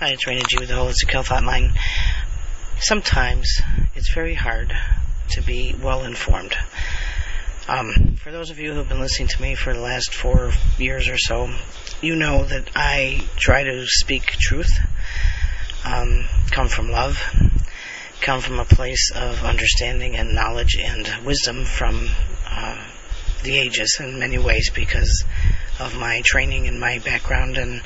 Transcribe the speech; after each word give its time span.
Hi, 0.00 0.12
it's 0.12 0.24
Raina 0.24 0.48
G 0.48 0.56
with 0.58 0.70
the 0.70 0.76
Holistic 0.76 1.10
Health 1.10 1.28
Hotline. 1.28 1.76
Sometimes 2.78 3.60
it's 3.94 4.14
very 4.14 4.32
hard 4.32 4.74
to 5.32 5.42
be 5.42 5.74
well 5.78 6.04
informed. 6.04 6.56
Um, 7.68 8.16
for 8.16 8.32
those 8.32 8.48
of 8.48 8.58
you 8.58 8.72
who've 8.72 8.88
been 8.88 9.00
listening 9.00 9.28
to 9.28 9.42
me 9.42 9.54
for 9.56 9.74
the 9.74 9.80
last 9.80 10.14
four 10.14 10.52
years 10.78 11.10
or 11.10 11.18
so, 11.18 11.50
you 12.00 12.16
know 12.16 12.46
that 12.46 12.70
I 12.74 13.28
try 13.36 13.64
to 13.64 13.84
speak 13.86 14.24
truth, 14.24 14.72
um, 15.84 16.24
come 16.50 16.68
from 16.68 16.90
love, 16.90 17.22
come 18.22 18.40
from 18.40 18.58
a 18.58 18.64
place 18.64 19.10
of 19.14 19.44
understanding 19.44 20.16
and 20.16 20.34
knowledge 20.34 20.78
and 20.80 21.26
wisdom 21.26 21.66
from 21.66 22.08
uh, 22.46 22.82
the 23.42 23.58
ages 23.58 23.98
in 24.00 24.18
many 24.18 24.38
ways 24.38 24.70
because 24.70 25.26
of 25.80 25.96
my 25.96 26.22
training 26.24 26.68
and 26.68 26.78
my 26.78 26.98
background 26.98 27.56
and 27.56 27.82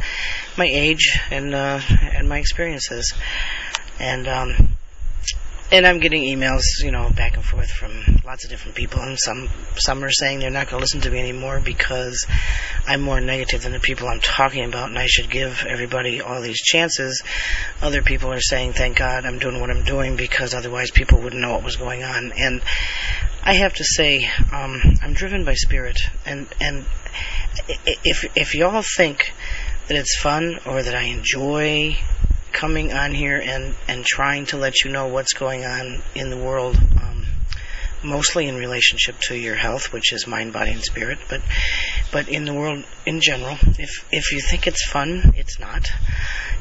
my 0.59 0.67
age 0.67 1.19
and 1.31 1.55
uh, 1.55 1.81
and 2.01 2.29
my 2.29 2.39
experiences. 2.39 3.15
And 3.99 4.27
um, 4.27 4.77
and 5.75 5.87
I'm 5.87 5.99
getting 5.99 6.23
emails, 6.23 6.63
you 6.83 6.93
know, 6.93 7.11
back 7.11 7.35
and 7.37 7.45
forth 7.45 7.71
from 7.71 8.21
lots 8.25 8.45
of 8.45 8.51
different 8.51 8.77
people, 8.77 9.01
and 9.01 9.19
some 9.19 9.49
some 9.77 10.05
are 10.05 10.11
saying 10.11 10.41
they're 10.41 10.51
not 10.51 10.69
going 10.69 10.79
to 10.79 10.85
listen 10.85 11.01
to 11.01 11.11
me 11.11 11.19
anymore 11.19 11.61
because 11.65 12.27
I'm 12.87 13.01
more 13.01 13.21
negative 13.21 13.63
than 13.63 13.73
the 13.73 13.81
people 13.81 14.07
I'm 14.09 14.21
talking 14.21 14.65
about, 14.65 14.91
and 14.91 14.99
I 14.99 15.07
should 15.07 15.31
give 15.31 15.65
everybody 15.69 16.21
all 16.21 16.41
these 16.41 16.61
chances. 16.61 17.23
Other 17.81 18.03
people 18.03 18.33
are 18.33 18.41
saying, 18.41 18.75
"Thank 18.75 18.99
God 18.99 19.25
I'm 19.25 19.39
doing 19.39 19.61
what 19.61 19.71
I'm 19.71 19.85
doing 19.85 20.17
because 20.17 20.55
otherwise 20.55 20.91
people 20.91 21.21
wouldn't 21.21 21.41
know 21.41 21.53
what 21.53 21.65
was 21.65 21.77
going 21.77 22.05
on." 22.05 22.33
And 22.37 22.63
I 23.47 23.55
have 23.57 23.75
to 23.75 23.85
say, 23.85 24.27
um, 24.53 24.81
I'm 25.03 25.13
driven 25.13 25.45
by 25.45 25.53
spirit, 25.53 26.01
and 26.25 26.49
and 26.61 26.87
if 27.69 28.25
if 28.35 28.55
y'all 28.55 28.83
think 28.97 29.35
that 29.89 29.99
it's 29.99 30.17
fun 30.17 30.61
or 30.65 30.83
that 30.83 30.95
I 30.95 31.03
enjoy 31.03 31.99
coming 32.53 32.95
on 32.95 33.13
here 33.13 33.39
and, 33.45 33.75
and 33.87 34.03
trying 34.03 34.47
to 34.47 34.57
let 34.57 34.83
you 34.83 34.91
know 34.91 35.09
what's 35.09 35.35
going 35.35 35.63
on 35.63 36.03
in 36.15 36.31
the 36.31 36.39
world, 36.39 36.79
um, 37.03 37.27
mostly 38.03 38.47
in 38.47 38.57
relationship 38.57 39.17
to 39.29 39.37
your 39.37 39.57
health, 39.57 39.93
which 39.93 40.15
is 40.15 40.27
mind, 40.27 40.55
body, 40.55 40.71
and 40.71 40.83
spirit, 40.83 41.19
but 41.29 41.43
but 42.11 42.31
in 42.31 42.47
the 42.47 42.55
world 42.55 42.83
in 43.05 43.21
general. 43.21 43.59
If 43.79 44.07
if 44.11 44.33
you 44.33 44.41
think 44.41 44.67
it's 44.67 44.89
fun, 44.89 45.35
it's 45.37 45.61
not. 45.61 45.87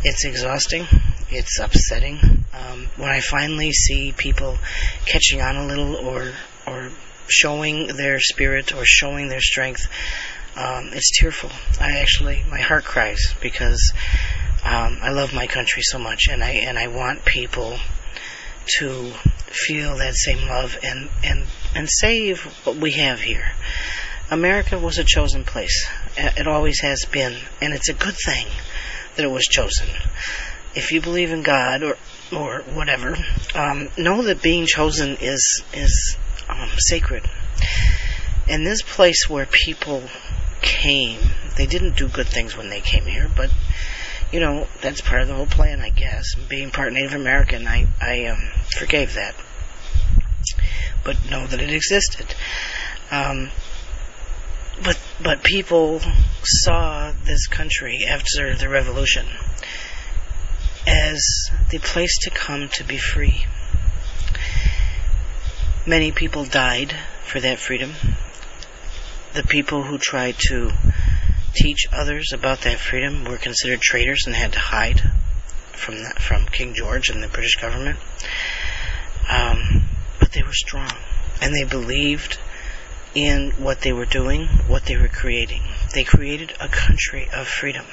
It's 0.04 0.26
exhausting. 0.26 0.86
It's 1.30 1.60
upsetting. 1.60 2.44
Um, 2.54 2.88
when 2.98 3.10
I 3.10 3.22
finally 3.22 3.72
see 3.72 4.12
people 4.12 4.58
catching 5.06 5.42
on 5.42 5.56
a 5.56 5.66
little 5.66 5.96
or 5.96 6.34
or 6.68 6.92
showing 7.28 7.88
their 7.88 8.20
spirit 8.20 8.74
or 8.76 8.84
showing 8.86 9.28
their 9.28 9.42
strength, 9.42 9.88
um, 10.56 10.90
it's 10.94 11.20
tearful. 11.20 11.50
I 11.80 12.00
actually 12.00 12.44
my 12.50 12.60
heart 12.60 12.84
cries 12.84 13.34
because 13.42 13.94
um, 14.64 15.00
I 15.02 15.12
love 15.12 15.34
my 15.34 15.48
country 15.48 15.82
so 15.84 16.00
much, 16.00 16.28
and 16.30 16.44
I 16.44 16.52
and 16.52 16.78
I 16.78 16.88
want 16.88 17.26
people 17.26 17.78
to 18.78 19.12
feel 19.48 19.98
that 19.98 20.16
same 20.16 20.48
love 20.48 20.78
and 20.84 21.10
and 21.24 21.46
and 21.76 21.90
save 21.90 22.44
what 22.66 22.78
we 22.78 22.92
have 22.94 23.20
here. 23.20 23.46
America 24.32 24.80
was 24.80 24.98
a 24.98 25.04
chosen 25.04 25.44
place. 25.44 25.90
It 26.18 26.48
always 26.48 26.80
has 26.82 27.06
been, 27.12 27.38
and 27.62 27.74
it's 27.74 27.90
a 27.90 27.94
good 27.94 28.16
thing 28.26 28.48
that 29.16 29.24
it 29.26 29.32
was 29.32 29.44
chosen. 29.44 29.88
If 30.76 30.92
you 30.92 31.02
believe 31.02 31.32
in 31.32 31.44
God 31.44 31.84
or 31.84 31.98
or 32.32 32.62
whatever, 32.74 33.16
um, 33.54 33.90
know 33.98 34.24
that 34.24 34.42
being 34.42 34.66
chosen 34.66 35.18
is 35.20 35.64
is 35.74 36.18
um, 36.50 36.70
sacred. 36.78 37.30
And 38.48 38.66
this 38.66 38.82
place 38.82 39.30
where 39.30 39.46
people 39.46 40.04
came, 40.62 41.20
they 41.58 41.66
didn't 41.66 41.98
do 41.98 42.08
good 42.08 42.28
things 42.28 42.58
when 42.58 42.70
they 42.70 42.82
came 42.82 43.06
here, 43.06 43.30
but 43.36 43.52
you 44.34 44.40
know, 44.40 44.68
that's 44.82 45.00
part 45.00 45.22
of 45.22 45.28
the 45.28 45.36
whole 45.36 45.46
plan, 45.46 45.80
I 45.80 45.92
guess. 45.92 46.34
Being 46.50 46.72
part 46.72 46.92
Native 46.92 47.14
American, 47.14 47.68
I, 47.68 47.86
I 48.02 48.26
um, 48.26 48.42
forgave 48.76 49.14
that. 49.14 49.36
But 51.04 51.30
know 51.30 51.46
that 51.46 51.62
it 51.62 51.72
existed. 51.72 52.34
Um, 53.12 53.52
but, 54.84 55.00
but 55.22 55.44
people 55.44 56.02
saw 56.44 57.12
this 57.24 57.46
country 57.46 58.06
after 58.10 58.56
the 58.56 58.70
revolution 58.70 59.28
as 60.88 61.50
the 61.70 61.78
place 61.78 62.18
to 62.24 62.32
come 62.32 62.70
to 62.70 62.84
be 62.84 62.98
free. 62.98 63.46
Many 65.86 66.14
people 66.14 66.46
died 66.46 66.96
for 67.26 67.42
that 67.42 67.60
freedom. 67.60 67.92
The 69.34 69.44
people 69.44 69.84
who 69.84 69.98
tried 69.98 70.38
to 70.48 70.72
teach 71.54 71.88
others 71.92 72.32
about 72.32 72.62
that 72.62 72.80
freedom 72.80 73.26
were 73.26 73.38
considered 73.38 73.82
traitors 73.82 74.24
and 74.26 74.34
had 74.34 74.54
to 74.54 74.60
hide 74.60 75.02
from 75.74 75.98
from 76.22 76.46
King 76.46 76.74
George 76.74 77.10
and 77.10 77.22
the 77.22 77.28
British 77.28 77.56
government. 77.56 78.00
Um, 79.30 79.84
but 80.22 80.32
they 80.32 80.42
were 80.42 80.54
strong 80.54 80.90
and 81.42 81.54
they 81.54 81.66
believed 81.66 82.40
in 83.14 83.52
what 83.52 83.82
they 83.82 83.92
were 83.92 84.06
doing, 84.06 84.48
what 84.68 84.86
they 84.86 84.96
were 84.96 85.10
creating. 85.10 85.64
They 85.94 86.06
created 86.06 86.54
a 86.62 86.70
country 86.70 87.28
of 87.34 87.46
freedom. 87.46 87.86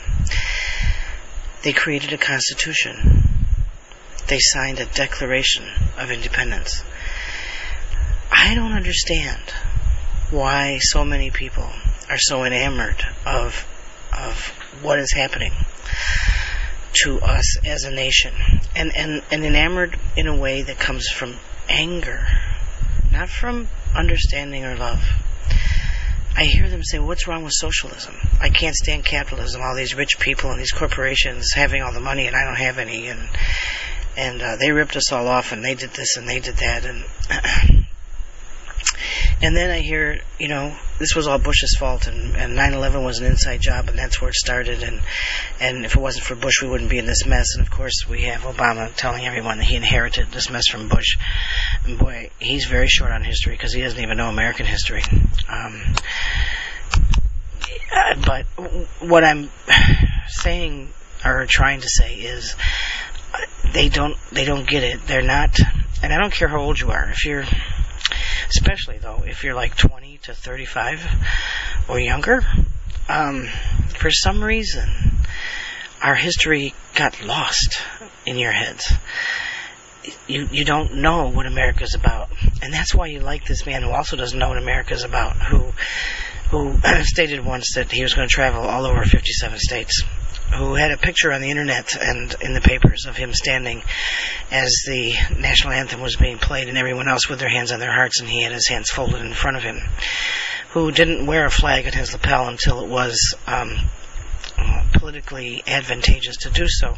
They 1.65 1.73
created 1.73 2.13
a 2.13 2.19
constitution. 2.19 3.25
They 4.29 4.39
signed 4.39 4.79
a 4.79 4.87
declaration 4.87 5.65
of 5.99 6.13
independence. 6.13 6.85
I 8.31 8.55
don't 8.55 8.73
understand 8.73 9.41
why 10.31 10.79
so 10.81 11.05
many 11.05 11.31
people 11.31 11.69
are 12.09 12.19
so 12.19 12.45
enamored 12.45 13.05
of 13.27 13.67
of 14.13 14.49
what 14.83 14.99
is 14.99 15.13
happening 15.13 15.53
to 16.93 17.21
us 17.21 17.65
as 17.65 17.85
a 17.85 17.91
nation. 17.91 18.33
And, 18.75 18.95
and, 18.97 19.23
and 19.31 19.45
enamored 19.45 19.99
in 20.17 20.27
a 20.27 20.37
way 20.37 20.63
that 20.63 20.79
comes 20.79 21.09
from 21.09 21.37
anger 21.69 22.27
not 23.13 23.29
from 23.29 23.69
understanding 23.97 24.65
or 24.65 24.77
love. 24.77 25.03
I 26.37 26.45
hear 26.45 26.69
them 26.69 26.83
say, 26.83 26.99
What's 26.99 27.27
wrong 27.27 27.43
with 27.43 27.53
socialism? 27.55 28.15
I 28.41 28.49
can't 28.51 28.75
stand 28.75 29.05
capitalism, 29.05 29.61
all 29.63 29.75
these 29.75 29.95
rich 29.95 30.19
people 30.19 30.51
and 30.51 30.61
these 30.61 30.73
corporations 30.73 31.53
having 31.55 31.83
all 31.83 31.93
the 31.93 32.01
money 32.01 32.27
and 32.27 32.37
I 32.37 32.45
don't 32.45 32.57
have 32.57 32.79
any. 32.79 33.09
And 33.09 33.29
and 34.17 34.43
uh, 34.43 34.57
they 34.57 34.71
ripped 34.71 34.97
us 34.97 35.13
all 35.13 35.27
off 35.27 35.53
and 35.53 35.65
they 35.65 35.75
did 35.75 35.91
this 35.91 36.17
and 36.17 36.29
they 36.29 36.41
did 36.41 36.57
that 36.57 36.85
and 36.85 37.05
And 39.43 39.57
then 39.57 39.71
I 39.71 39.79
hear, 39.79 40.21
you 40.39 40.49
know, 40.49 40.77
this 40.99 41.15
was 41.15 41.27
all 41.27 41.39
Bush's 41.39 41.77
fault, 41.79 42.07
and, 42.07 42.37
and 42.37 42.57
9/11 42.57 43.05
was 43.05 43.19
an 43.19 43.27
inside 43.27 43.61
job, 43.61 43.89
and 43.89 43.99
that's 43.99 44.21
where 44.21 44.31
it 44.31 44.35
started. 44.35 44.83
And 44.83 45.01
and 45.59 45.85
if 45.85 45.97
it 45.97 46.01
wasn't 46.01 46.27
for 46.27 46.35
Bush, 46.35 46.63
we 46.63 46.69
wouldn't 46.69 46.91
be 46.91 46.99
in 46.99 47.07
this 47.07 47.27
mess. 47.27 47.55
And 47.57 47.67
of 47.67 47.71
course, 47.71 48.07
we 48.09 48.23
have 48.23 48.43
Obama 48.43 48.95
telling 48.95 49.27
everyone 49.27 49.59
that 49.59 49.65
he 49.65 49.77
inherited 49.77 50.29
this 50.31 50.51
mess 50.51 50.69
from 50.69 50.89
Bush. 50.89 51.17
And 51.85 51.99
boy, 51.99 52.31
he's 52.39 52.67
very 52.67 52.89
short 52.89 53.13
on 53.13 53.23
history 53.23 53.55
because 53.55 53.73
he 53.73 53.81
doesn't 53.81 54.01
even 54.01 54.19
know 54.19 54.29
American 54.29 54.67
history. 54.67 55.03
Um, 55.49 55.83
uh, 57.93 58.15
but 58.27 58.45
what 59.01 59.25
I'm 59.25 59.51
saying 60.29 60.89
or 61.25 61.47
trying 61.49 61.81
to 61.81 61.89
say 61.89 62.15
is 62.15 62.57
uh, 63.35 63.39
they 63.73 63.89
don't 63.89 64.17
they 64.33 64.45
don't 64.45 64.69
get 64.69 64.83
it. 64.83 65.07
They're 65.07 65.23
not, 65.23 65.59
and 66.03 66.13
I 66.13 66.19
don't 66.19 66.33
care 66.33 66.49
how 66.49 66.61
old 66.61 66.79
you 66.79 66.91
are. 66.91 67.11
If 67.11 67.25
you're 67.25 67.45
especially 68.51 68.99
though 68.99 69.23
if 69.27 69.45
you're 69.45 69.55
like 69.55 69.77
20 69.77 70.19
to 70.25 70.35
35 70.35 71.07
or 71.89 71.99
younger. 71.99 72.43
Um, 73.09 73.49
for 73.89 74.11
some 74.11 74.43
reason, 74.43 74.89
our 76.03 76.15
history 76.15 76.75
got 76.95 77.23
lost 77.23 77.81
in 78.25 78.39
your 78.39 78.53
heads. 78.53 78.93
You 80.27 80.49
you 80.51 80.65
don't 80.65 80.97
know 80.97 81.29
what 81.29 81.47
America's 81.47 81.95
about, 81.95 82.31
and 82.63 82.73
that's 82.73 82.95
why 82.95 83.07
you 83.07 83.21
like 83.21 83.45
this 83.47 83.67
man 83.67 83.83
who 83.83 83.91
also 83.91 84.17
doesn't 84.17 84.39
know 84.39 84.49
what 84.49 84.59
America's 84.59 85.05
about. 85.05 85.37
Who 85.37 85.73
who 86.51 86.79
stated 87.03 87.45
once 87.45 87.75
that 87.75 87.91
he 87.93 88.03
was 88.03 88.15
going 88.15 88.29
to 88.29 88.33
travel 88.33 88.63
all 88.63 88.87
over 88.87 89.05
57 89.05 89.59
states 89.59 90.03
who 90.57 90.75
had 90.75 90.91
a 90.91 90.97
picture 90.97 91.33
on 91.33 91.41
the 91.41 91.51
internet 91.51 91.97
and 91.97 92.35
in 92.41 92.55
the 92.55 92.61
papers 92.61 93.07
of 93.07 93.17
him 93.17 93.33
standing 93.33 93.83
as 94.51 94.83
the 94.87 95.15
national 95.39 95.73
anthem 95.73 96.01
was 96.01 96.17
being 96.17 96.39
played 96.39 96.69
and 96.69 96.77
everyone 96.77 97.09
else 97.09 97.29
with 97.29 97.39
their 97.39 97.49
hands 97.49 97.73
on 97.73 97.79
their 97.79 97.93
hearts 97.93 98.21
and 98.21 98.29
he 98.29 98.43
had 98.43 98.53
his 98.53 98.69
hands 98.69 98.91
folded 98.91 99.21
in 99.21 99.33
front 99.33 99.57
of 99.57 99.63
him, 99.63 99.81
who 100.71 100.91
didn't 100.91 101.27
wear 101.27 101.47
a 101.47 101.51
flag 101.51 101.87
at 101.87 101.95
his 101.95 102.13
lapel 102.13 102.49
until 102.49 102.81
it 102.81 102.89
was 102.89 103.35
um, 103.47 103.77
politically 104.93 105.63
advantageous 105.67 106.37
to 106.39 106.51
do 106.51 106.67
so, 106.69 106.97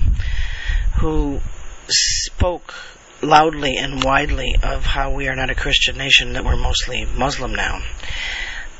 who 0.98 1.40
spoke 1.88 2.74
loudly 3.20 3.76
and 3.76 4.02
widely 4.02 4.56
of 4.62 4.84
how 4.84 5.12
we 5.12 5.28
are 5.28 5.36
not 5.36 5.50
a 5.50 5.54
Christian 5.54 5.96
nation, 5.96 6.32
that 6.32 6.44
we're 6.44 6.56
mostly 6.56 7.04
Muslim 7.04 7.54
now, 7.54 7.80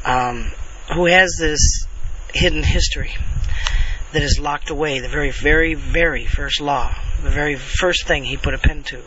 um, 0.05 0.51
who 0.95 1.07
has 1.07 1.37
this 1.39 1.87
hidden 2.35 2.63
history 2.63 3.15
that 4.13 4.23
is 4.23 4.39
locked 4.41 4.71
away. 4.71 5.01
The 5.01 5.09
very, 5.09 5.31
very, 5.31 5.75
very 5.75 6.27
first 6.27 6.61
law, 6.61 6.95
the 7.23 7.31
very 7.31 7.57
first 7.57 8.07
thing 8.07 8.25
he 8.25 8.37
put 8.37 8.55
a 8.55 8.59
pen 8.59 8.83
to, 8.85 9.03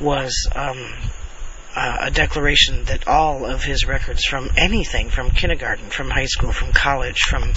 was 0.00 0.48
um, 0.54 0.92
uh, 1.74 1.98
a 2.00 2.10
declaration 2.10 2.84
that 2.84 3.06
all 3.06 3.44
of 3.44 3.62
his 3.62 3.86
records, 3.86 4.24
from 4.24 4.50
anything, 4.56 5.10
from 5.10 5.30
kindergarten, 5.30 5.90
from 5.90 6.10
high 6.10 6.26
school, 6.26 6.52
from 6.52 6.72
college, 6.72 7.20
from 7.20 7.52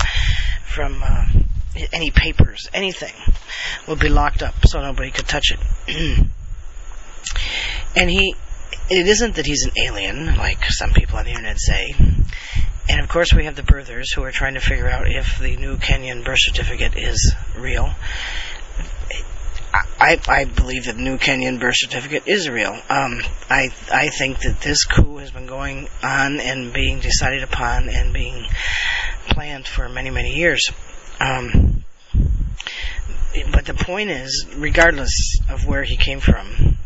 from 0.66 1.02
uh, 1.04 1.26
any 1.92 2.12
papers, 2.12 2.70
anything 2.74 3.14
would 3.88 4.00
be 4.00 4.10
locked 4.10 4.44
up 4.44 4.54
so 4.66 4.82
nobody 4.82 5.12
could 5.12 5.28
touch 5.28 5.52
it. 5.52 5.60
and 7.96 8.10
he, 8.10 8.36
it 8.90 9.08
isn't 9.08 9.36
that 9.36 9.46
he's 9.46 9.66
an 9.66 9.72
alien, 9.86 10.36
like 10.36 10.64
some 10.66 10.92
people 10.94 11.18
on 11.18 11.26
the 11.26 11.32
internet 11.32 11.60
say. 11.60 11.94
And 12.90 13.02
of 13.02 13.08
course, 13.08 13.34
we 13.34 13.46
have 13.46 13.56
the 13.56 13.62
birthers 13.62 14.16
who 14.16 14.24
are 14.24 14.32
trying 14.32 14.56
to 14.56 14.60
figure 14.60 14.90
out 14.90 15.08
if 15.08 15.38
the 15.38 15.56
new 15.58 15.78
Kenyan 15.78 16.26
birth 16.26 16.40
certificate 16.40 16.98
is 16.98 17.36
real. 17.56 17.94
I, 19.72 20.20
I 20.28 20.46
believe 20.46 20.86
that 20.86 20.96
the 20.96 21.02
new 21.04 21.20
Kenyan 21.20 21.60
birth 21.60 21.76
certificate 21.78 22.24
is 22.26 22.50
real. 22.50 22.72
Um, 22.90 23.22
I 23.48 23.72
I 23.94 24.10
think 24.10 24.40
that 24.40 24.62
this 24.62 24.86
coup 24.86 25.18
has 25.18 25.30
been 25.30 25.46
going 25.46 25.88
on 26.02 26.40
and 26.40 26.74
being 26.74 27.00
decided 27.00 27.44
upon 27.44 27.90
and 27.90 28.12
being 28.12 28.48
planned 29.28 29.68
for 29.68 29.88
many 29.88 30.10
many 30.10 30.36
years. 30.36 30.72
Um, 31.20 31.84
but 33.52 33.66
the 33.66 33.76
point 33.76 34.10
is, 34.10 34.48
regardless 34.56 35.40
of 35.48 35.68
where 35.68 35.84
he 35.84 35.96
came 35.96 36.20
from, 36.20 36.78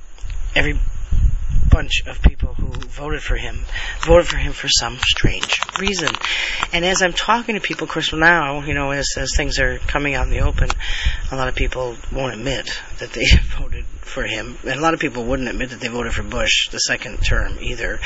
every 0.54 0.78
bunch 1.74 2.04
of 2.06 2.22
people 2.22 2.54
who 2.54 2.68
voted 2.68 3.22
for 3.22 3.36
him 3.36 3.66
voted 4.04 4.28
for 4.28 4.38
him 4.38 4.52
for 4.52 4.68
some 4.68 4.98
strange 5.00 5.60
reason. 5.80 6.10
And 6.72 6.86
as 6.86 7.02
I'm 7.02 7.14
talking 7.14 7.56
to 7.56 7.62
people, 7.62 7.86
of 7.86 7.90
course, 7.90 8.14
now, 8.14 8.62
you 8.62 8.74
know, 8.74 8.92
as, 8.92 9.08
as 9.18 9.36
things 9.36 9.60
are 9.60 9.78
coming 9.80 10.16
out 10.16 10.26
in 10.26 10.32
the 10.32 10.42
open, 10.42 10.70
a 11.32 11.36
lot 11.36 11.48
of 11.48 11.56
people 11.56 11.96
won't 12.12 12.34
admit 12.34 12.70
that 13.00 13.12
they 13.14 13.26
voted 13.58 13.86
for 14.02 14.24
him. 14.24 14.58
And 14.64 14.80
a 14.80 14.82
lot 14.82 14.94
of 14.94 15.00
people 15.00 15.24
wouldn't 15.24 15.50
admit 15.50 15.70
that 15.72 15.80
they 15.80 15.88
voted 15.88 16.14
for 16.14 16.24
Bush 16.24 16.70
the 16.70 16.78
second 16.78 17.18
term 17.24 17.58
either. 17.62 18.00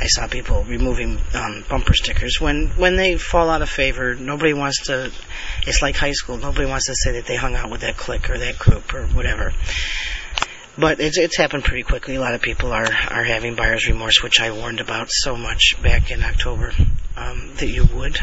I 0.00 0.06
saw 0.06 0.28
people 0.28 0.62
removing 0.64 1.18
um, 1.34 1.64
bumper 1.68 1.94
stickers. 1.94 2.40
When, 2.40 2.68
when 2.70 2.96
they 2.96 3.16
fall 3.16 3.48
out 3.50 3.62
of 3.62 3.68
favor, 3.68 4.14
nobody 4.14 4.52
wants 4.52 4.86
to, 4.86 5.10
it's 5.66 5.82
like 5.82 5.96
high 5.96 6.12
school, 6.12 6.36
nobody 6.36 6.66
wants 6.66 6.86
to 6.86 6.94
say 6.94 7.12
that 7.12 7.26
they 7.26 7.36
hung 7.36 7.54
out 7.54 7.70
with 7.70 7.80
that 7.80 7.96
clique 7.96 8.30
or 8.30 8.38
that 8.38 8.58
group 8.58 8.94
or 8.94 9.06
whatever. 9.08 9.52
But 10.80 10.98
it's, 10.98 11.18
it's 11.18 11.36
happened 11.36 11.64
pretty 11.64 11.82
quickly. 11.82 12.14
A 12.14 12.20
lot 12.20 12.32
of 12.32 12.40
people 12.40 12.72
are, 12.72 12.86
are 12.86 13.24
having 13.24 13.54
buyer's 13.54 13.86
remorse, 13.86 14.22
which 14.22 14.40
I 14.40 14.50
warned 14.50 14.80
about 14.80 15.08
so 15.10 15.36
much 15.36 15.74
back 15.82 16.10
in 16.10 16.22
October 16.22 16.72
um, 17.18 17.52
that 17.56 17.68
you 17.68 17.84
would, 17.84 18.14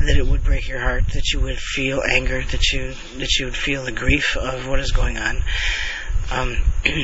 that 0.00 0.16
it 0.16 0.26
would 0.26 0.42
break 0.42 0.66
your 0.66 0.80
heart, 0.80 1.06
that 1.14 1.32
you 1.32 1.40
would 1.40 1.58
feel 1.58 2.02
anger, 2.02 2.42
that 2.42 2.72
you 2.72 2.94
that 3.18 3.36
you 3.38 3.44
would 3.44 3.56
feel 3.56 3.84
the 3.84 3.92
grief 3.92 4.36
of 4.36 4.66
what 4.66 4.80
is 4.80 4.90
going 4.90 5.18
on. 5.18 5.44
Um, 6.32 6.58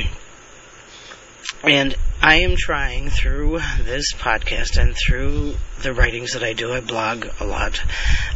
and 1.63 1.95
I 2.21 2.41
am 2.41 2.55
trying 2.57 3.09
through 3.09 3.59
this 3.81 4.11
podcast 4.13 4.77
and 4.77 4.93
through 4.93 5.55
the 5.83 5.93
writings 5.93 6.33
that 6.33 6.43
I 6.43 6.51
do. 6.51 6.73
I 6.73 6.81
blog 6.81 7.27
a 7.39 7.45
lot. 7.45 7.81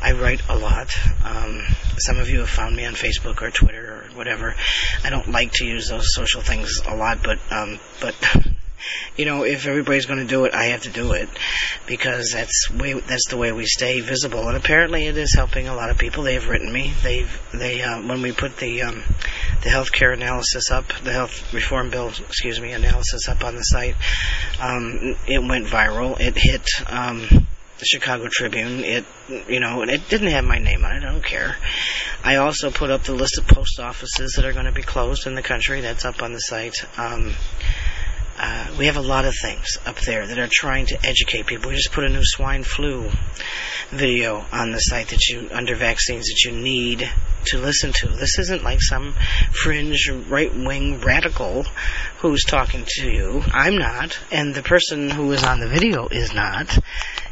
I 0.01 0.13
write 0.13 0.41
a 0.47 0.57
lot. 0.57 0.97
Um, 1.25 1.63
some 1.97 2.17
of 2.17 2.29
you 2.29 2.39
have 2.39 2.49
found 2.49 2.77
me 2.77 2.85
on 2.85 2.93
Facebook 2.93 3.41
or 3.41 3.51
Twitter 3.51 3.92
whatever. 4.15 4.55
I 5.03 5.09
don't 5.09 5.29
like 5.29 5.51
to 5.53 5.65
use 5.65 5.89
those 5.89 6.13
social 6.13 6.41
things 6.41 6.81
a 6.87 6.95
lot, 6.95 7.19
but 7.23 7.39
um, 7.51 7.79
but 7.99 8.15
you 9.17 9.25
know, 9.25 9.43
if 9.43 9.67
everybody's 9.67 10.05
going 10.05 10.19
to 10.19 10.25
do 10.25 10.45
it, 10.45 10.53
I 10.53 10.65
have 10.65 10.83
to 10.83 10.89
do 10.89 11.13
it 11.13 11.29
because 11.87 12.31
that's 12.33 12.69
way 12.71 12.93
that's 12.93 13.27
the 13.29 13.37
way 13.37 13.51
we 13.51 13.65
stay 13.65 14.01
visible. 14.01 14.47
And 14.47 14.57
apparently, 14.57 15.07
it 15.07 15.17
is 15.17 15.33
helping 15.35 15.67
a 15.67 15.75
lot 15.75 15.89
of 15.89 15.97
people. 15.97 16.23
They've 16.23 16.47
written 16.47 16.71
me. 16.71 16.93
They've 17.03 17.41
they 17.53 17.81
uh, 17.81 18.01
when 18.01 18.21
we 18.21 18.31
put 18.31 18.57
the 18.57 18.83
um, 18.83 19.03
the 19.63 19.69
healthcare 19.69 20.13
analysis 20.13 20.71
up, 20.71 20.87
the 21.03 21.11
health 21.11 21.53
reform 21.53 21.89
bill, 21.89 22.09
excuse 22.09 22.59
me, 22.59 22.71
analysis 22.71 23.27
up 23.27 23.43
on 23.43 23.55
the 23.55 23.63
site, 23.63 23.95
um, 24.59 25.15
it 25.27 25.43
went 25.43 25.67
viral. 25.67 26.19
It 26.19 26.35
hit. 26.37 26.67
Um, 26.87 27.47
the 27.83 27.99
Chicago 27.99 28.27
Tribune. 28.31 28.83
It, 28.83 29.05
you 29.47 29.59
know, 29.59 29.81
and 29.81 29.91
it 29.91 30.07
didn't 30.09 30.29
have 30.29 30.45
my 30.45 30.57
name 30.57 30.85
on 30.85 30.93
it. 30.93 31.03
I 31.03 31.11
don't 31.11 31.23
care. 31.23 31.57
I 32.23 32.37
also 32.37 32.71
put 32.71 32.89
up 32.89 33.03
the 33.03 33.13
list 33.13 33.37
of 33.37 33.47
post 33.47 33.79
offices 33.79 34.33
that 34.35 34.45
are 34.45 34.53
going 34.53 34.65
to 34.65 34.71
be 34.71 34.81
closed 34.81 35.27
in 35.27 35.35
the 35.35 35.41
country. 35.41 35.81
That's 35.81 36.05
up 36.05 36.21
on 36.21 36.31
the 36.31 36.39
site. 36.39 36.75
Um, 36.97 37.33
uh, 38.37 38.67
we 38.79 38.87
have 38.87 38.97
a 38.97 39.01
lot 39.01 39.25
of 39.25 39.35
things 39.39 39.77
up 39.85 39.99
there 40.01 40.25
that 40.25 40.39
are 40.39 40.49
trying 40.51 40.87
to 40.87 41.05
educate 41.05 41.45
people. 41.45 41.69
We 41.69 41.75
just 41.75 41.91
put 41.91 42.03
a 42.03 42.09
new 42.09 42.23
swine 42.23 42.63
flu 42.63 43.09
video 43.91 44.43
on 44.51 44.71
the 44.71 44.79
site 44.79 45.09
that 45.09 45.27
you 45.27 45.49
under 45.51 45.75
vaccines 45.75 46.25
that 46.25 46.49
you 46.49 46.57
need 46.57 47.07
to 47.45 47.59
listen 47.59 47.91
to. 47.93 48.07
This 48.07 48.39
isn't 48.39 48.63
like 48.63 48.81
some 48.81 49.13
fringe 49.51 50.09
right 50.27 50.53
wing 50.53 51.01
radical 51.01 51.63
who's 52.19 52.43
talking 52.43 52.85
to 52.87 53.11
you. 53.11 53.43
I'm 53.51 53.77
not, 53.77 54.17
and 54.31 54.55
the 54.55 54.63
person 54.63 55.09
who 55.09 55.31
is 55.31 55.43
on 55.43 55.59
the 55.59 55.67
video 55.67 56.07
is 56.07 56.33
not. 56.33 56.79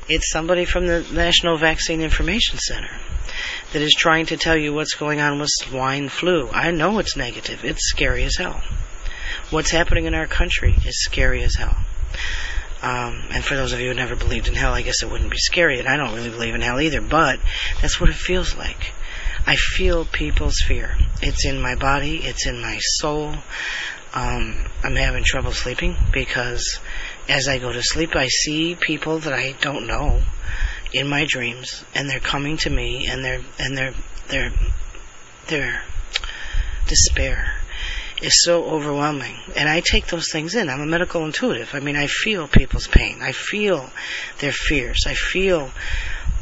It's 0.08 0.32
somebody 0.32 0.66
from 0.66 0.88
the 0.88 1.06
National 1.12 1.58
Vaccine 1.58 2.02
Information 2.02 2.58
Center 2.58 2.96
that 3.74 3.82
is 3.82 3.94
trying 3.94 4.26
to 4.28 4.38
tell 4.38 4.58
you 4.58 4.74
what's 4.74 4.96
going 4.96 5.22
on 5.22 5.40
with 5.40 5.50
swine 5.50 6.10
flu. 6.10 6.50
I 6.50 6.72
know 6.72 7.00
it's 7.00 7.16
negative. 7.16 7.64
It's 7.64 7.90
scary 7.90 8.24
as 8.24 8.36
hell 8.38 8.62
what's 9.52 9.72
happening 9.72 10.06
in 10.06 10.16
our 10.16 10.28
country 10.28 10.76
is 10.86 11.04
scary 11.04 11.44
as 11.44 11.56
hell. 11.56 11.78
Um, 12.82 13.28
and 13.32 13.44
for 13.44 13.56
those 13.56 13.74
of 13.74 13.80
you 13.80 13.90
who 13.90 13.94
never 13.94 14.16
believed 14.16 14.48
in 14.48 14.56
hell, 14.56 14.74
I 14.74 14.82
guess 14.82 15.04
it 15.04 15.10
wouldn't 15.12 15.30
be 15.30 15.38
scary, 15.38 15.80
and 15.80 15.88
I 15.88 15.98
don't 15.98 16.16
really 16.16 16.32
believe 16.32 16.56
in 16.56 16.62
hell 16.62 16.80
either, 16.80 17.02
but 17.02 17.40
that's 17.80 18.00
what 18.00 18.10
it 18.10 18.16
feels 18.16 18.56
like. 18.56 18.94
I 19.46 19.56
feel 19.56 20.06
people's 20.06 20.62
fear. 20.66 20.96
It's 21.22 21.46
in 21.46 21.62
my 21.62 21.76
body, 21.76 22.18
it's 22.18 22.48
in 22.48 22.62
my 22.62 22.78
soul. 22.80 23.36
Um, 24.14 24.66
I'm 24.84 24.96
having 24.96 25.24
trouble 25.24 25.52
sleeping 25.52 25.96
because 26.12 26.80
as 27.28 27.48
I 27.48 27.60
go 27.60 27.72
to 27.72 27.82
sleep, 27.82 28.16
I 28.16 28.28
see 28.28 28.76
people 28.76 29.20
that 29.20 29.34
I 29.34 29.54
don't 29.62 29.88
know 29.88 30.22
in 30.94 31.08
my 31.08 31.26
dreams, 31.26 31.84
and 31.96 32.10
they're 32.10 32.20
coming 32.20 32.58
to 32.58 32.70
me, 32.70 33.08
and 33.08 33.24
they're 33.24 33.42
and 33.60 33.78
they're 33.78 33.94
they're 34.28 34.54
they're 35.48 35.84
despair 36.88 37.56
is 38.22 38.44
so 38.44 38.66
overwhelming. 38.66 39.36
And 39.56 39.68
I 39.68 39.82
take 39.82 40.08
those 40.08 40.32
things 40.32 40.56
in. 40.56 40.70
I'm 40.70 40.82
a 40.82 40.86
medical 40.86 41.26
intuitive. 41.26 41.74
I 41.74 41.80
mean, 41.80 41.96
I 41.96 42.08
feel 42.08 42.48
people's 42.48 42.88
pain. 42.88 43.20
I 43.22 43.32
feel 43.32 43.90
their 44.40 44.52
fears. 44.52 45.06
I 45.08 45.16
feel 45.16 45.72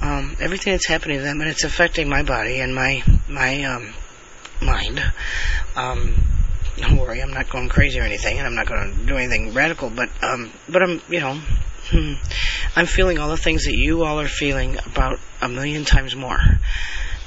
um, 0.01 0.35
everything 0.39 0.73
that's 0.73 0.87
happening 0.87 1.17
to 1.17 1.23
them, 1.23 1.41
and 1.41 1.49
it's 1.49 1.63
affecting 1.63 2.09
my 2.09 2.23
body 2.23 2.59
and 2.59 2.75
my 2.75 3.03
my 3.27 3.63
um, 3.63 3.93
mind. 4.61 5.01
Um, 5.75 6.15
don't 6.79 6.97
worry, 6.97 7.21
I'm 7.21 7.33
not 7.33 7.49
going 7.49 7.69
crazy 7.69 7.99
or 7.99 8.03
anything, 8.03 8.37
and 8.37 8.47
I'm 8.47 8.55
not 8.55 8.67
going 8.67 8.93
to 8.93 9.05
do 9.05 9.17
anything 9.17 9.53
radical. 9.53 9.89
But 9.89 10.09
um, 10.21 10.51
but 10.67 10.81
I'm 10.83 11.01
you 11.09 11.19
know. 11.19 11.39
Hmm, 11.91 12.13
I'm 12.75 12.85
feeling 12.85 13.17
all 13.17 13.29
the 13.29 13.37
things 13.37 13.65
that 13.65 13.73
you 13.73 14.03
all 14.03 14.19
are 14.19 14.27
feeling 14.27 14.77
about 14.85 15.19
a 15.41 15.49
million 15.49 15.85
times 15.85 16.15
more 16.15 16.37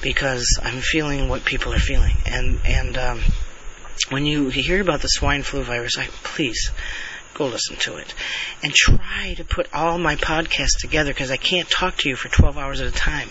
because 0.03 0.47
I'm 0.63 0.81
feeling 0.81 1.29
what 1.29 1.45
people 1.45 1.73
are 1.73 1.81
feeling, 1.81 2.15
and 2.27 2.61
and 2.65 2.97
um, 2.97 3.21
when 4.11 4.27
you 4.27 4.49
hear 4.49 4.81
about 4.81 5.01
the 5.01 5.09
swine 5.09 5.43
flu 5.43 5.63
virus, 5.63 5.99
I, 5.99 6.07
please 6.23 6.71
go 7.35 7.47
listen 7.47 7.77
to 7.77 7.97
it 7.97 8.15
and 8.63 8.73
try 8.73 9.35
to 9.35 9.45
put 9.45 9.73
all 9.73 9.99
my 9.99 10.17
podcasts 10.17 10.81
together 10.81 11.11
because 11.11 11.31
I 11.31 11.37
can't 11.37 11.69
talk 11.69 11.97
to 11.99 12.09
you 12.09 12.17
for 12.17 12.29
12 12.29 12.59
hours 12.59 12.81
at 12.81 12.87
a 12.87 12.93
time 12.93 13.31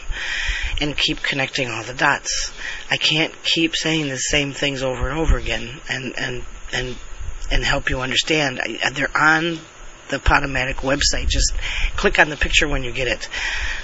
and 0.79 0.97
keep 0.97 1.21
connecting 1.21 1.69
all 1.69 1.83
the 1.83 1.93
dots. 1.93 2.51
I 2.89 2.97
can't 2.97 3.33
keep 3.43 3.75
saying 3.75 4.07
the 4.07 4.17
same 4.17 4.53
things 4.53 4.83
over 4.83 5.09
and 5.09 5.17
over 5.17 5.37
again 5.37 5.79
and 5.89 6.13
and 6.17 6.43
and 6.73 6.95
and 7.51 7.63
help 7.63 7.89
you 7.89 8.01
understand. 8.01 8.59
They're 8.93 9.15
on 9.15 9.59
the 10.11 10.19
Podomatic 10.19 10.75
website. 10.75 11.27
Just 11.27 11.53
click 11.95 12.19
on 12.19 12.29
the 12.29 12.37
picture 12.37 12.67
when 12.67 12.83
you 12.83 12.91
get 12.91 13.07
it 13.07 13.27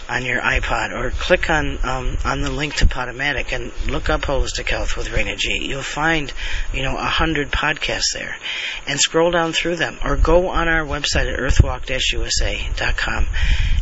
on 0.07 0.23
your 0.23 0.39
iPod, 0.39 0.91
or 0.91 1.09
click 1.11 1.49
on 1.49 1.79
um, 1.83 2.17
on 2.23 2.41
the 2.41 2.51
link 2.51 2.75
to 2.75 2.85
Podomatic 2.85 3.51
and 3.51 3.71
look 3.89 4.09
up 4.09 4.21
Holistic 4.21 4.69
Health 4.69 4.95
with 4.95 5.07
Raina 5.07 5.35
G. 5.35 5.65
You'll 5.67 5.81
find, 5.81 6.31
you 6.73 6.83
know, 6.83 6.95
a 6.95 7.05
hundred 7.05 7.51
podcasts 7.51 8.13
there, 8.13 8.37
and 8.87 8.99
scroll 8.99 9.31
down 9.31 9.53
through 9.53 9.77
them, 9.77 9.97
or 10.03 10.15
go 10.15 10.49
on 10.49 10.67
our 10.67 10.85
website 10.85 11.31
at 11.31 11.39
earthwalk-usa.com, 11.39 13.27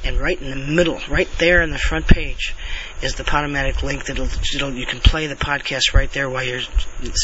and 0.03 0.19
right 0.19 0.41
in 0.41 0.49
the 0.49 0.55
middle, 0.55 0.99
right 1.09 1.29
there 1.39 1.61
in 1.61 1.71
the 1.71 1.77
front 1.77 2.07
page, 2.07 2.55
is 3.05 3.15
the 3.15 3.23
Podomatic 3.23 3.83
link 3.83 4.05
that'll 4.05 4.27
you 4.73 4.85
can 4.85 4.99
play 4.99 5.27
the 5.27 5.35
podcast 5.35 5.93
right 5.93 6.11
there 6.11 6.27
while 6.29 6.43
you're 6.43 6.61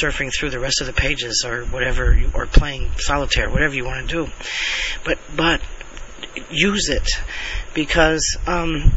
surfing 0.01 0.31
through 0.31 0.51
the 0.51 0.59
rest 0.59 0.79
of 0.79 0.88
the 0.88 0.93
pages 0.93 1.43
or 1.45 1.65
whatever, 1.65 2.17
or 2.33 2.45
playing 2.45 2.91
solitaire, 2.97 3.50
whatever 3.50 3.75
you 3.75 3.83
want 3.83 4.07
to 4.07 4.25
do. 4.25 4.31
But 5.03 5.17
but 5.35 5.59
use 6.51 6.89
it 6.89 7.09
because 7.73 8.38
um, 8.45 8.93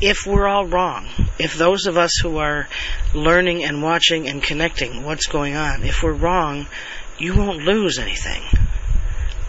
if 0.00 0.26
we're 0.26 0.48
all 0.48 0.66
wrong, 0.66 1.06
if 1.38 1.56
those 1.56 1.86
of 1.86 1.96
us 1.96 2.18
who 2.20 2.38
are 2.38 2.68
learning 3.14 3.64
and 3.64 3.82
watching 3.82 4.28
and 4.28 4.42
connecting 4.42 5.04
what's 5.04 5.26
going 5.26 5.54
on, 5.54 5.84
if 5.84 6.02
we're 6.02 6.12
wrong, 6.12 6.66
you 7.18 7.36
won't 7.36 7.62
lose 7.62 7.98
anything 7.98 8.42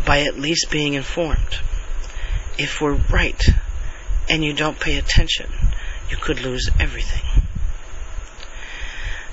by 0.06 0.22
at 0.22 0.38
least 0.38 0.70
being 0.70 0.94
informed. 0.94 1.60
If 2.58 2.82
we're 2.82 3.00
right 3.12 3.44
and 4.30 4.44
you 4.44 4.54
don't 4.54 4.80
pay 4.80 4.98
attention, 4.98 5.50
you 6.10 6.18
could 6.18 6.42
lose 6.42 6.70
everything. 6.80 7.24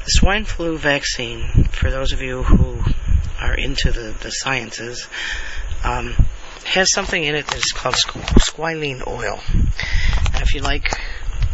The 0.04 0.11
swine 0.11 0.45
flu 0.45 0.76
vaccine, 0.76 1.64
for 1.71 1.90
those 1.90 2.12
of 2.12 2.21
you 2.21 2.43
who 2.43 2.83
are 3.40 3.54
into 3.54 3.90
the, 3.90 4.14
the 4.21 4.31
sciences, 4.31 5.09
um, 5.83 6.14
has 6.64 6.93
something 6.93 7.23
in 7.23 7.35
it 7.35 7.47
that's 7.47 7.73
called 7.73 7.95
squalene 7.95 9.07
oil. 9.07 9.40
And 10.35 10.43
if 10.43 10.54
you 10.54 10.61
like 10.61 10.93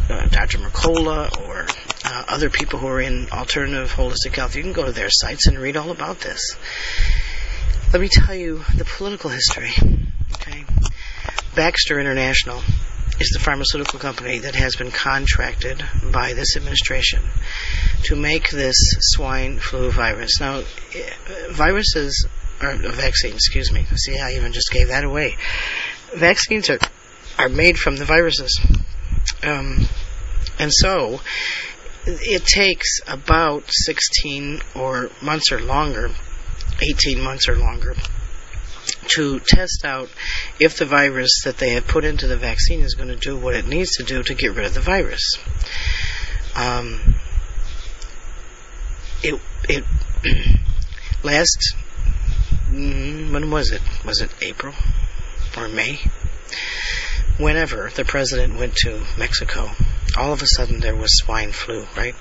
uh, 0.09 0.25
Dr. 0.27 0.57
Mercola 0.57 1.29
or 1.47 1.65
uh, 2.03 2.25
other 2.27 2.49
people 2.49 2.79
who 2.79 2.87
are 2.87 2.99
in 2.99 3.29
alternative 3.31 3.93
holistic 3.93 4.35
health. 4.35 4.55
You 4.55 4.63
can 4.63 4.73
go 4.73 4.85
to 4.85 4.91
their 4.91 5.09
sites 5.09 5.47
and 5.47 5.57
read 5.57 5.77
all 5.77 5.91
about 5.91 6.19
this. 6.19 6.57
Let 7.93 8.01
me 8.01 8.09
tell 8.09 8.35
you 8.35 8.63
the 8.75 8.85
political 8.85 9.29
history. 9.29 9.71
Okay, 10.33 10.65
Baxter 11.55 11.99
International 11.99 12.61
is 13.19 13.29
the 13.29 13.39
pharmaceutical 13.39 13.99
company 13.99 14.39
that 14.39 14.55
has 14.55 14.75
been 14.75 14.91
contracted 14.91 15.83
by 16.11 16.33
this 16.33 16.55
administration 16.55 17.21
to 18.03 18.15
make 18.15 18.49
this 18.49 18.75
swine 18.99 19.59
flu 19.59 19.91
virus. 19.91 20.39
Now, 20.39 20.63
viruses 21.51 22.27
or 22.61 22.75
vaccines, 22.75 23.35
excuse 23.35 23.71
me. 23.71 23.85
See, 23.95 24.19
I 24.19 24.33
even 24.33 24.53
just 24.53 24.71
gave 24.71 24.87
that 24.87 25.03
away. 25.03 25.37
Vaccines 26.13 26.69
are 26.69 26.79
are 27.37 27.49
made 27.49 27.79
from 27.79 27.95
the 27.95 28.05
viruses, 28.05 28.59
um, 29.41 29.87
and 30.59 30.71
so 30.71 31.21
it 32.05 32.45
takes 32.45 32.99
about 33.07 33.63
16 33.67 34.61
or 34.75 35.09
months 35.21 35.51
or 35.51 35.61
longer, 35.61 36.11
18 36.81 37.21
months 37.21 37.47
or 37.47 37.55
longer, 37.55 37.95
to 39.07 39.39
test 39.39 39.83
out 39.85 40.09
if 40.59 40.77
the 40.77 40.85
virus 40.85 41.41
that 41.45 41.57
they 41.57 41.71
have 41.71 41.87
put 41.87 42.05
into 42.05 42.27
the 42.27 42.37
vaccine 42.37 42.81
is 42.81 42.95
going 42.95 43.09
to 43.09 43.15
do 43.15 43.37
what 43.37 43.55
it 43.55 43.67
needs 43.67 43.91
to 43.97 44.03
do 44.03 44.23
to 44.23 44.33
get 44.33 44.55
rid 44.55 44.65
of 44.65 44.73
the 44.73 44.81
virus. 44.81 45.37
Um, 46.55 47.15
it 49.23 49.39
it 49.69 49.83
last 51.23 51.75
mm, 52.69 53.31
when 53.31 53.51
was 53.51 53.71
it? 53.71 53.81
Was 54.05 54.21
it 54.21 54.31
April 54.41 54.73
or 55.57 55.67
May? 55.67 55.99
Whenever 57.37 57.89
the 57.95 58.05
president 58.05 58.57
went 58.57 58.75
to 58.75 59.03
Mexico, 59.17 59.71
all 60.17 60.33
of 60.33 60.41
a 60.41 60.47
sudden 60.47 60.79
there 60.79 60.95
was 60.95 61.17
swine 61.17 61.51
flu, 61.51 61.85
right? 61.95 62.15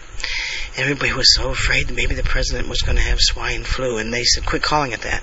Everybody 0.77 1.13
was 1.13 1.35
so 1.35 1.51
afraid 1.51 1.89
that 1.89 1.95
maybe 1.95 2.15
the 2.15 2.23
president 2.23 2.69
was 2.69 2.83
going 2.83 2.97
to 2.97 3.03
have 3.03 3.19
swine 3.21 3.65
flu, 3.65 3.99
and 3.99 4.13
they 4.13 4.25
said, 4.25 4.47
"Quit 4.47 4.63
calling 4.63 4.93
it 4.93 5.03
that." 5.03 5.23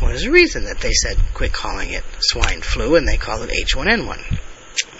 Well, 0.00 0.16
the 0.16 0.30
reason 0.30 0.64
that 0.64 0.78
they 0.78 0.92
said, 0.92 1.18
"Quit 1.34 1.52
calling 1.52 1.90
it 1.90 2.04
swine 2.20 2.62
flu," 2.62 2.96
and 2.96 3.06
they 3.06 3.16
call 3.16 3.42
it 3.42 3.50
H1N1. 3.50 4.38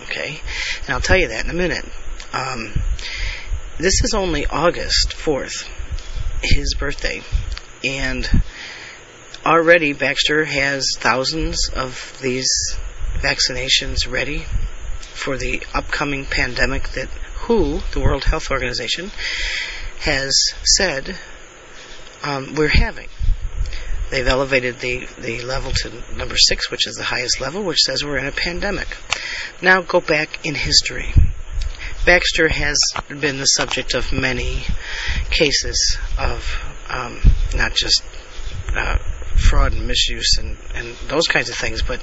Okay, 0.05 0.41
and 0.83 0.91
I'll 0.91 1.01
tell 1.01 1.19
you 1.19 1.29
that 1.29 1.45
in 1.45 1.51
a 1.51 1.55
minute. 1.55 1.85
Um, 2.33 2.83
this 3.79 4.03
is 4.03 4.13
only 4.15 4.47
August 4.47 5.11
4th, 5.11 5.69
his 6.43 6.75
birthday, 6.75 7.23
and 7.85 8.29
already 9.47 9.93
Baxter 9.93 10.45
has 10.45 10.87
thousands 10.99 11.69
of 11.69 12.19
these 12.21 12.51
vaccinations 13.21 14.11
ready 14.11 14.47
for 15.15 15.37
the 15.37 15.63
upcoming 15.75 16.25
pandemic 16.25 16.89
that 16.91 17.09
WHO, 17.47 17.81
the 17.93 18.01
World 18.01 18.25
Health 18.25 18.51
Organization, 18.51 19.11
has 20.01 20.35
said 20.65 21.17
um, 22.23 22.55
we're 22.55 22.69
having. 22.69 23.09
They've 24.11 24.27
elevated 24.27 24.81
the, 24.81 25.07
the 25.19 25.43
level 25.43 25.73
to 25.73 26.17
number 26.17 26.37
six, 26.37 26.71
which 26.71 26.87
is 26.87 26.97
the 26.97 27.05
highest 27.05 27.41
level, 27.41 27.63
which 27.63 27.81
says 27.81 28.05
we're 28.05 28.19
in 28.19 28.27
a 28.27 28.33
pandemic. 28.33 28.89
Now 29.61 29.83
go 29.83 30.01
back 30.01 30.47
in 30.47 30.55
history. 30.55 31.13
Baxter 32.07 32.49
has 32.49 32.79
been 33.09 33.39
the 33.39 33.45
subject 33.45 33.95
of 33.95 34.13
many 34.13 34.63
cases 35.31 35.99
of 36.19 36.59
um, 36.89 37.21
not 37.55 37.75
just 37.75 38.03
uh, 38.75 38.97
fraud 39.37 39.73
and 39.73 39.87
misuse 39.87 40.39
and, 40.39 40.57
and 40.75 40.97
those 41.09 41.27
kinds 41.27 41.51
of 41.51 41.57
things, 41.57 41.83
but 41.83 42.01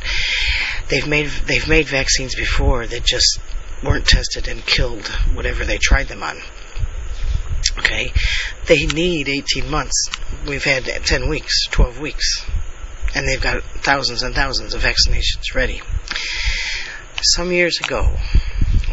they've 0.90 1.08
made 1.08 1.28
they've 1.48 1.68
made 1.68 1.88
vaccines 1.88 2.36
before 2.36 2.86
that 2.86 3.04
just 3.04 3.40
weren't 3.84 4.06
tested 4.06 4.48
and 4.48 4.66
killed 4.66 5.08
whatever 5.34 5.66
they 5.66 5.78
tried 5.78 6.08
them 6.08 6.24
on. 6.24 6.38
Okay, 7.78 8.14
they 8.68 8.86
need 8.86 9.30
18 9.30 9.70
months. 9.70 10.10
We've 10.48 10.64
had 10.64 10.86
10 10.86 11.30
weeks, 11.30 11.68
12 11.72 12.00
weeks, 12.00 12.46
and 13.14 13.28
they've 13.28 13.42
got 13.42 13.64
thousands 13.64 14.24
and 14.24 14.36
thousands 14.36 14.74
of 14.74 14.82
vaccinations 14.82 15.54
ready. 15.54 15.82
Some 17.22 17.52
years 17.52 17.80
ago, 17.80 18.18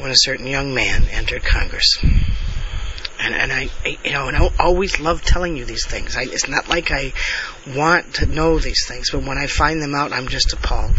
when 0.02 0.10
a 0.10 0.16
certain 0.16 0.46
young 0.46 0.74
man 0.74 1.04
entered 1.10 1.44
Congress. 1.44 1.98
And, 3.20 3.34
and 3.34 3.52
I, 3.52 3.70
I, 3.84 3.98
you 4.04 4.10
know, 4.10 4.26
and 4.26 4.36
I 4.36 4.50
always 4.58 4.98
love 4.98 5.22
telling 5.22 5.56
you 5.56 5.64
these 5.64 5.86
things. 5.86 6.16
I, 6.16 6.22
it's 6.22 6.48
not 6.48 6.68
like 6.68 6.90
I 6.90 7.12
want 7.68 8.14
to 8.14 8.26
know 8.26 8.58
these 8.58 8.84
things, 8.88 9.10
but 9.12 9.22
when 9.22 9.38
I 9.38 9.46
find 9.46 9.80
them 9.80 9.94
out, 9.94 10.12
I'm 10.12 10.26
just 10.26 10.52
appalled. 10.52 10.96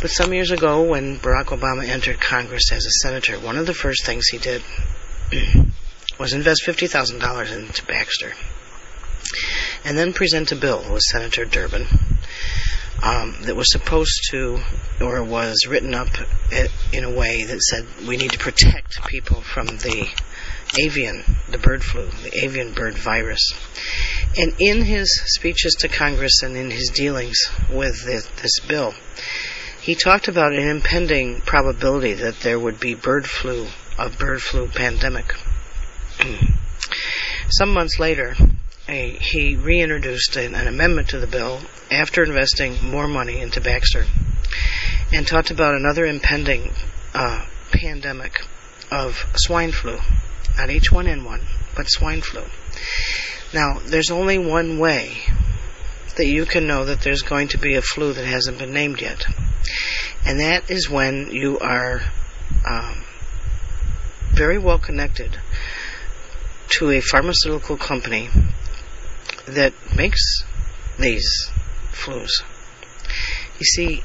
But 0.00 0.10
some 0.10 0.34
years 0.34 0.50
ago, 0.50 0.82
when 0.82 1.18
Barack 1.18 1.46
Obama 1.46 1.88
entered 1.88 2.20
Congress 2.20 2.70
as 2.72 2.84
a 2.84 2.90
senator, 2.90 3.38
one 3.38 3.56
of 3.56 3.66
the 3.66 3.74
first 3.74 4.04
things 4.04 4.28
he 4.28 4.38
did 4.38 4.62
was 6.18 6.32
invest 6.32 6.62
$50,000 6.64 7.52
into 7.56 7.84
Baxter. 7.86 8.32
And 9.84 9.96
then 9.96 10.12
present 10.12 10.52
a 10.52 10.56
bill 10.56 10.84
with 10.92 11.02
Senator 11.02 11.44
Durbin 11.44 11.86
um, 13.02 13.36
that 13.42 13.54
was 13.54 13.70
supposed 13.70 14.28
to, 14.30 14.58
or 15.00 15.22
was 15.22 15.66
written 15.68 15.94
up 15.94 16.08
in 16.92 17.04
a 17.04 17.10
way 17.10 17.44
that 17.44 17.60
said 17.60 17.86
we 18.06 18.16
need 18.16 18.32
to 18.32 18.38
protect 18.38 19.06
people 19.06 19.40
from 19.40 19.66
the 19.66 20.08
avian, 20.80 21.22
the 21.48 21.58
bird 21.58 21.84
flu, 21.84 22.06
the 22.24 22.44
avian 22.44 22.72
bird 22.72 22.94
virus. 22.94 23.52
And 24.36 24.54
in 24.58 24.82
his 24.82 25.22
speeches 25.26 25.76
to 25.80 25.88
Congress 25.88 26.42
and 26.42 26.56
in 26.56 26.70
his 26.70 26.88
dealings 26.88 27.38
with 27.70 28.04
this, 28.04 28.26
this 28.42 28.58
bill, 28.60 28.94
he 29.80 29.94
talked 29.94 30.28
about 30.28 30.52
an 30.52 30.68
impending 30.68 31.40
probability 31.40 32.14
that 32.14 32.40
there 32.40 32.58
would 32.58 32.80
be 32.80 32.94
bird 32.94 33.26
flu, 33.26 33.68
a 33.98 34.10
bird 34.10 34.42
flu 34.42 34.66
pandemic. 34.68 35.34
Some 37.50 37.72
months 37.72 37.98
later, 37.98 38.34
a, 38.88 39.10
he 39.10 39.56
reintroduced 39.56 40.36
an, 40.36 40.54
an 40.54 40.66
amendment 40.66 41.08
to 41.10 41.18
the 41.18 41.26
bill 41.26 41.60
after 41.90 42.22
investing 42.22 42.76
more 42.82 43.06
money 43.06 43.40
into 43.40 43.60
Baxter 43.60 44.04
and 45.12 45.26
talked 45.26 45.50
about 45.50 45.74
another 45.74 46.06
impending 46.06 46.72
uh, 47.14 47.44
pandemic 47.72 48.40
of 48.90 49.24
swine 49.36 49.72
flu. 49.72 49.98
Not 50.56 50.68
H1N1, 50.68 51.40
but 51.76 51.90
swine 51.90 52.20
flu. 52.20 52.42
Now, 53.54 53.78
there's 53.84 54.10
only 54.10 54.38
one 54.38 54.78
way 54.78 55.16
that 56.16 56.26
you 56.26 56.44
can 56.44 56.66
know 56.66 56.84
that 56.84 57.00
there's 57.02 57.22
going 57.22 57.48
to 57.48 57.58
be 57.58 57.76
a 57.76 57.82
flu 57.82 58.12
that 58.12 58.24
hasn't 58.24 58.58
been 58.58 58.72
named 58.72 59.00
yet. 59.00 59.24
And 60.26 60.40
that 60.40 60.70
is 60.70 60.90
when 60.90 61.30
you 61.30 61.58
are 61.60 62.02
um, 62.68 63.04
very 64.32 64.58
well 64.58 64.78
connected 64.78 65.38
to 66.70 66.90
a 66.90 67.00
pharmaceutical 67.00 67.76
company 67.76 68.28
that 69.46 69.72
makes 69.96 70.42
these 70.98 71.50
flus. 71.92 72.42
You 73.58 73.64
see, 73.64 74.02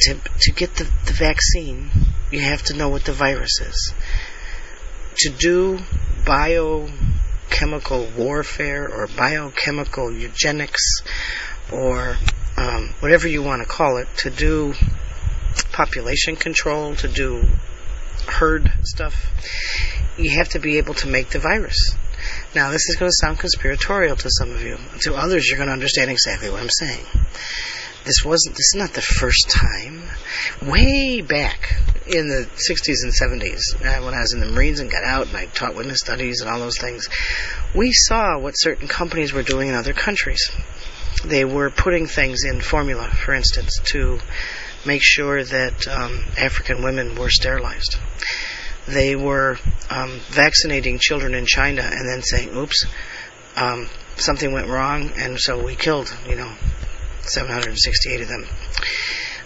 to, 0.00 0.16
to 0.40 0.52
get 0.52 0.74
the, 0.74 0.84
the 1.06 1.12
vaccine, 1.12 1.90
you 2.30 2.40
have 2.40 2.62
to 2.64 2.74
know 2.74 2.88
what 2.88 3.04
the 3.04 3.12
virus 3.12 3.60
is. 3.60 3.94
To 5.18 5.30
do 5.30 5.78
biochemical 6.26 8.08
warfare 8.16 8.86
or 8.92 9.06
biochemical 9.06 10.12
eugenics 10.12 11.02
or 11.72 12.16
um, 12.56 12.90
whatever 13.00 13.28
you 13.28 13.42
want 13.42 13.62
to 13.62 13.68
call 13.68 13.96
it, 13.98 14.08
to 14.18 14.30
do 14.30 14.74
population 15.72 16.36
control, 16.36 16.94
to 16.96 17.08
do 17.08 17.44
herd 18.26 18.70
stuff, 18.82 19.26
you 20.18 20.30
have 20.30 20.48
to 20.50 20.58
be 20.58 20.78
able 20.78 20.94
to 20.94 21.08
make 21.08 21.30
the 21.30 21.38
virus. 21.38 21.94
Now, 22.54 22.70
this 22.70 22.88
is 22.88 22.96
going 22.96 23.10
to 23.10 23.16
sound 23.20 23.38
conspiratorial 23.38 24.16
to 24.16 24.30
some 24.30 24.50
of 24.50 24.62
you. 24.62 24.78
To 25.02 25.14
others, 25.14 25.48
you're 25.48 25.58
going 25.58 25.68
to 25.68 25.74
understand 25.74 26.10
exactly 26.10 26.50
what 26.50 26.62
I'm 26.62 26.70
saying. 26.70 27.04
This 28.04 28.24
wasn't. 28.24 28.54
This 28.54 28.72
is 28.72 28.76
not 28.76 28.92
the 28.92 29.02
first 29.02 29.50
time. 29.50 30.04
Way 30.62 31.22
back 31.22 31.74
in 32.06 32.28
the 32.28 32.48
60s 32.54 33.02
and 33.02 33.12
70s, 33.12 33.60
uh, 33.80 34.04
when 34.04 34.14
I 34.14 34.20
was 34.20 34.32
in 34.32 34.40
the 34.40 34.46
Marines 34.46 34.78
and 34.78 34.90
got 34.90 35.02
out 35.02 35.26
and 35.26 35.36
I 35.36 35.46
taught 35.46 35.74
witness 35.74 35.98
studies 35.98 36.40
and 36.40 36.48
all 36.48 36.60
those 36.60 36.78
things, 36.78 37.08
we 37.74 37.92
saw 37.92 38.38
what 38.38 38.52
certain 38.52 38.86
companies 38.86 39.32
were 39.32 39.42
doing 39.42 39.68
in 39.68 39.74
other 39.74 39.92
countries. 39.92 40.50
They 41.24 41.44
were 41.44 41.68
putting 41.68 42.06
things 42.06 42.44
in 42.44 42.60
formula, 42.60 43.08
for 43.10 43.34
instance, 43.34 43.80
to 43.86 44.20
make 44.86 45.02
sure 45.02 45.42
that 45.42 45.88
um, 45.88 46.24
African 46.38 46.84
women 46.84 47.16
were 47.16 47.30
sterilized 47.30 47.98
they 48.86 49.16
were 49.16 49.58
um, 49.90 50.20
vaccinating 50.28 50.98
children 50.98 51.34
in 51.34 51.46
China 51.46 51.82
and 51.82 52.08
then 52.08 52.22
saying, 52.22 52.56
oops, 52.56 52.86
um, 53.56 53.88
something 54.16 54.52
went 54.52 54.68
wrong, 54.68 55.12
and 55.16 55.38
so 55.38 55.62
we 55.62 55.74
killed, 55.74 56.14
you 56.28 56.36
know, 56.36 56.52
768 57.22 58.20
of 58.20 58.28
them. 58.28 58.46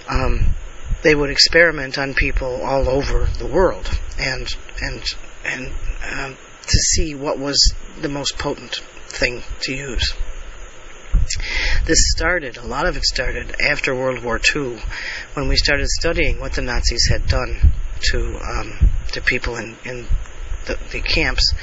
Um, 0.09 0.55
they 1.03 1.15
would 1.15 1.31
experiment 1.31 1.99
on 1.99 2.15
people 2.15 2.63
all 2.63 2.89
over 2.89 3.27
the 3.39 3.47
world 3.47 3.89
and 4.19 4.47
and 4.83 5.03
and 5.45 5.73
um, 6.13 6.37
to 6.63 6.79
see 6.79 7.15
what 7.15 7.39
was 7.39 7.75
the 8.01 8.09
most 8.09 8.37
potent 8.39 8.83
thing 9.09 9.43
to 9.63 9.75
use. 9.75 10.15
This 11.87 12.11
started, 12.11 12.57
a 12.57 12.67
lot 12.67 12.87
of 12.87 12.97
it 12.97 13.05
started 13.05 13.61
after 13.61 13.95
World 13.95 14.23
War 14.23 14.41
II, 14.55 14.81
when 15.35 15.49
we 15.49 15.57
started 15.57 15.89
studying 15.89 16.41
what 16.41 16.53
the 16.53 16.63
Nazis 16.63 17.09
had 17.09 17.27
done 17.27 17.73
to 18.11 18.39
um, 18.39 18.90
to 19.13 19.21
people 19.21 19.57
in, 19.57 19.77
in 19.85 20.07
the, 20.67 20.79
the 20.93 21.01
camps 21.01 21.55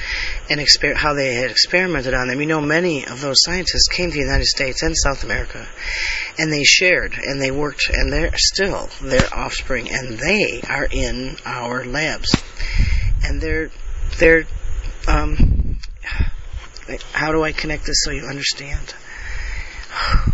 and 0.50 0.60
exper- 0.60 0.94
how 0.94 1.14
they 1.14 1.34
had 1.34 1.50
experimented 1.50 2.14
on 2.14 2.28
them. 2.28 2.40
You 2.40 2.46
know, 2.46 2.60
many 2.60 3.06
of 3.06 3.20
those 3.20 3.42
scientists 3.42 3.88
came 3.88 4.10
to 4.10 4.14
the 4.14 4.22
United 4.24 4.46
States 4.46 4.82
and 4.82 4.96
South 4.96 5.24
America, 5.24 5.66
and 6.38 6.52
they 6.52 6.64
shared 6.64 7.14
and 7.14 7.40
they 7.40 7.50
worked, 7.50 7.88
and 7.92 8.12
they're 8.12 8.36
still 8.36 8.88
their 9.00 9.28
offspring, 9.32 9.90
and 9.90 10.18
they 10.18 10.60
are 10.68 10.88
in 10.90 11.36
our 11.44 11.84
labs, 11.84 12.34
and 13.24 13.40
they're 13.40 13.70
they're 14.18 14.46
um, 15.06 15.78
how 17.12 17.32
do 17.32 17.42
I 17.42 17.52
connect 17.52 17.86
this 17.86 18.02
so 18.02 18.10
you 18.10 18.24
understand? 18.24 18.94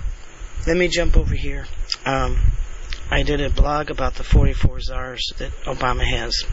Let 0.67 0.77
me 0.77 0.89
jump 0.89 1.17
over 1.17 1.35
here. 1.35 1.67
Um, 2.07 2.39
I 3.11 3.23
did 3.23 3.41
a 3.41 3.51
blog 3.51 3.91
about 3.91 4.15
the 4.15 4.25
44 4.25 4.81
czars 4.81 5.33
that 5.39 5.53
Obama 5.65 6.05
has. 6.05 6.45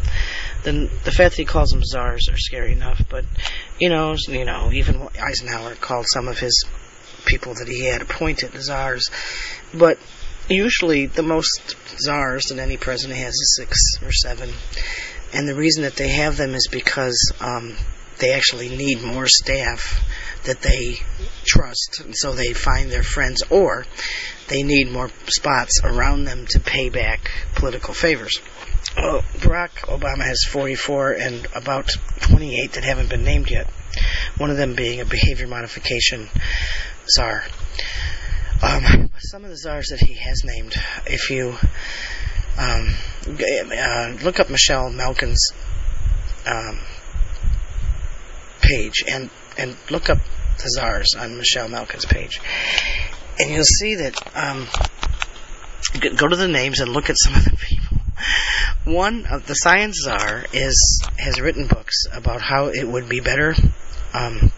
The, 0.63 0.89
the 1.03 1.11
fact 1.11 1.31
that 1.31 1.37
he 1.37 1.45
calls 1.45 1.69
them 1.69 1.83
czars 1.83 2.27
are 2.29 2.37
scary 2.37 2.73
enough, 2.73 3.01
but 3.09 3.25
you 3.79 3.89
know, 3.89 4.15
you 4.27 4.45
know, 4.45 4.71
even 4.71 5.07
Eisenhower 5.19 5.75
called 5.75 6.05
some 6.07 6.27
of 6.27 6.39
his 6.39 6.65
people 7.25 7.53
that 7.55 7.67
he 7.67 7.85
had 7.85 8.01
appointed 8.01 8.51
czars. 8.61 9.09
But 9.73 9.97
usually, 10.49 11.05
the 11.05 11.23
most 11.23 11.75
czars 11.97 12.45
that 12.45 12.59
any 12.59 12.77
president 12.77 13.19
has 13.19 13.33
is 13.33 13.55
six 13.55 13.77
or 14.01 14.11
seven, 14.11 14.51
and 15.33 15.47
the 15.47 15.55
reason 15.55 15.83
that 15.83 15.95
they 15.95 16.09
have 16.09 16.37
them 16.37 16.53
is 16.53 16.67
because 16.69 17.33
um, 17.39 17.77
they 18.21 18.33
actually 18.33 18.69
need 18.69 19.01
more 19.01 19.27
staff 19.27 19.99
that 20.45 20.61
they 20.61 20.97
trust, 21.43 22.01
and 22.03 22.15
so 22.15 22.31
they 22.31 22.53
find 22.53 22.91
their 22.91 23.03
friends, 23.03 23.43
or 23.49 23.85
they 24.47 24.63
need 24.63 24.91
more 24.91 25.09
spots 25.25 25.81
around 25.83 26.23
them 26.23 26.45
to 26.47 26.59
pay 26.59 26.89
back 26.89 27.29
political 27.55 27.93
favors. 27.93 28.39
Oh, 28.97 29.23
Barack 29.37 29.71
Obama 29.87 30.23
has 30.23 30.43
44 30.49 31.13
and 31.13 31.47
about 31.55 31.89
28 32.21 32.73
that 32.73 32.83
haven't 32.83 33.09
been 33.09 33.23
named 33.23 33.49
yet. 33.49 33.67
One 34.37 34.51
of 34.51 34.57
them 34.57 34.75
being 34.75 35.01
a 35.01 35.05
behavior 35.05 35.47
modification 35.47 36.29
czar. 37.07 37.43
Um, 38.61 39.09
some 39.17 39.43
of 39.43 39.49
the 39.49 39.57
czars 39.57 39.87
that 39.87 39.99
he 39.99 40.13
has 40.13 40.43
named, 40.43 40.75
if 41.07 41.31
you 41.31 41.55
um, 42.57 42.93
uh, 43.27 44.17
look 44.23 44.39
up 44.39 44.49
Michelle 44.49 44.91
Malkin's 44.91 45.51
um, 46.45 46.79
page 48.71 49.03
and 49.07 49.29
and 49.57 49.75
look 49.89 50.09
up 50.09 50.17
the 50.57 50.69
czars 50.69 51.15
on 51.17 51.37
Michelle 51.37 51.67
Malkin's 51.67 52.05
page, 52.05 52.39
and 53.39 53.49
you'll 53.51 53.63
see 53.63 53.95
that. 53.95 54.15
Um, 54.35 54.67
go 56.15 56.27
to 56.27 56.35
the 56.35 56.47
names 56.47 56.79
and 56.79 56.91
look 56.91 57.09
at 57.09 57.15
some 57.17 57.35
of 57.35 57.43
the 57.43 57.57
people. 57.57 57.97
One 58.85 59.25
of 59.25 59.45
the 59.47 59.53
science 59.53 60.01
czar 60.03 60.45
is 60.53 61.01
has 61.17 61.41
written 61.41 61.67
books 61.67 62.05
about 62.11 62.41
how 62.41 62.67
it 62.67 62.87
would 62.87 63.09
be 63.09 63.19
better 63.19 63.55
um, 64.13 64.51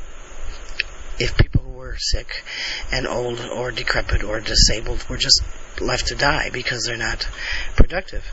if 1.19 1.37
people 1.37 1.61
who 1.61 1.71
were 1.71 1.95
sick 1.97 2.43
and 2.91 3.07
old 3.07 3.39
or 3.39 3.71
decrepit 3.71 4.23
or 4.23 4.39
disabled 4.39 5.05
were 5.09 5.17
just 5.17 5.41
left 5.81 6.07
to 6.07 6.15
die 6.15 6.49
because 6.51 6.83
they're 6.83 6.97
not 6.97 7.27
productive. 7.75 8.23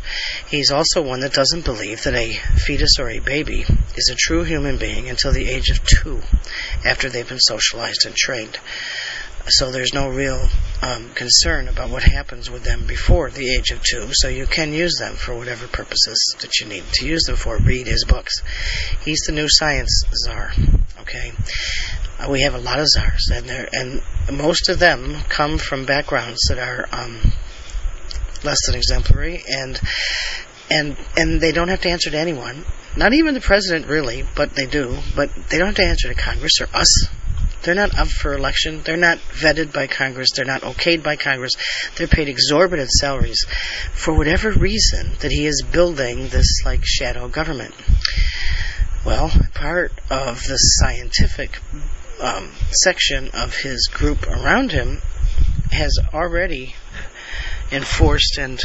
He's 0.48 0.70
also 0.70 1.02
one 1.02 1.20
that 1.20 1.32
doesn't 1.32 1.64
believe 1.64 2.02
that 2.04 2.14
a 2.14 2.32
fetus 2.56 2.98
or 2.98 3.08
a 3.08 3.18
baby 3.18 3.64
is 3.96 4.10
a 4.10 4.16
true 4.16 4.44
human 4.44 4.78
being 4.78 5.08
until 5.08 5.32
the 5.32 5.48
age 5.48 5.70
of 5.70 5.84
two, 5.84 6.20
after 6.84 7.08
they've 7.08 7.28
been 7.28 7.38
socialized 7.38 8.06
and 8.06 8.14
trained. 8.14 8.58
So 9.48 9.72
there's 9.72 9.94
no 9.94 10.10
real 10.10 10.48
um, 10.82 11.10
concern 11.14 11.68
about 11.68 11.90
what 11.90 12.02
happens 12.02 12.50
with 12.50 12.62
them 12.62 12.86
before 12.86 13.30
the 13.30 13.54
age 13.54 13.70
of 13.70 13.82
two. 13.82 14.08
So 14.12 14.28
you 14.28 14.46
can 14.46 14.72
use 14.72 14.96
them 14.98 15.14
for 15.14 15.34
whatever 15.34 15.66
purposes 15.66 16.36
that 16.40 16.60
you 16.60 16.66
need 16.66 16.84
to 16.94 17.06
use 17.06 17.24
them 17.24 17.36
for. 17.36 17.58
Read 17.58 17.86
his 17.86 18.04
books. 18.04 18.42
He's 19.04 19.20
the 19.26 19.32
new 19.32 19.46
science 19.48 20.04
czar. 20.14 20.52
Okay, 21.00 21.32
we 22.28 22.42
have 22.42 22.54
a 22.54 22.58
lot 22.58 22.78
of 22.78 22.86
czars, 22.88 23.30
and 23.32 23.50
and 23.50 24.02
most 24.32 24.68
of 24.68 24.78
them 24.78 25.16
come 25.28 25.58
from 25.58 25.86
backgrounds 25.86 26.40
that 26.48 26.58
are 26.58 26.88
um, 26.92 27.20
less 28.44 28.66
than 28.66 28.74
exemplary, 28.74 29.42
and 29.48 29.80
and 30.70 30.96
and 31.16 31.40
they 31.40 31.52
don't 31.52 31.68
have 31.68 31.80
to 31.82 31.90
answer 31.90 32.10
to 32.10 32.18
anyone. 32.18 32.64
Not 32.96 33.12
even 33.12 33.34
the 33.34 33.40
president, 33.40 33.86
really, 33.86 34.24
but 34.34 34.54
they 34.54 34.66
do. 34.66 34.98
But 35.14 35.30
they 35.48 35.58
don't 35.58 35.68
have 35.68 35.76
to 35.76 35.84
answer 35.84 36.08
to 36.08 36.14
Congress 36.14 36.60
or 36.60 36.68
us. 36.74 37.08
They're 37.62 37.74
not 37.74 37.98
up 37.98 38.08
for 38.08 38.32
election. 38.32 38.80
They're 38.82 38.96
not 38.96 39.18
vetted 39.18 39.72
by 39.72 39.86
Congress. 39.86 40.30
They're 40.34 40.46
not 40.46 40.62
okayed 40.62 41.02
by 41.02 41.16
Congress. 41.16 41.52
They're 41.94 42.06
paid 42.06 42.28
exorbitant 42.28 42.90
salaries 42.90 43.44
for 43.92 44.14
whatever 44.14 44.50
reason 44.50 45.12
that 45.20 45.30
he 45.30 45.46
is 45.46 45.62
building 45.70 46.28
this 46.28 46.62
like 46.64 46.80
shadow 46.84 47.28
government. 47.28 47.74
Well, 49.04 49.30
part 49.54 49.92
of 50.10 50.42
the 50.44 50.56
scientific 50.56 51.58
um, 52.20 52.50
section 52.70 53.30
of 53.32 53.56
his 53.56 53.88
group 53.92 54.26
around 54.26 54.72
him 54.72 55.00
has 55.70 55.98
already 56.12 56.74
enforced 57.72 58.38
and 58.38 58.60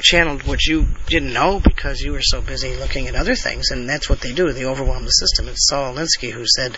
channeled 0.00 0.44
what 0.44 0.64
you 0.64 0.86
didn't 1.06 1.32
know 1.32 1.60
because 1.60 2.00
you 2.00 2.12
were 2.12 2.22
so 2.22 2.40
busy 2.40 2.76
looking 2.76 3.08
at 3.08 3.14
other 3.14 3.34
things, 3.34 3.70
and 3.70 3.88
that's 3.88 4.08
what 4.08 4.20
they 4.20 4.32
do. 4.32 4.52
They 4.52 4.64
overwhelm 4.64 5.04
the 5.04 5.10
system. 5.10 5.48
It's 5.48 5.66
Saul 5.68 5.94
Alinsky 5.94 6.30
who 6.30 6.44
said 6.46 6.76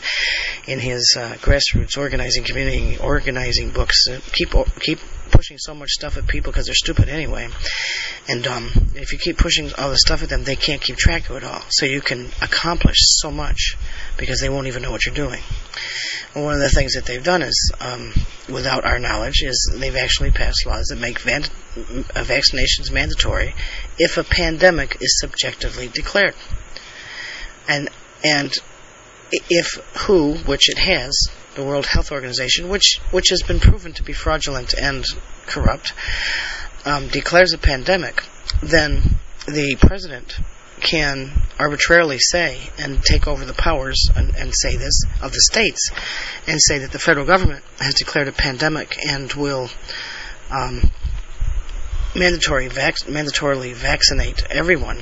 in 0.66 0.78
his 0.78 1.14
uh, 1.18 1.34
grassroots 1.40 1.98
organizing, 1.98 2.44
community 2.44 2.98
organizing 2.98 3.70
books, 3.70 4.08
uh, 4.08 4.20
keep 4.32 4.54
keep 4.80 4.98
pushing 5.30 5.58
so 5.58 5.74
much 5.74 5.90
stuff 5.90 6.16
at 6.16 6.26
people 6.26 6.50
because 6.50 6.66
they're 6.66 6.74
stupid 6.74 7.08
anyway. 7.08 7.48
And 8.28 8.46
um, 8.46 8.70
if 8.94 9.12
you 9.12 9.18
keep 9.18 9.38
pushing 9.38 9.72
all 9.74 9.90
the 9.90 9.98
stuff 9.98 10.22
at 10.22 10.28
them, 10.28 10.44
they 10.44 10.56
can't 10.56 10.80
keep 10.80 10.96
track 10.96 11.30
of 11.30 11.36
it 11.36 11.44
all. 11.44 11.62
So 11.68 11.86
you 11.86 12.00
can 12.00 12.30
accomplish 12.42 12.96
so 12.98 13.30
much 13.30 13.76
because 14.20 14.40
they 14.40 14.50
won't 14.50 14.68
even 14.68 14.82
know 14.82 14.90
what 14.92 15.04
you're 15.04 15.14
doing. 15.14 15.40
And 16.34 16.44
one 16.44 16.54
of 16.54 16.60
the 16.60 16.68
things 16.68 16.94
that 16.94 17.06
they've 17.06 17.24
done 17.24 17.42
is, 17.42 17.72
um, 17.80 18.12
without 18.48 18.84
our 18.84 19.00
knowledge, 19.00 19.42
is 19.42 19.72
they've 19.74 19.96
actually 19.96 20.30
passed 20.30 20.64
laws 20.66 20.86
that 20.88 21.00
make 21.00 21.18
van- 21.20 21.44
uh, 21.44 22.22
vaccinations 22.22 22.92
mandatory 22.92 23.54
if 23.98 24.18
a 24.18 24.22
pandemic 24.22 24.98
is 25.00 25.18
subjectively 25.18 25.88
declared. 25.88 26.34
And 27.66 27.88
and 28.22 28.52
if 29.32 29.80
WHO, 29.94 30.34
which 30.44 30.68
it 30.68 30.78
has, 30.78 31.28
the 31.54 31.64
World 31.64 31.86
Health 31.86 32.12
Organization, 32.12 32.68
which 32.68 33.00
which 33.10 33.30
has 33.30 33.42
been 33.42 33.58
proven 33.58 33.94
to 33.94 34.02
be 34.02 34.12
fraudulent 34.12 34.74
and 34.74 35.04
corrupt, 35.46 35.94
um, 36.84 37.08
declares 37.08 37.52
a 37.54 37.58
pandemic, 37.58 38.22
then 38.62 39.18
the 39.46 39.76
president 39.80 40.38
can 40.80 41.30
arbitrarily 41.58 42.18
say 42.18 42.60
and 42.78 43.02
take 43.02 43.26
over 43.26 43.44
the 43.44 43.54
powers 43.54 44.08
and, 44.14 44.34
and, 44.36 44.54
say 44.54 44.76
this 44.76 45.02
of 45.22 45.32
the 45.32 45.40
states 45.40 45.90
and 46.46 46.60
say 46.60 46.78
that 46.78 46.90
the 46.90 46.98
federal 46.98 47.26
government 47.26 47.64
has 47.78 47.94
declared 47.94 48.28
a 48.28 48.32
pandemic 48.32 48.96
and 49.06 49.32
will 49.34 49.68
um, 50.50 50.90
mandatory 52.14 52.68
vac- 52.68 53.06
mandatorily 53.06 53.74
vaccinate 53.74 54.44
everyone. 54.50 55.00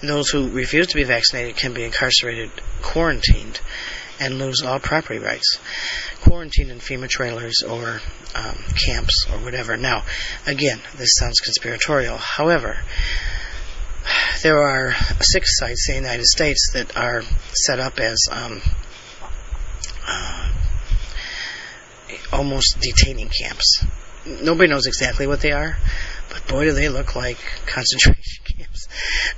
And 0.00 0.10
those 0.10 0.30
who 0.30 0.50
refuse 0.50 0.88
to 0.88 0.96
be 0.96 1.04
vaccinated 1.04 1.56
can 1.56 1.72
be 1.72 1.84
incarcerated, 1.84 2.50
quarantined, 2.82 3.60
and 4.20 4.38
lose 4.38 4.62
all 4.62 4.80
property 4.80 5.18
rights. 5.18 5.58
Quarantined 6.20 6.70
in 6.70 6.78
FEMA 6.78 7.08
trailers 7.08 7.62
or 7.62 8.00
um, 8.34 8.56
camps 8.84 9.26
or 9.30 9.38
whatever. 9.38 9.76
Now, 9.76 10.04
again, 10.46 10.80
this 10.96 11.14
sounds 11.18 11.40
conspiratorial. 11.40 12.16
However, 12.16 12.78
there 14.42 14.58
are 14.58 14.94
six 15.20 15.58
sites 15.58 15.88
in 15.88 15.94
the 15.94 16.00
United 16.00 16.26
States 16.26 16.72
that 16.74 16.96
are 16.96 17.22
set 17.52 17.78
up 17.78 17.98
as 17.98 18.18
um, 18.30 18.60
uh, 20.06 20.52
almost 22.32 22.80
detaining 22.80 23.28
camps. 23.28 23.84
Nobody 24.24 24.68
knows 24.68 24.86
exactly 24.86 25.26
what 25.26 25.40
they 25.40 25.52
are, 25.52 25.76
but 26.28 26.46
boy, 26.46 26.64
do 26.64 26.72
they 26.72 26.88
look 26.88 27.16
like 27.16 27.38
concentration 27.66 28.44
camps. 28.44 28.88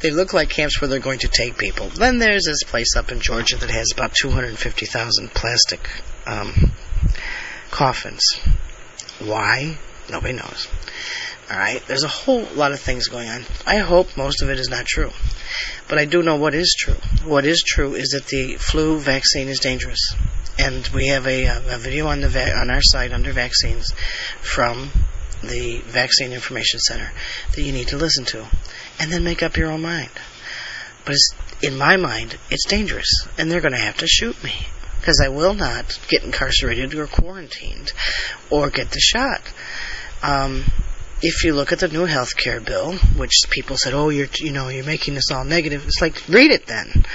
They 0.00 0.10
look 0.10 0.32
like 0.32 0.50
camps 0.50 0.80
where 0.80 0.88
they're 0.88 0.98
going 0.98 1.20
to 1.20 1.28
take 1.28 1.58
people. 1.58 1.88
Then 1.88 2.18
there's 2.18 2.44
this 2.44 2.62
place 2.64 2.96
up 2.96 3.10
in 3.10 3.20
Georgia 3.20 3.56
that 3.56 3.70
has 3.70 3.92
about 3.92 4.14
250,000 4.14 5.30
plastic 5.30 5.88
um, 6.26 6.72
coffins. 7.70 8.38
Why? 9.20 9.78
Nobody 10.10 10.34
knows. 10.34 10.68
Alright, 11.50 11.86
there's 11.86 12.04
a 12.04 12.08
whole 12.08 12.44
lot 12.54 12.72
of 12.72 12.80
things 12.80 13.08
going 13.08 13.28
on. 13.28 13.44
I 13.66 13.78
hope 13.78 14.16
most 14.16 14.42
of 14.42 14.48
it 14.48 14.58
is 14.58 14.70
not 14.70 14.86
true. 14.86 15.10
But 15.88 15.98
I 15.98 16.06
do 16.06 16.22
know 16.22 16.36
what 16.36 16.54
is 16.54 16.74
true. 16.78 16.96
What 17.24 17.44
is 17.44 17.62
true 17.62 17.94
is 17.94 18.10
that 18.10 18.26
the 18.26 18.56
flu 18.56 18.98
vaccine 18.98 19.48
is 19.48 19.60
dangerous. 19.60 20.14
And 20.58 20.86
we 20.88 21.08
have 21.08 21.26
a, 21.26 21.46
a 21.46 21.78
video 21.78 22.06
on 22.06 22.20
the 22.20 22.28
va- 22.28 22.56
on 22.56 22.70
our 22.70 22.80
site 22.80 23.12
under 23.12 23.32
vaccines 23.32 23.92
from 24.40 24.90
the 25.42 25.80
Vaccine 25.80 26.32
Information 26.32 26.80
Center 26.80 27.10
that 27.54 27.60
you 27.60 27.72
need 27.72 27.88
to 27.88 27.96
listen 27.96 28.24
to, 28.26 28.46
and 28.98 29.12
then 29.12 29.24
make 29.24 29.42
up 29.42 29.56
your 29.56 29.70
own 29.70 29.82
mind. 29.82 30.10
But 31.04 31.16
in 31.60 31.76
my 31.76 31.96
mind, 31.96 32.38
it's 32.50 32.66
dangerous, 32.66 33.26
and 33.36 33.50
they're 33.50 33.60
going 33.60 33.72
to 33.72 33.78
have 33.78 33.98
to 33.98 34.06
shoot 34.06 34.42
me 34.42 34.54
because 35.00 35.20
I 35.22 35.28
will 35.28 35.54
not 35.54 35.98
get 36.08 36.24
incarcerated 36.24 36.94
or 36.94 37.06
quarantined 37.06 37.92
or 38.48 38.70
get 38.70 38.90
the 38.90 39.00
shot. 39.00 39.42
Um, 40.22 40.64
if 41.22 41.44
you 41.44 41.54
look 41.54 41.72
at 41.72 41.78
the 41.78 41.88
new 41.88 42.04
health 42.04 42.36
care 42.36 42.60
bill, 42.60 42.92
which 43.16 43.32
people 43.50 43.76
said, 43.76 43.94
"Oh, 43.94 44.08
you're 44.08 44.28
you 44.38 44.52
know 44.52 44.68
you're 44.68 44.84
making 44.84 45.14
this 45.14 45.30
all 45.30 45.44
negative," 45.44 45.84
it's 45.84 46.00
like 46.00 46.22
read 46.28 46.50
it 46.50 46.66
then. 46.66 47.06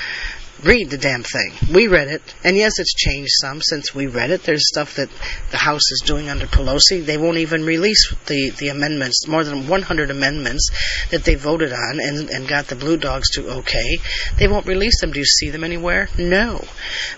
Read 0.63 0.89
the 0.89 0.97
damn 0.97 1.23
thing. 1.23 1.53
We 1.73 1.87
read 1.87 2.07
it, 2.07 2.21
and 2.43 2.57
yes, 2.57 2.79
it's 2.79 2.93
changed 2.93 3.31
some 3.39 3.61
since 3.61 3.93
we 3.93 4.07
read 4.07 4.29
it. 4.29 4.43
There's 4.43 4.67
stuff 4.67 4.95
that 4.95 5.09
the 5.51 5.57
House 5.57 5.91
is 5.91 6.03
doing 6.05 6.29
under 6.29 6.47
Pelosi. 6.47 7.05
They 7.05 7.17
won't 7.17 7.37
even 7.37 7.63
release 7.63 8.13
the, 8.27 8.49
the 8.51 8.69
amendments, 8.69 9.27
more 9.27 9.43
than 9.43 9.67
100 9.67 10.11
amendments 10.11 10.69
that 11.11 11.23
they 11.23 11.35
voted 11.35 11.71
on 11.71 11.99
and, 11.99 12.29
and 12.29 12.47
got 12.47 12.67
the 12.67 12.75
Blue 12.75 12.97
Dogs 12.97 13.29
to 13.31 13.49
okay. 13.59 13.97
They 14.37 14.47
won't 14.47 14.65
release 14.65 15.01
them. 15.01 15.11
Do 15.11 15.19
you 15.19 15.25
see 15.25 15.49
them 15.49 15.63
anywhere? 15.63 16.09
No. 16.17 16.63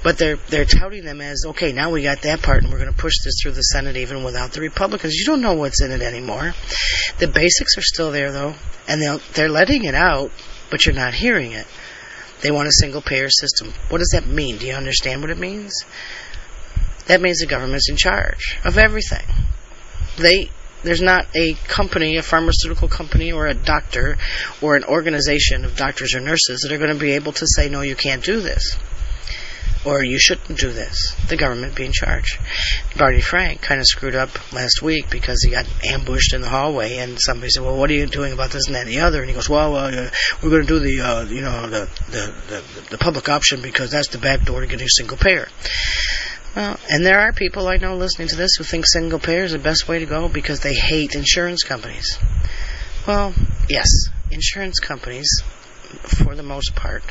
But 0.04 0.18
they're, 0.18 0.38
they're 0.50 0.66
touting 0.66 1.04
them 1.04 1.22
as, 1.22 1.46
okay, 1.48 1.72
now 1.72 1.92
we 1.92 2.04
got 2.04 2.22
that 2.24 2.42
part 2.42 2.64
and 2.64 2.72
we're 2.72 2.80
going 2.80 2.94
to 2.94 2.98
push 2.98 3.14
this 3.24 3.36
through 3.42 3.54
the 3.54 3.62
Senate 3.62 3.98
even 3.98 4.24
without 4.24 4.54
the 4.54 4.62
Republicans. 4.62 5.16
You 5.16 5.26
don't 5.26 5.42
know 5.42 5.54
what's 5.54 5.82
in 5.82 5.92
it 5.92 6.02
anymore. 6.02 6.54
The 7.20 7.28
basics 7.28 7.78
are 7.78 7.84
still 7.84 8.12
there 8.12 8.32
though, 8.32 8.56
and 8.88 9.02
they're 9.34 9.50
letting 9.50 9.86
it 9.86 9.96
out, 9.96 10.32
but 10.70 10.86
you're 10.86 10.96
not 10.96 11.14
hearing 11.14 11.52
it. 11.52 11.68
They 12.42 12.52
want 12.52 12.68
a 12.68 12.74
single 12.74 13.02
payer 13.02 13.30
system. 13.30 13.74
What 13.90 14.00
does 14.00 14.12
that 14.14 14.28
mean? 14.28 14.58
Do 14.58 14.68
you 14.68 14.74
understand 14.74 15.22
what 15.22 15.30
it 15.30 15.38
means? 15.38 15.74
That 17.08 17.22
means 17.22 17.40
the 17.40 17.48
government's 17.48 17.90
in 17.90 17.98
charge 17.98 18.58
of 18.64 18.78
everything. 18.78 19.26
They 20.18 20.50
there's 20.84 21.02
not 21.02 21.28
a 21.36 21.54
company, 21.68 22.18
a 22.18 22.24
pharmaceutical 22.24 22.88
company 22.88 23.32
or 23.32 23.46
a 23.46 23.54
doctor 23.54 24.18
or 24.62 24.76
an 24.76 24.84
organization 24.84 25.64
of 25.64 25.76
doctors 25.76 26.16
or 26.16 26.20
nurses 26.20 26.62
that 26.62 26.72
are 26.72 26.80
going 26.80 26.94
to 26.94 27.00
be 27.00 27.12
able 27.12 27.34
to 27.34 27.46
say 27.48 27.70
no 27.70 27.82
you 27.82 27.96
can't 27.96 28.24
do 28.24 28.42
this 28.42 28.76
or 29.86 30.04
you 30.04 30.20
shouldn't 30.20 30.60
do 30.60 30.72
this. 30.72 31.16
The 31.28 31.38
government 31.38 31.76
be 31.76 31.86
in 31.86 31.92
charge. 31.92 32.40
Barney 32.98 33.22
Frank 33.22 33.62
kind 33.62 33.80
of 33.80 33.88
screwed 33.88 34.16
up 34.16 34.30
last 34.54 34.82
week 34.82 35.10
because 35.10 35.42
he 35.44 35.52
got 35.52 35.68
ambushed 35.84 36.34
in 36.34 36.42
the 36.42 36.50
hallway, 36.50 36.98
and 36.98 37.20
somebody 37.20 37.50
said, 37.50 37.64
"Well, 37.64 37.78
what 37.78 37.90
are 37.90 37.94
you 37.94 38.06
doing 38.06 38.34
about 38.34 38.52
this 38.52 38.68
and 38.68 38.76
that 38.76 38.82
and 38.82 38.92
the 38.92 39.00
other?" 39.00 39.22
And 39.22 39.30
he 39.30 39.36
goes, 39.36 39.50
"Well, 39.50 39.76
uh, 39.76 40.10
we're 40.44 40.50
going 40.50 40.66
to 40.66 40.68
do 40.68 40.80
the, 40.80 41.02
uh, 41.02 41.24
you 41.26 41.42
know, 41.42 41.68
the, 41.68 41.90
the 42.10 42.34
the 42.48 42.64
the 42.92 42.98
public 42.98 43.30
option 43.30 43.62
because 43.62 43.92
that's 43.92 44.10
the 44.10 44.18
back 44.18 44.44
door 44.46 44.62
to 44.62 44.68
getting 44.68 44.88
single 44.88 45.18
payer." 45.18 45.48
Well, 46.56 46.78
and 46.90 47.06
there 47.06 47.20
are 47.20 47.32
people 47.32 47.68
I 47.68 47.78
know 47.78 47.96
listening 47.96 48.28
to 48.30 48.36
this 48.36 48.56
who 48.58 48.66
think 48.66 48.86
single 48.86 49.20
payer 49.20 49.46
is 49.46 49.54
the 49.54 49.60
best 49.60 49.88
way 49.88 50.00
to 50.00 50.06
go 50.06 50.28
because 50.28 50.60
they 50.60 50.74
hate 50.74 51.16
insurance 51.16 51.64
companies. 51.64 52.20
Well, 53.08 53.34
yes, 53.70 53.88
insurance 54.30 54.80
companies, 54.80 55.42
for 56.04 56.36
the 56.36 56.44
most 56.44 56.76
part, 56.76 57.04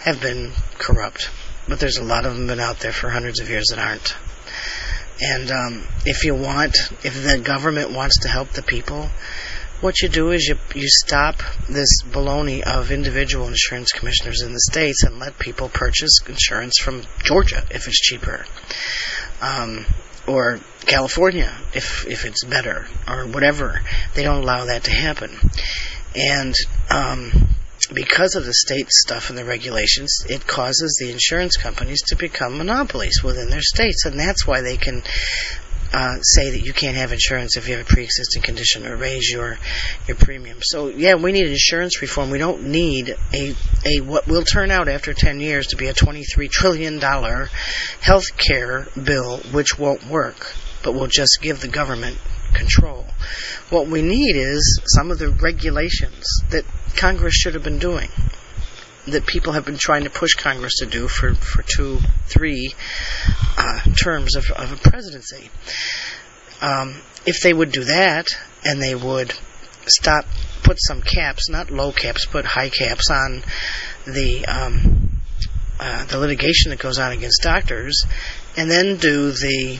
have 0.00 0.20
been 0.22 0.52
corrupt 0.78 1.30
but 1.70 1.78
there's 1.78 1.98
a 1.98 2.04
lot 2.04 2.26
of 2.26 2.36
them 2.36 2.48
been 2.48 2.60
out 2.60 2.80
there 2.80 2.92
for 2.92 3.08
hundreds 3.08 3.38
of 3.38 3.48
years 3.48 3.66
that 3.70 3.78
aren't. 3.78 4.14
And 5.22 5.50
um, 5.52 5.88
if 6.04 6.24
you 6.24 6.34
want, 6.34 6.76
if 7.04 7.22
the 7.22 7.38
government 7.38 7.92
wants 7.92 8.22
to 8.22 8.28
help 8.28 8.50
the 8.50 8.62
people, 8.62 9.08
what 9.80 10.02
you 10.02 10.08
do 10.08 10.32
is 10.32 10.46
you 10.46 10.56
you 10.74 10.88
stop 10.88 11.36
this 11.68 12.02
baloney 12.02 12.62
of 12.62 12.90
individual 12.90 13.46
insurance 13.46 13.92
commissioners 13.92 14.42
in 14.42 14.52
the 14.52 14.60
states 14.60 15.04
and 15.04 15.18
let 15.18 15.38
people 15.38 15.68
purchase 15.68 16.20
insurance 16.26 16.78
from 16.78 17.02
Georgia 17.22 17.62
if 17.70 17.86
it's 17.86 17.98
cheaper, 17.98 18.44
um, 19.40 19.86
or 20.26 20.58
California 20.80 21.54
if 21.72 22.06
if 22.06 22.24
it's 22.24 22.44
better, 22.44 22.86
or 23.08 23.26
whatever. 23.26 23.80
They 24.14 24.22
don't 24.22 24.42
allow 24.42 24.66
that 24.66 24.84
to 24.84 24.90
happen, 24.90 25.38
and 26.14 26.54
um, 26.90 27.30
because 27.88 28.34
of 28.34 28.44
the 28.44 28.52
state 28.52 28.90
stuff 28.90 29.30
and 29.30 29.38
the 29.38 29.44
regulations, 29.44 30.24
it 30.28 30.46
causes 30.46 30.98
the 31.00 31.10
insurance 31.10 31.56
companies 31.56 32.02
to 32.08 32.16
become 32.16 32.58
monopolies 32.58 33.22
within 33.22 33.50
their 33.50 33.62
states, 33.62 34.06
and 34.06 34.18
that's 34.18 34.46
why 34.46 34.60
they 34.60 34.76
can 34.76 35.02
uh, 35.92 36.20
say 36.20 36.50
that 36.50 36.60
you 36.60 36.72
can't 36.72 36.96
have 36.96 37.12
insurance 37.12 37.56
if 37.56 37.66
you 37.66 37.76
have 37.76 37.84
a 37.84 37.88
pre-existing 37.88 38.42
condition 38.42 38.86
or 38.86 38.96
raise 38.96 39.28
your 39.28 39.58
your 40.06 40.16
premium. 40.16 40.58
So 40.62 40.88
yeah, 40.88 41.16
we 41.16 41.32
need 41.32 41.48
insurance 41.48 42.00
reform. 42.00 42.30
We 42.30 42.38
don't 42.38 42.68
need 42.68 43.16
a 43.34 43.54
a 43.84 44.00
what 44.00 44.26
will 44.28 44.44
turn 44.44 44.70
out 44.70 44.88
after 44.88 45.12
10 45.12 45.40
years 45.40 45.68
to 45.68 45.76
be 45.76 45.88
a 45.88 45.92
23 45.92 46.48
trillion 46.48 46.98
dollar 47.00 47.48
health 48.00 48.36
care 48.36 48.86
bill 49.02 49.38
which 49.52 49.78
won't 49.78 50.06
work, 50.06 50.54
but 50.84 50.92
will 50.92 51.08
just 51.08 51.38
give 51.42 51.60
the 51.60 51.68
government 51.68 52.18
control. 52.54 53.06
What 53.70 53.86
we 53.86 54.02
need 54.02 54.36
is 54.36 54.80
some 54.86 55.10
of 55.10 55.18
the 55.18 55.30
regulations 55.30 56.24
that 56.50 56.64
Congress 56.96 57.34
should 57.34 57.54
have 57.54 57.62
been 57.62 57.78
doing, 57.78 58.08
that 59.06 59.26
people 59.26 59.52
have 59.52 59.64
been 59.64 59.78
trying 59.78 60.04
to 60.04 60.10
push 60.10 60.34
Congress 60.34 60.76
to 60.78 60.86
do 60.86 61.08
for, 61.08 61.34
for 61.34 61.62
two, 61.62 61.98
three 62.26 62.74
uh, 63.56 63.80
terms 64.02 64.36
of, 64.36 64.50
of, 64.50 64.72
a 64.72 64.76
presidency. 64.90 65.50
Um, 66.60 66.96
if 67.26 67.40
they 67.40 67.52
would 67.52 67.72
do 67.72 67.84
that, 67.84 68.28
and 68.64 68.82
they 68.82 68.94
would 68.94 69.32
stop, 69.86 70.26
put 70.62 70.78
some 70.80 71.00
caps, 71.02 71.48
not 71.48 71.70
low 71.70 71.92
caps, 71.92 72.26
but 72.26 72.44
high 72.44 72.68
caps 72.68 73.10
on 73.10 73.42
the 74.06 74.44
um, 74.46 75.10
uh, 75.80 76.04
the 76.04 76.18
litigation 76.18 76.70
that 76.70 76.78
goes 76.78 76.98
on 76.98 77.12
against 77.12 77.42
doctors, 77.42 78.04
and 78.56 78.70
then 78.70 78.96
do 78.98 79.30
the 79.30 79.78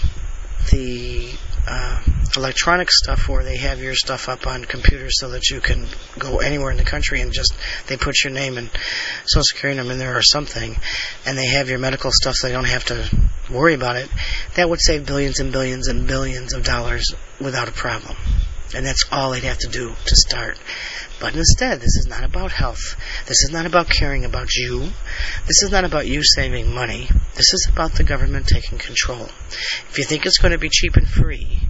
the 0.73 1.10
uh, 1.67 2.01
electronic 2.37 2.91
stuff 2.91 3.29
where 3.29 3.45
they 3.45 3.57
have 3.57 3.81
your 3.81 3.95
stuff 3.95 4.29
up 4.29 4.47
on 4.47 4.65
computers 4.65 5.19
so 5.19 5.31
that 5.31 5.51
you 5.51 5.61
can 5.61 5.87
go 6.19 6.39
anywhere 6.39 6.71
in 6.71 6.77
the 6.77 6.85
country 6.85 7.21
and 7.21 7.33
just 7.33 7.53
they 7.87 7.97
put 7.97 8.23
your 8.23 8.33
name 8.33 8.59
and 8.59 8.71
social 9.27 9.43
security 9.43 9.77
number 9.77 9.93
in 9.93 9.99
there 9.99 10.17
or 10.17 10.23
something 10.23 10.77
and 11.27 11.37
they 11.37 11.47
have 11.47 11.69
your 11.69 11.79
medical 11.79 12.11
stuff 12.13 12.35
so 12.35 12.47
they 12.47 12.53
don't 12.53 12.65
have 12.65 12.85
to 12.85 13.09
worry 13.51 13.75
about 13.75 13.97
it 13.97 14.09
that 14.55 14.69
would 14.69 14.81
save 14.81 15.07
billions 15.07 15.41
and 15.41 15.53
billions 15.53 15.89
and 15.89 16.07
billions 16.07 16.53
of 16.55 16.65
dollars 16.65 17.15
without 17.41 17.69
a 17.69 17.73
problem 17.73 18.17
and 18.75 18.87
that's 18.87 19.05
all 19.11 19.31
they'd 19.31 19.45
have 19.45 19.59
to 19.59 19.69
do 19.69 19.93
to 20.07 20.17
start 20.17 20.59
but 21.21 21.37
instead, 21.37 21.81
this 21.81 21.97
is 21.97 22.07
not 22.09 22.25
about 22.25 22.51
health. 22.51 22.97
This 23.27 23.43
is 23.43 23.51
not 23.53 23.67
about 23.67 23.91
caring 23.91 24.25
about 24.25 24.55
you. 24.55 24.89
This 25.47 25.63
is 25.63 25.71
not 25.71 25.85
about 25.85 26.07
you 26.07 26.23
saving 26.25 26.75
money. 26.75 27.09
This 27.35 27.53
is 27.53 27.69
about 27.71 27.93
the 27.93 28.05
government 28.05 28.49
taking 28.49 28.79
control. 28.79 29.29
If 29.91 29.99
you 29.99 30.05
think 30.05 30.25
it's 30.25 30.39
going 30.39 30.53
to 30.53 30.59
be 30.59 30.71
cheap 30.71 30.97
and 30.97 31.07
free 31.07 31.61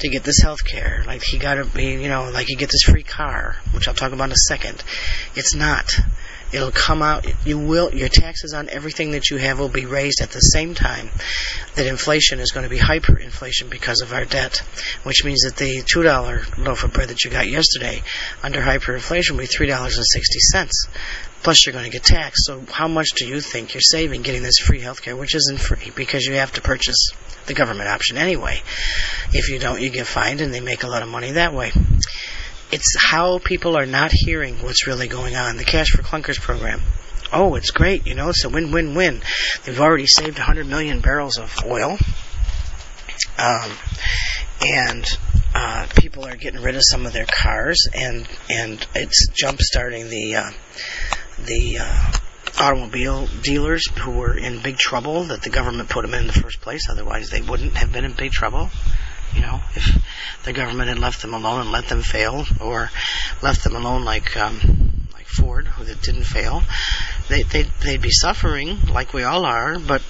to 0.00 0.08
get 0.08 0.24
this 0.24 0.40
health 0.40 0.64
care, 0.64 1.04
like 1.06 1.22
he 1.22 1.38
got 1.38 1.54
to 1.54 1.64
be, 1.64 1.92
you 1.92 2.08
know, 2.08 2.28
like 2.30 2.48
you 2.48 2.56
get 2.56 2.70
this 2.70 2.82
free 2.82 3.04
car, 3.04 3.56
which 3.72 3.86
I'll 3.86 3.94
talk 3.94 4.10
about 4.10 4.24
in 4.24 4.32
a 4.32 4.46
second, 4.48 4.82
it's 5.36 5.54
not. 5.54 5.88
It'll 6.52 6.70
come 6.70 7.02
out. 7.02 7.26
You 7.46 7.58
will. 7.58 7.94
Your 7.94 8.08
taxes 8.08 8.54
on 8.54 8.70
everything 8.70 9.10
that 9.10 9.30
you 9.30 9.36
have 9.36 9.58
will 9.58 9.68
be 9.68 9.84
raised 9.84 10.20
at 10.22 10.30
the 10.30 10.40
same 10.40 10.74
time 10.74 11.10
that 11.74 11.86
inflation 11.86 12.40
is 12.40 12.52
going 12.52 12.64
to 12.64 12.70
be 12.70 12.78
hyperinflation 12.78 13.68
because 13.68 14.00
of 14.00 14.12
our 14.12 14.24
debt, 14.24 14.62
which 15.02 15.24
means 15.24 15.42
that 15.42 15.56
the 15.56 15.82
two 15.82 16.02
dollar 16.02 16.42
loaf 16.56 16.84
of 16.84 16.92
bread 16.92 17.08
that 17.08 17.24
you 17.24 17.30
got 17.30 17.48
yesterday 17.48 18.02
under 18.42 18.60
hyperinflation 18.60 19.32
will 19.32 19.40
be 19.40 19.46
three 19.46 19.66
dollars 19.66 19.96
and 19.96 20.06
sixty 20.06 20.38
cents. 20.40 20.86
Plus, 21.42 21.66
you're 21.66 21.72
going 21.72 21.84
to 21.84 21.90
get 21.90 22.02
taxed. 22.02 22.46
So, 22.46 22.62
how 22.70 22.88
much 22.88 23.10
do 23.14 23.26
you 23.26 23.40
think 23.40 23.74
you're 23.74 23.80
saving 23.80 24.22
getting 24.22 24.42
this 24.42 24.58
free 24.58 24.80
health 24.80 25.02
care, 25.02 25.16
which 25.16 25.34
isn't 25.34 25.60
free 25.60 25.92
because 25.94 26.24
you 26.24 26.34
have 26.34 26.52
to 26.54 26.62
purchase 26.62 27.10
the 27.46 27.54
government 27.54 27.88
option 27.88 28.16
anyway? 28.16 28.60
If 29.32 29.50
you 29.50 29.58
don't, 29.58 29.80
you 29.80 29.90
get 29.90 30.06
fined, 30.06 30.40
and 30.40 30.52
they 30.52 30.60
make 30.60 30.82
a 30.82 30.88
lot 30.88 31.02
of 31.02 31.08
money 31.08 31.32
that 31.32 31.52
way 31.52 31.72
it's 32.70 32.96
how 32.98 33.38
people 33.38 33.76
are 33.76 33.86
not 33.86 34.10
hearing 34.12 34.56
what's 34.62 34.86
really 34.86 35.08
going 35.08 35.36
on. 35.36 35.56
The 35.56 35.64
Cash 35.64 35.90
for 35.90 36.02
Clunkers 36.02 36.40
program. 36.40 36.80
Oh, 37.32 37.54
it's 37.56 37.70
great, 37.70 38.06
you 38.06 38.14
know, 38.14 38.30
it's 38.30 38.44
a 38.44 38.48
win 38.48 38.72
win 38.72 38.94
win. 38.94 39.20
They've 39.64 39.80
already 39.80 40.06
saved 40.06 40.38
100 40.38 40.66
million 40.66 41.00
barrels 41.00 41.38
of 41.38 41.54
oil. 41.66 41.98
Um, 43.38 43.70
and 44.60 45.04
uh, 45.54 45.86
people 45.96 46.24
are 46.26 46.36
getting 46.36 46.62
rid 46.62 46.76
of 46.76 46.82
some 46.84 47.06
of 47.06 47.12
their 47.12 47.26
cars, 47.26 47.86
and 47.94 48.28
and 48.48 48.86
it's 48.94 49.28
jump 49.28 49.60
starting 49.60 50.08
the 50.08 50.36
uh, 50.36 50.50
the 51.38 51.78
uh, 51.80 52.12
automobile 52.60 53.28
dealers 53.42 53.88
who 54.00 54.12
were 54.12 54.36
in 54.36 54.62
big 54.62 54.76
trouble 54.76 55.24
that 55.24 55.42
the 55.42 55.50
government 55.50 55.88
put 55.88 56.02
them 56.02 56.14
in, 56.14 56.22
in 56.22 56.26
the 56.26 56.32
first 56.32 56.60
place. 56.60 56.88
Otherwise, 56.90 57.30
they 57.30 57.40
wouldn't 57.40 57.74
have 57.74 57.92
been 57.92 58.04
in 58.04 58.12
big 58.12 58.32
trouble. 58.32 58.70
You 59.34 59.42
know, 59.42 59.60
if 59.74 60.02
the 60.44 60.52
government 60.52 60.88
had 60.88 60.98
left 60.98 61.22
them 61.22 61.34
alone 61.34 61.60
and 61.60 61.72
let 61.72 61.88
them 61.88 62.02
fail, 62.02 62.46
or 62.60 62.90
left 63.42 63.64
them 63.64 63.76
alone 63.76 64.04
like 64.04 64.36
um, 64.36 65.08
like 65.12 65.26
Ford, 65.26 65.66
who 65.66 65.84
didn't 65.84 66.24
fail, 66.24 66.62
they 67.28 67.42
they'd, 67.42 67.70
they'd 67.82 68.02
be 68.02 68.10
suffering 68.10 68.78
like 68.92 69.12
we 69.12 69.22
all 69.22 69.44
are, 69.44 69.78
but 69.78 70.02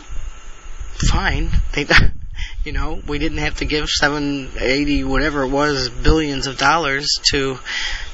fine. 1.11 1.51
They, 1.73 1.87
you 2.65 2.73
know, 2.73 3.01
we 3.07 3.19
didn't 3.19 3.39
have 3.39 3.57
to 3.57 3.65
give 3.65 3.89
seven, 3.89 4.51
eighty, 4.59 5.05
whatever 5.05 5.43
it 5.43 5.51
was, 5.51 5.89
billions 5.89 6.47
of 6.47 6.59
dollars 6.59 7.09
to 7.31 7.59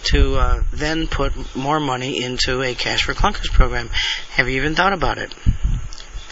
to 0.05 0.37
uh, 0.37 0.63
then 0.73 1.07
put 1.07 1.57
more 1.57 1.81
money 1.81 2.23
into 2.23 2.63
a 2.63 2.75
cash 2.75 3.05
for 3.05 3.15
clunkers 3.15 3.51
program. 3.51 3.89
Have 4.31 4.49
you 4.49 4.57
even 4.57 4.75
thought 4.75 4.93
about 4.93 5.19
it? 5.19 5.35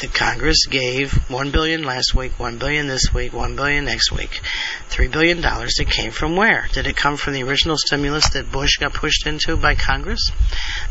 The 0.00 0.08
Congress 0.08 0.66
gave 0.66 1.12
one 1.30 1.50
billion 1.50 1.84
last 1.84 2.14
week, 2.14 2.38
one 2.38 2.58
billion 2.58 2.86
this 2.88 3.12
week, 3.14 3.32
one 3.32 3.56
billion 3.56 3.84
next 3.84 4.10
week. 4.10 4.40
Three 4.88 5.08
billion 5.08 5.40
dollars. 5.40 5.78
It 5.78 5.88
came 5.88 6.10
from 6.10 6.36
where? 6.36 6.68
Did 6.72 6.86
it 6.86 6.96
come 6.96 7.16
from 7.16 7.34
the 7.34 7.42
original 7.44 7.76
stimulus 7.76 8.30
that 8.30 8.50
Bush 8.50 8.78
got 8.78 8.94
pushed 8.94 9.26
into 9.26 9.56
by 9.56 9.74
Congress? 9.74 10.30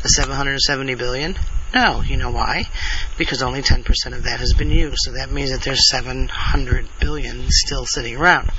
The 0.04 0.10
770 0.10 0.96
billion? 0.96 1.36
No. 1.74 2.02
You 2.02 2.18
know 2.18 2.32
why? 2.32 2.66
Because 3.18 3.42
only 3.42 3.62
10% 3.62 3.86
of 4.14 4.24
that 4.24 4.40
has 4.40 4.54
been 4.54 4.72
used. 4.72 4.98
So 5.00 5.12
that 5.14 5.32
means 5.32 5.52
that 5.52 5.62
there's 5.62 5.90
700 5.90 6.88
billion 7.00 7.46
still 7.50 7.86
sitting 7.86 8.16
around. 8.16 8.50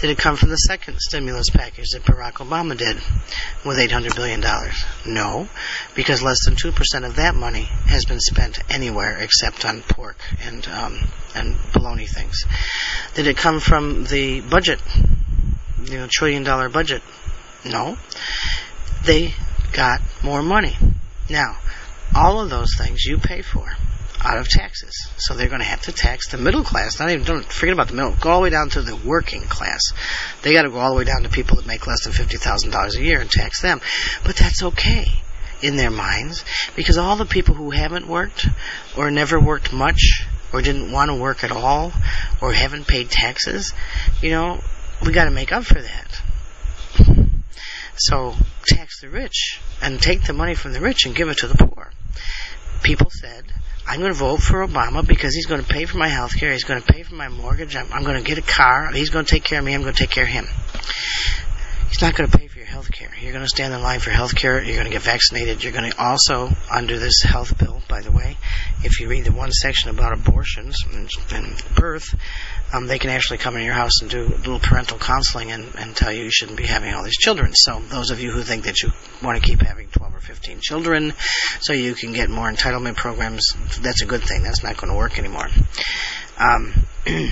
Did 0.00 0.10
it 0.10 0.18
come 0.18 0.36
from 0.36 0.50
the 0.50 0.56
second 0.56 0.98
stimulus 1.00 1.50
package 1.50 1.90
that 1.92 2.04
Barack 2.04 2.34
Obama 2.34 2.76
did 2.76 2.96
with 3.64 3.78
800 3.78 4.14
billion 4.14 4.40
dollars? 4.40 4.84
No, 5.06 5.48
because 5.94 6.22
less 6.22 6.44
than 6.44 6.54
2% 6.56 7.06
of 7.06 7.16
that 7.16 7.34
money 7.34 7.64
has 7.86 8.04
been 8.04 8.20
spent 8.20 8.58
anywhere 8.72 9.18
except 9.18 9.64
on 9.64 9.82
pork 9.82 10.18
and 10.42 10.66
um, 10.68 10.98
and 11.34 11.56
bologna 11.72 12.06
things. 12.06 12.44
Did 13.14 13.26
it 13.26 13.36
come 13.36 13.60
from 13.60 14.04
the 14.04 14.40
budget? 14.40 14.80
You 15.84 15.98
know, 15.98 16.06
trillion 16.10 16.44
dollar 16.44 16.68
budget? 16.68 17.02
No. 17.64 17.96
They 19.04 19.34
got 19.72 20.00
more 20.22 20.42
money. 20.42 20.76
Now, 21.28 21.58
all 22.14 22.40
of 22.40 22.50
those 22.50 22.76
things 22.76 23.04
you 23.04 23.18
pay 23.18 23.42
for 23.42 23.66
out 24.22 24.38
of 24.38 24.48
taxes. 24.48 25.08
So 25.18 25.34
they're 25.34 25.48
going 25.48 25.60
to 25.60 25.66
have 25.66 25.82
to 25.82 25.92
tax 25.92 26.28
the 26.28 26.38
middle 26.38 26.64
class. 26.64 26.98
Not 26.98 27.10
even 27.10 27.24
don't 27.24 27.44
forget 27.44 27.74
about 27.74 27.88
the 27.88 27.94
middle. 27.94 28.12
Go 28.12 28.30
all 28.30 28.38
the 28.38 28.44
way 28.44 28.50
down 28.50 28.70
to 28.70 28.82
the 28.82 28.96
working 28.96 29.42
class. 29.42 29.80
They 30.42 30.54
got 30.54 30.62
to 30.62 30.70
go 30.70 30.78
all 30.78 30.92
the 30.92 30.98
way 30.98 31.04
down 31.04 31.22
to 31.24 31.28
people 31.28 31.56
that 31.56 31.66
make 31.66 31.86
less 31.86 32.04
than 32.04 32.12
fifty 32.12 32.38
thousand 32.38 32.70
dollars 32.70 32.96
a 32.96 33.02
year 33.02 33.20
and 33.20 33.30
tax 33.30 33.60
them. 33.60 33.80
But 34.24 34.36
that's 34.36 34.62
okay 34.62 35.06
in 35.62 35.76
their 35.76 35.90
minds 35.90 36.44
because 36.76 36.98
all 36.98 37.16
the 37.16 37.26
people 37.26 37.54
who 37.54 37.70
haven't 37.70 38.06
worked 38.06 38.46
or 38.96 39.10
never 39.10 39.40
worked 39.40 39.72
much 39.72 40.26
or 40.52 40.62
didn't 40.62 40.92
want 40.92 41.10
to 41.10 41.14
work 41.14 41.42
at 41.42 41.52
all 41.52 41.92
or 42.40 42.52
haven't 42.52 42.86
paid 42.86 43.10
taxes, 43.10 43.72
you 44.22 44.30
know, 44.30 44.60
we 45.04 45.12
got 45.12 45.24
to 45.24 45.30
make 45.30 45.52
up 45.52 45.64
for 45.64 45.80
that. 45.80 46.22
So 47.96 48.34
tax 48.66 49.00
the 49.00 49.08
rich 49.08 49.60
and 49.80 50.00
take 50.00 50.24
the 50.24 50.32
money 50.32 50.54
from 50.54 50.72
the 50.72 50.80
rich 50.80 51.06
and 51.06 51.14
give 51.14 51.28
it 51.28 51.38
to 51.38 51.46
the 51.46 51.56
poor. 51.56 51.90
People 52.84 53.08
said, 53.08 53.44
I'm 53.86 53.98
going 53.98 54.12
to 54.12 54.18
vote 54.18 54.42
for 54.42 54.66
Obama 54.66 55.06
because 55.06 55.34
he's 55.34 55.46
going 55.46 55.62
to 55.62 55.66
pay 55.66 55.86
for 55.86 55.96
my 55.96 56.08
health 56.08 56.36
care, 56.38 56.52
he's 56.52 56.64
going 56.64 56.82
to 56.82 56.86
pay 56.86 57.02
for 57.02 57.14
my 57.14 57.28
mortgage, 57.28 57.76
I'm, 57.76 57.90
I'm 57.90 58.04
going 58.04 58.18
to 58.18 58.22
get 58.22 58.36
a 58.36 58.42
car, 58.42 58.92
he's 58.92 59.08
going 59.08 59.24
to 59.24 59.30
take 59.30 59.42
care 59.42 59.58
of 59.58 59.64
me, 59.64 59.74
I'm 59.74 59.80
going 59.80 59.94
to 59.94 59.98
take 59.98 60.10
care 60.10 60.24
of 60.24 60.30
him. 60.30 60.46
He's 61.88 62.02
not 62.02 62.14
going 62.14 62.30
to 62.30 62.38
pay 62.38 62.46
for 62.46 62.58
your 62.58 62.66
health 62.66 62.90
care. 62.92 63.10
You're 63.22 63.32
going 63.32 63.44
to 63.44 63.48
stand 63.48 63.72
in 63.72 63.80
line 63.80 64.00
for 64.00 64.10
health 64.10 64.34
care, 64.34 64.62
you're 64.62 64.74
going 64.74 64.86
to 64.86 64.92
get 64.92 65.00
vaccinated, 65.00 65.64
you're 65.64 65.72
going 65.72 65.90
to 65.90 65.98
also, 65.98 66.50
under 66.70 66.98
this 66.98 67.22
health 67.22 67.56
bill, 67.56 67.82
by 67.88 68.02
the 68.02 68.12
way, 68.12 68.36
if 68.82 69.00
you 69.00 69.08
read 69.08 69.24
the 69.24 69.32
one 69.32 69.50
section 69.50 69.88
about 69.88 70.12
abortions 70.12 70.76
and, 70.92 71.08
and 71.32 71.62
birth, 71.74 72.14
um, 72.74 72.88
they 72.88 72.98
can 72.98 73.10
actually 73.10 73.38
come 73.38 73.56
in 73.56 73.64
your 73.64 73.74
house 73.74 74.00
and 74.00 74.10
do 74.10 74.24
a 74.24 74.36
little 74.38 74.58
parental 74.58 74.98
counseling 74.98 75.52
and, 75.52 75.72
and 75.76 75.94
tell 75.94 76.12
you 76.12 76.24
you 76.24 76.30
shouldn't 76.30 76.58
be 76.58 76.66
having 76.66 76.92
all 76.92 77.04
these 77.04 77.16
children. 77.16 77.52
So 77.54 77.80
those 77.88 78.10
of 78.10 78.20
you 78.20 78.32
who 78.32 78.42
think 78.42 78.64
that 78.64 78.82
you 78.82 78.90
want 79.22 79.40
to 79.40 79.48
keep 79.48 79.60
having 79.60 79.88
12 79.88 80.14
or 80.14 80.18
15 80.18 80.58
children 80.60 81.12
so 81.60 81.72
you 81.72 81.94
can 81.94 82.12
get 82.12 82.30
more 82.30 82.50
entitlement 82.50 82.96
programs, 82.96 83.54
that's 83.80 84.02
a 84.02 84.06
good 84.06 84.22
thing. 84.22 84.42
That's 84.42 84.64
not 84.64 84.76
going 84.76 84.92
to 84.92 84.98
work 84.98 85.18
anymore. 85.18 85.46
Um, 86.36 86.74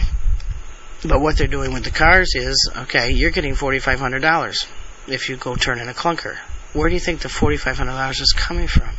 but 1.05 1.21
what 1.21 1.37
they're 1.37 1.49
doing 1.49 1.73
with 1.73 1.85
the 1.85 1.91
cars 1.91 2.37
is, 2.37 2.71
okay, 2.77 3.11
you're 3.11 3.33
getting 3.33 3.55
$4,500 3.55 4.67
if 5.09 5.29
you 5.29 5.37
go 5.37 5.57
turn 5.57 5.81
in 5.81 5.89
a 5.89 5.95
clunker. 5.95 6.37
Where 6.73 6.89
do 6.89 6.95
you 6.95 7.01
think 7.01 7.21
the 7.21 7.29
$4,500 7.29 8.21
is 8.21 8.33
coming 8.33 8.69
from? 8.69 8.91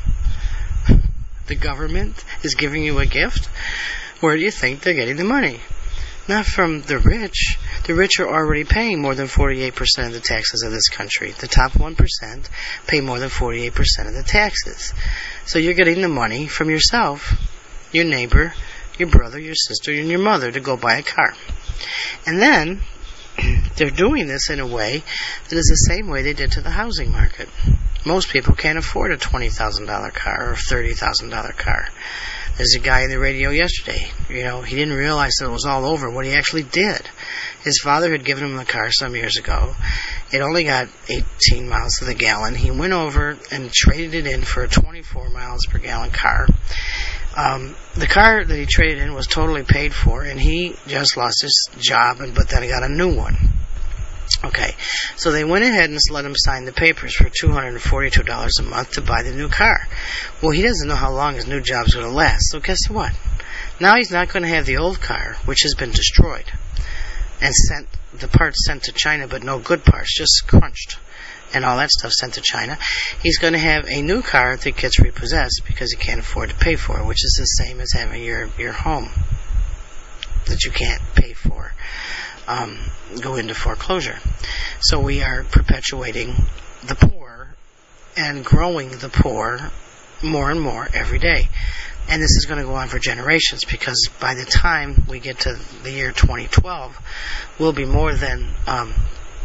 The 1.45 1.56
government 1.56 2.23
is 2.41 2.56
giving 2.56 2.86
you 2.86 2.99
a 2.99 3.06
gift? 3.06 3.49
Where 4.21 4.38
do 4.38 4.41
you 4.41 4.49
think 4.49 4.79
they're 4.79 4.93
getting 4.93 5.17
the 5.17 5.25
money? 5.25 5.60
Not 6.27 6.45
from 6.45 6.81
the 6.83 6.99
rich. 6.99 7.57
The 7.86 7.95
rich 7.95 8.19
are 8.19 8.27
already 8.27 8.63
paying 8.63 9.01
more 9.01 9.13
than 9.13 9.27
48% 9.27 10.07
of 10.07 10.13
the 10.13 10.21
taxes 10.21 10.63
of 10.63 10.71
this 10.71 10.88
country. 10.88 11.31
The 11.31 11.47
top 11.47 11.73
1% 11.73 12.49
pay 12.88 13.01
more 13.01 13.19
than 13.19 13.29
48% 13.29 14.07
of 14.07 14.13
the 14.13 14.23
taxes. 14.23 14.93
So 15.45 15.59
you're 15.59 15.73
getting 15.73 16.01
the 16.01 16.07
money 16.07 16.47
from 16.47 16.69
yourself, 16.69 17.33
your 17.91 18.05
neighbor, 18.05 18.53
your 18.97 19.09
brother, 19.09 19.38
your 19.38 19.55
sister, 19.55 19.91
and 19.91 20.07
your 20.07 20.19
mother 20.19 20.49
to 20.51 20.62
go 20.62 20.77
buy 20.77 20.97
a 20.97 21.03
car. 21.03 21.33
And 22.25 22.41
then 22.41 22.81
they're 23.75 23.89
doing 23.89 24.27
this 24.27 24.49
in 24.49 24.62
a 24.62 24.67
way 24.67 25.03
that 25.49 25.57
is 25.57 25.65
the 25.65 25.93
same 25.93 26.07
way 26.07 26.21
they 26.21 26.33
did 26.33 26.53
to 26.53 26.62
the 26.62 26.69
housing 26.69 27.12
market. 27.12 27.49
Most 28.05 28.29
people 28.29 28.55
can't 28.55 28.77
afford 28.77 29.12
a 29.12 29.17
$20,000 29.17 30.13
car 30.13 30.49
or 30.49 30.53
a 30.53 30.55
$30,000 30.55 31.57
car. 31.57 31.89
There's 32.57 32.75
a 32.75 32.79
guy 32.79 33.01
in 33.01 33.09
the 33.09 33.17
radio 33.17 33.49
yesterday. 33.49 34.11
You 34.29 34.43
know, 34.43 34.61
he 34.61 34.75
didn't 34.75 34.95
realize 34.95 35.33
that 35.39 35.47
it 35.47 35.51
was 35.51 35.65
all 35.65 35.85
over. 35.85 36.11
What 36.11 36.25
he 36.25 36.33
actually 36.33 36.61
did, 36.61 37.01
his 37.63 37.79
father 37.83 38.11
had 38.11 38.23
given 38.23 38.43
him 38.43 38.55
the 38.57 38.65
car 38.65 38.91
some 38.91 39.15
years 39.15 39.37
ago. 39.37 39.73
It 40.31 40.41
only 40.41 40.63
got 40.63 40.89
18 41.09 41.67
miles 41.67 41.95
to 41.95 42.05
the 42.05 42.13
gallon. 42.13 42.53
He 42.53 42.69
went 42.69 42.93
over 42.93 43.39
and 43.51 43.71
traded 43.71 44.13
it 44.13 44.27
in 44.27 44.43
for 44.43 44.63
a 44.63 44.67
24 44.67 45.29
miles 45.29 45.65
per 45.65 45.79
gallon 45.79 46.11
car. 46.11 46.47
Um, 47.35 47.75
the 47.95 48.05
car 48.05 48.45
that 48.45 48.55
he 48.55 48.67
traded 48.67 48.99
in 48.99 49.15
was 49.15 49.25
totally 49.25 49.63
paid 49.63 49.91
for, 49.91 50.23
and 50.23 50.39
he 50.39 50.75
just 50.85 51.17
lost 51.17 51.41
his 51.41 51.69
job, 51.79 52.21
and 52.21 52.35
but 52.35 52.49
then 52.49 52.61
he 52.61 52.69
got 52.69 52.83
a 52.83 52.89
new 52.89 53.15
one. 53.15 53.35
Okay, 54.45 54.75
so 55.15 55.32
they 55.32 55.45
went 55.45 55.63
ahead 55.63 55.89
and 55.89 55.97
let 56.12 56.25
him 56.25 56.36
sign 56.36 56.65
the 56.65 56.73
papers 56.73 57.15
for 57.15 57.29
$242 57.29 58.60
a 58.60 58.63
month 58.63 58.91
to 58.91 59.01
buy 59.01 59.23
the 59.23 59.32
new 59.32 59.47
car. 59.47 59.88
Well, 60.41 60.51
he 60.51 60.62
doesn't 60.62 60.88
know 60.88 60.95
how 60.95 61.13
long 61.13 61.36
his 61.36 61.47
new 61.47 61.62
job's 61.62 61.93
going 61.93 62.06
to 62.06 62.12
last, 62.12 62.51
so 62.51 62.60
guess 62.60 62.89
what? 62.89 63.13
Now 63.79 63.95
he's 63.95 64.12
not 64.12 64.27
going 64.27 64.43
to 64.43 64.49
have 64.49 64.65
the 64.65 64.77
old 64.77 64.99
car, 64.99 65.38
which 65.45 65.62
has 65.62 65.75
been 65.75 65.91
destroyed, 65.91 66.43
and 67.39 67.56
sent 67.56 67.88
the 68.13 68.27
parts 68.27 68.65
sent 68.65 68.84
to 68.84 68.91
China, 68.91 69.29
but 69.29 69.43
no 69.43 69.60
good 69.60 69.86
parts, 69.86 70.13
just 70.13 70.43
crunched, 70.45 70.99
and 71.53 71.63
all 71.63 71.77
that 71.77 71.91
stuff 71.91 72.12
sent 72.12 72.34
to 72.34 72.41
China. 72.41 72.77
He's 73.21 73.38
going 73.38 73.53
to 73.53 73.60
have 73.60 73.86
a 73.88 74.01
new 74.01 74.21
car 74.21 74.58
that 74.58 74.75
gets 74.75 74.99
repossessed 74.99 75.62
because 75.65 75.91
he 75.91 75.97
can't 75.97 76.19
afford 76.19 76.49
to 76.49 76.56
pay 76.56 76.75
for 76.75 76.99
it, 76.99 77.06
which 77.06 77.23
is 77.23 77.38
the 77.39 77.63
same 77.63 77.79
as 77.79 77.93
having 77.93 78.21
your 78.23 78.49
your 78.58 78.73
home 78.73 79.10
that 80.47 80.65
you 80.65 80.71
can't 80.71 81.01
pay 81.15 81.32
for 81.32 81.72
um, 82.47 82.77
go 83.21 83.36
into 83.36 83.53
foreclosure. 83.53 84.19
So 84.79 84.99
we 84.99 85.21
are 85.21 85.43
perpetuating 85.43 86.36
the 86.86 86.95
poor 86.95 87.56
and 88.17 88.43
growing 88.43 88.89
the 88.89 89.10
poor 89.10 89.71
more 90.21 90.49
and 90.49 90.62
more 90.62 90.88
every 90.93 91.19
day. 91.19 91.49
And 92.10 92.21
this 92.21 92.32
is 92.32 92.45
going 92.45 92.60
to 92.60 92.65
go 92.65 92.75
on 92.75 92.89
for 92.89 92.99
generations 92.99 93.63
because 93.63 94.10
by 94.19 94.34
the 94.34 94.45
time 94.45 95.06
we 95.08 95.19
get 95.19 95.39
to 95.41 95.58
the 95.84 95.91
year 95.91 96.12
2012, 96.12 96.97
we'll 97.60 97.71
be 97.71 97.86
more 97.86 98.13
than 98.13 98.45
um, 98.67 98.93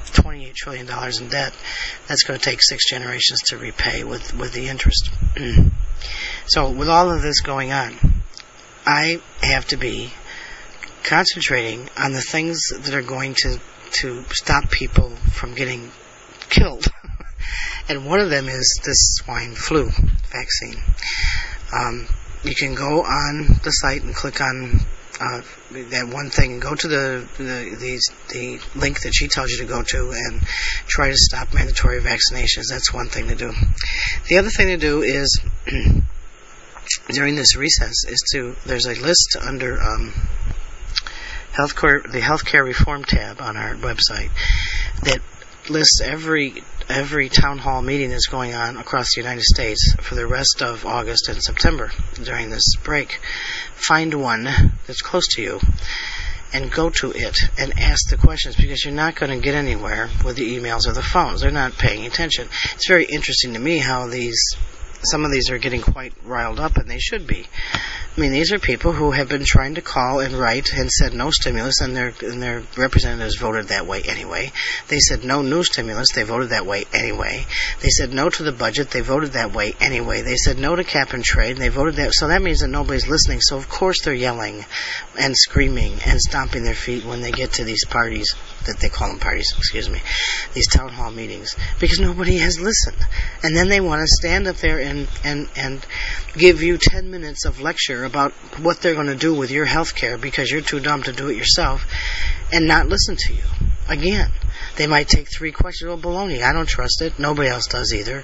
$28 0.07 0.55
trillion 0.55 0.87
in 0.87 1.29
debt. 1.29 1.53
That's 2.09 2.25
going 2.25 2.39
to 2.39 2.45
take 2.45 2.61
six 2.63 2.89
generations 2.91 3.41
to 3.49 3.59
repay 3.59 4.03
with, 4.03 4.37
with 4.37 4.53
the 4.53 4.69
interest. 4.69 5.11
so, 6.47 6.71
with 6.71 6.89
all 6.89 7.11
of 7.11 7.23
this 7.23 7.41
going 7.41 7.73
on, 7.73 7.95
I 8.85 9.21
have 9.43 9.67
to 9.69 9.77
be 9.77 10.13
concentrating 11.09 11.89
on 11.97 12.13
the 12.13 12.21
things 12.21 12.69
that 12.69 12.95
are 12.95 13.03
going 13.03 13.35
to 13.35 13.59
to 13.91 14.23
stop 14.31 14.71
people 14.71 15.11
from 15.33 15.55
getting 15.55 15.91
killed. 16.51 16.87
and 17.89 18.05
one 18.05 18.21
of 18.21 18.29
them 18.29 18.49
is 18.49 18.81
this 18.85 19.15
swine 19.17 19.55
flu 19.55 19.91
vaccine. 20.31 20.83
Um, 21.73 22.07
you 22.45 22.55
can 22.55 22.75
go 22.75 23.03
on 23.03 23.59
the 23.65 23.71
site 23.71 24.03
and 24.03 24.15
click 24.15 24.41
on 24.43 24.81
uh, 25.21 25.41
that 25.71 26.09
one 26.13 26.31
thing 26.31 26.53
and 26.53 26.63
go 26.63 26.75
to 26.75 26.89
the 26.89 27.27
the, 27.39 27.77
the 27.81 28.01
the 28.33 28.79
link 28.79 29.01
that 29.01 29.13
she 29.15 29.29
tells 29.29 29.51
you 29.51 29.59
to 29.59 29.65
go 29.65 29.83
to 29.83 30.11
and 30.11 30.43
try 30.87 31.09
to 31.09 31.17
stop 31.17 31.55
mandatory 31.55 32.01
vaccinations. 32.01 32.69
That's 32.71 32.93
one 32.93 33.09
thing 33.09 33.29
to 33.29 33.35
do. 33.35 33.53
The 34.29 34.39
other 34.39 34.51
thing 34.51 34.69
to 34.69 34.77
do 34.77 35.03
is 35.03 35.41
during 37.11 37.35
this 37.35 37.57
recess 37.57 38.05
is 38.07 38.23
to 38.33 38.55
there's 38.67 38.87
a 38.87 38.95
list 38.95 39.37
under 39.41 39.81
um, 39.81 40.13
healthcare, 41.59 42.03
the 42.11 42.21
healthcare 42.21 42.65
reform 42.65 43.05
tab 43.05 43.41
on 43.41 43.57
our 43.57 43.75
website 43.75 44.31
that 45.03 45.21
lists 45.69 46.01
every 46.01 46.63
every 46.89 47.29
town 47.29 47.59
hall 47.59 47.83
meeting 47.83 48.11
that's 48.11 48.29
going 48.29 48.55
on 48.55 48.79
across 48.79 49.15
the 49.15 49.21
United 49.21 49.43
States 49.43 49.95
for 50.01 50.15
the 50.15 50.27
rest 50.27 50.63
of 50.63 50.87
August 50.87 51.29
and 51.29 51.43
September 51.43 51.91
during 52.23 52.49
this 52.49 52.77
break. 52.83 53.21
Find 53.75 54.15
one 54.15 54.45
that's 54.87 55.03
close 55.03 55.29
to 55.35 55.43
you 55.43 55.61
and 56.55 56.73
go 56.73 56.89
to 56.89 57.11
it 57.11 57.37
and 57.59 57.79
ask 57.79 58.09
the 58.09 58.17
questions 58.17 58.57
because 58.57 58.83
you're 58.83 58.95
not 58.95 59.17
going 59.17 59.31
to 59.31 59.45
get 59.45 59.55
anywhere 59.55 60.09
with 60.25 60.37
the 60.37 60.57
emails 60.57 60.87
or 60.87 60.93
the 60.93 61.03
phones. 61.03 61.43
They're 61.43 61.51
not 61.51 61.77
paying 61.77 62.07
attention. 62.07 62.49
It's 62.75 62.89
very 62.89 63.05
interesting 63.05 63.53
to 63.53 63.59
me 63.59 63.77
how 63.77 64.07
these 64.07 64.57
some 65.03 65.25
of 65.25 65.31
these 65.31 65.51
are 65.51 65.59
getting 65.59 65.81
quite 65.81 66.13
riled 66.25 66.61
up, 66.61 66.77
and 66.77 66.89
they 66.89 66.99
should 66.99 67.27
be. 67.27 67.47
I 68.17 68.21
mean, 68.21 68.33
these 68.33 68.53
are 68.53 68.59
people 68.59 68.93
who 68.93 69.13
have 69.13 69.29
been 69.29 69.45
trying 69.45 69.77
to 69.77 69.81
call 69.81 70.19
and 70.19 70.35
write 70.35 70.73
and 70.73 70.91
said 70.91 71.15
no 71.15 71.31
stimulus, 71.31 71.81
and 71.81 71.97
their 71.97 72.13
and 72.23 72.43
their 72.43 72.65
representatives 72.77 73.37
voted 73.37 73.69
that 73.69 73.87
way 73.87 74.03
anyway. 74.03 74.51
They 74.89 74.99
said 74.99 75.23
no 75.25 75.43
new 75.43 75.63
stimulus, 75.63 76.09
they 76.13 76.25
voted 76.25 76.51
that 76.51 76.67
way 76.67 76.85
anyway. 76.93 77.47
They 77.81 77.91
said 77.91 78.13
no 78.13 78.29
to 78.29 78.43
the 78.43 78.51
budget, 78.51 78.91
they 78.91 79.03
voted 79.03 79.33
that 79.33 79.53
way 79.53 79.75
anyway. 79.81 80.23
They 80.23 80.37
said 80.37 80.59
no 80.59 80.75
to 80.75 80.83
cap 80.83 81.13
and 81.13 81.25
trade, 81.25 81.53
and 81.53 81.61
they 81.61 81.69
voted 81.69 81.95
that. 81.97 82.13
So 82.15 82.29
that 82.29 82.43
means 82.43 82.61
that 82.61 82.69
nobody's 82.69 83.07
listening. 83.07 83.41
So 83.41 83.57
of 83.57 83.69
course 83.69 84.03
they're 84.03 84.15
yelling 84.15 84.65
and 85.17 85.37
screaming 85.37 85.95
and 86.05 86.21
stomping 86.21 86.65
their 86.65 86.75
feet 86.75 87.05
when 87.05 87.21
they 87.21 87.31
get 87.31 87.53
to 87.55 87.65
these 87.65 87.85
parties. 87.85 88.35
That 88.67 88.79
they 88.81 88.89
call 88.89 89.09
them 89.09 89.19
parties, 89.19 89.53
excuse 89.57 89.89
me, 89.89 90.01
these 90.55 90.69
town 90.69 90.91
hall 90.91 91.11
meetings, 91.11 91.55
because 91.81 92.01
nobody 92.01 92.39
has 92.39 92.61
listened. 92.61 92.99
And 93.43 93.57
then 93.57 93.69
they 93.69 93.81
want 93.81 94.01
to 94.01 94.07
stand 94.07 94.47
up 94.47 94.57
there 94.57 94.79
and, 94.81 95.09
and, 95.25 95.49
and 95.57 95.87
give 96.37 96.63
you 96.63 96.79
10 96.79 97.11
minutes 97.11 97.45
of 97.45 97.61
lecture 97.61 98.05
about 98.05 98.33
what 98.61 98.81
they're 98.81 98.95
going 98.95 99.07
to 99.07 99.15
do 99.15 99.35
with 99.35 99.51
your 99.51 99.65
health 99.65 99.95
care 99.95 100.19
because 100.19 100.51
you're 100.51 100.61
too 100.61 100.81
dumb 100.81 101.03
to 101.05 101.13
do 101.13 101.29
it 101.29 101.37
yourself 101.37 101.85
and 102.53 102.67
not 102.67 102.87
listen 102.89 103.17
to 103.17 103.33
you. 103.33 103.43
Again, 103.89 104.31
they 104.77 104.87
might 104.87 105.09
take 105.09 105.29
three 105.29 105.51
questions. 105.51 105.89
Well, 105.89 105.99
baloney. 105.99 106.43
I 106.43 106.53
don't 106.53 106.69
trust 106.69 107.01
it. 107.01 107.19
Nobody 107.19 107.49
else 107.49 107.67
does 107.67 107.95
either. 107.95 108.23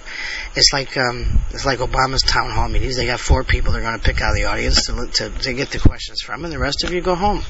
It's 0.54 0.72
like 0.74 0.96
um, 0.96 1.40
it's 1.50 1.64
like 1.64 1.78
Obama's 1.78 2.22
town 2.22 2.50
hall 2.50 2.68
meetings. 2.68 2.96
They 2.96 3.06
got 3.06 3.18
four 3.18 3.44
people 3.44 3.72
they're 3.72 3.82
going 3.82 3.98
to 3.98 4.04
pick 4.04 4.20
out 4.20 4.30
of 4.30 4.36
the 4.36 4.44
audience 4.44 4.86
to, 4.86 5.06
to 5.06 5.30
to 5.30 5.52
get 5.54 5.70
the 5.70 5.78
questions 5.78 6.20
from, 6.20 6.44
and 6.44 6.52
the 6.52 6.58
rest 6.58 6.84
of 6.84 6.92
you 6.92 7.00
go 7.00 7.14
home. 7.14 7.42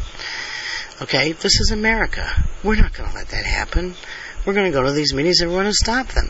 Okay, 1.02 1.32
this 1.32 1.60
is 1.60 1.72
America. 1.72 2.24
We're 2.62 2.76
not 2.76 2.92
going 2.92 3.10
to 3.10 3.16
let 3.16 3.28
that 3.28 3.44
happen. 3.44 3.94
We're 4.46 4.54
going 4.54 4.70
to 4.70 4.78
go 4.78 4.84
to 4.84 4.92
these 4.92 5.12
meetings 5.12 5.40
and 5.40 5.50
we're 5.50 5.62
going 5.62 5.66
to 5.66 5.72
stop 5.72 6.06
them. 6.08 6.28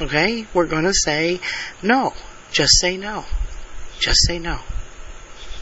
Okay, 0.00 0.46
we're 0.54 0.66
going 0.66 0.84
to 0.84 0.94
say 0.94 1.38
no. 1.82 2.14
Just 2.50 2.80
say 2.80 2.96
no. 2.96 3.26
Just 4.00 4.26
say 4.26 4.38
no. 4.38 4.58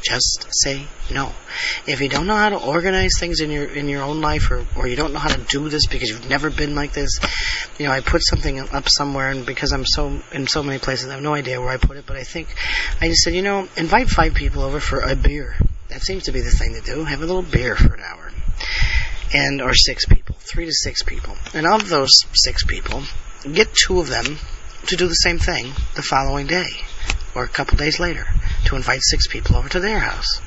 Just 0.02 0.46
say 0.50 0.86
no. 1.12 1.32
If 1.88 2.00
you 2.00 2.08
don't 2.08 2.28
know 2.28 2.36
how 2.36 2.50
to 2.50 2.64
organize 2.64 3.12
things 3.18 3.40
in 3.40 3.50
your 3.50 3.66
in 3.66 3.88
your 3.88 4.02
own 4.02 4.20
life, 4.20 4.50
or 4.50 4.64
or 4.76 4.86
you 4.86 4.96
don't 4.96 5.12
know 5.12 5.20
how 5.20 5.28
to 5.28 5.40
do 5.42 5.68
this 5.68 5.86
because 5.86 6.08
you've 6.08 6.28
never 6.28 6.50
been 6.50 6.74
like 6.74 6.92
this, 6.92 7.20
you 7.78 7.86
know, 7.86 7.92
I 7.92 8.00
put 8.00 8.20
something 8.24 8.58
up 8.58 8.88
somewhere, 8.88 9.30
and 9.30 9.46
because 9.46 9.72
I'm 9.72 9.86
so 9.86 10.20
in 10.32 10.48
so 10.48 10.62
many 10.62 10.80
places, 10.80 11.08
I 11.08 11.12
have 11.12 11.22
no 11.22 11.34
idea 11.34 11.60
where 11.60 11.70
I 11.70 11.76
put 11.76 11.96
it. 11.96 12.04
But 12.06 12.16
I 12.16 12.24
think 12.24 12.48
I 13.00 13.08
just 13.08 13.22
said, 13.22 13.34
you 13.34 13.42
know, 13.42 13.68
invite 13.76 14.08
five 14.08 14.34
people 14.34 14.62
over 14.62 14.80
for 14.80 15.00
a 15.00 15.14
beer. 15.14 15.56
That 15.92 16.00
seems 16.00 16.24
to 16.24 16.32
be 16.32 16.40
the 16.40 16.50
thing 16.50 16.72
to 16.72 16.80
do. 16.80 17.04
Have 17.04 17.20
a 17.20 17.26
little 17.26 17.42
beer 17.42 17.76
for 17.76 17.92
an 17.92 18.00
hour, 18.00 18.32
and 19.34 19.60
or 19.60 19.74
six 19.74 20.06
people, 20.06 20.36
three 20.38 20.64
to 20.64 20.72
six 20.72 21.02
people, 21.02 21.36
and 21.52 21.66
of 21.66 21.90
those 21.90 22.12
six 22.32 22.64
people, 22.64 23.02
get 23.52 23.74
two 23.74 24.00
of 24.00 24.08
them 24.08 24.38
to 24.86 24.96
do 24.96 25.06
the 25.06 25.14
same 25.14 25.38
thing 25.38 25.66
the 25.94 26.02
following 26.02 26.46
day. 26.46 26.70
Or 27.34 27.44
a 27.44 27.48
couple 27.48 27.76
days 27.76 28.00
later 28.00 28.26
to 28.66 28.76
invite 28.76 29.00
six 29.02 29.26
people 29.26 29.56
over 29.56 29.68
to 29.68 29.80
their 29.80 29.98
house. 29.98 30.40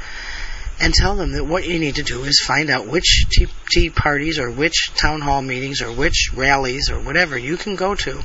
And 0.79 0.93
tell 0.93 1.15
them 1.15 1.34
that 1.34 1.45
what 1.45 1.67
you 1.67 1.77
need 1.77 1.95
to 1.95 2.03
do 2.03 2.23
is 2.23 2.39
find 2.43 2.71
out 2.71 2.88
which 2.88 3.27
tea, 3.71 3.91
parties 3.91 4.39
or 4.39 4.49
which 4.49 4.93
town 4.95 5.21
hall 5.21 5.43
meetings 5.43 5.84
or 5.84 5.91
which 5.91 6.31
rallies 6.34 6.89
or 6.89 6.99
whatever 6.99 7.38
you 7.38 7.55
can 7.55 7.75
go 7.75 7.93
to 7.93 8.19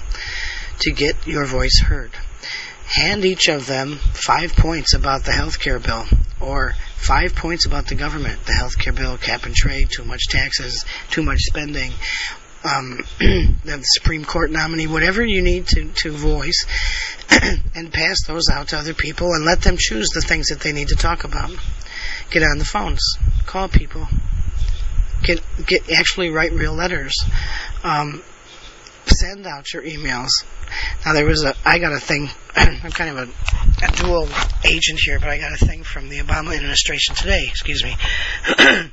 to 0.80 0.90
get 0.92 1.26
your 1.26 1.44
voice 1.44 1.80
heard. 1.84 2.12
Hand 2.86 3.26
each 3.26 3.48
of 3.48 3.66
them 3.66 3.96
five 4.14 4.54
points 4.54 4.94
about 4.94 5.24
the 5.24 5.32
health 5.32 5.60
care 5.60 5.78
bill 5.78 6.06
or 6.40 6.74
five 7.00 7.34
points 7.34 7.66
about 7.66 7.86
the 7.86 7.94
government, 7.94 8.44
the 8.44 8.52
health 8.52 8.78
care 8.78 8.92
bill, 8.92 9.16
cap 9.16 9.46
and 9.46 9.54
trade, 9.54 9.88
too 9.90 10.04
much 10.04 10.28
taxes, 10.28 10.84
too 11.10 11.22
much 11.22 11.40
spending, 11.40 11.92
um, 12.64 12.98
the 13.18 13.82
Supreme 13.82 14.24
Court 14.24 14.50
nominee, 14.50 14.86
whatever 14.86 15.24
you 15.24 15.42
need 15.42 15.66
to, 15.68 15.88
to 16.02 16.12
voice, 16.12 16.66
and 17.74 17.92
pass 17.92 18.18
those 18.26 18.48
out 18.50 18.68
to 18.68 18.78
other 18.78 18.94
people 18.94 19.32
and 19.32 19.44
let 19.44 19.62
them 19.62 19.76
choose 19.78 20.08
the 20.10 20.20
things 20.20 20.48
that 20.48 20.60
they 20.60 20.72
need 20.72 20.88
to 20.88 20.96
talk 20.96 21.24
about. 21.24 21.50
Get 22.30 22.42
on 22.42 22.58
the 22.58 22.64
phones, 22.64 23.00
call 23.46 23.68
people, 23.68 24.06
get 25.22 25.40
get 25.66 25.90
actually 25.90 26.30
write 26.30 26.52
real 26.52 26.74
letters, 26.74 27.14
um, 27.82 28.22
send 29.06 29.46
out 29.46 29.72
your 29.72 29.82
emails. 29.82 30.30
Now 31.04 31.12
there 31.12 31.26
was 31.26 31.44
a 31.44 31.54
I 31.64 31.78
got 31.78 31.92
a 31.92 32.00
thing. 32.00 32.28
I'm 32.56 32.90
kind 32.90 33.18
of 33.18 33.28
a, 33.28 33.86
a 33.86 33.92
dual 33.96 34.28
agent 34.64 35.00
here, 35.00 35.18
but 35.18 35.28
I 35.28 35.38
got 35.38 35.52
a 35.52 35.64
thing 35.64 35.82
from 35.82 36.08
the 36.08 36.18
Obama 36.18 36.54
administration 36.54 37.14
today. 37.14 37.46
Excuse 37.48 37.82
me, 37.84 37.94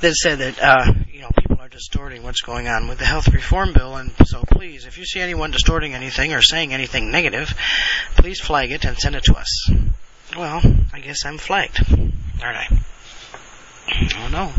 that 0.00 0.14
said 0.14 0.38
that 0.38 0.58
uh, 0.60 0.92
you 1.12 1.20
know 1.20 1.30
people 1.36 1.58
are 1.60 1.68
distorting 1.68 2.22
what's 2.22 2.42
going 2.42 2.68
on 2.68 2.88
with 2.88 2.98
the 2.98 3.06
health 3.06 3.28
reform 3.28 3.72
bill, 3.72 3.96
and 3.96 4.12
so 4.26 4.42
please, 4.50 4.86
if 4.86 4.98
you 4.98 5.04
see 5.04 5.20
anyone 5.20 5.50
distorting 5.50 5.94
anything 5.94 6.32
or 6.32 6.42
saying 6.42 6.74
anything 6.74 7.10
negative, 7.10 7.54
please 8.16 8.40
flag 8.40 8.70
it 8.70 8.84
and 8.84 8.96
send 8.98 9.14
it 9.14 9.24
to 9.24 9.34
us. 9.34 9.70
Well, 10.36 10.60
I 10.92 11.00
guess 11.00 11.24
I'm 11.24 11.38
flagged, 11.38 11.80
aren't 12.42 12.56
I? 12.56 12.84
I 13.86 14.08
don't 14.08 14.32
know. 14.32 14.52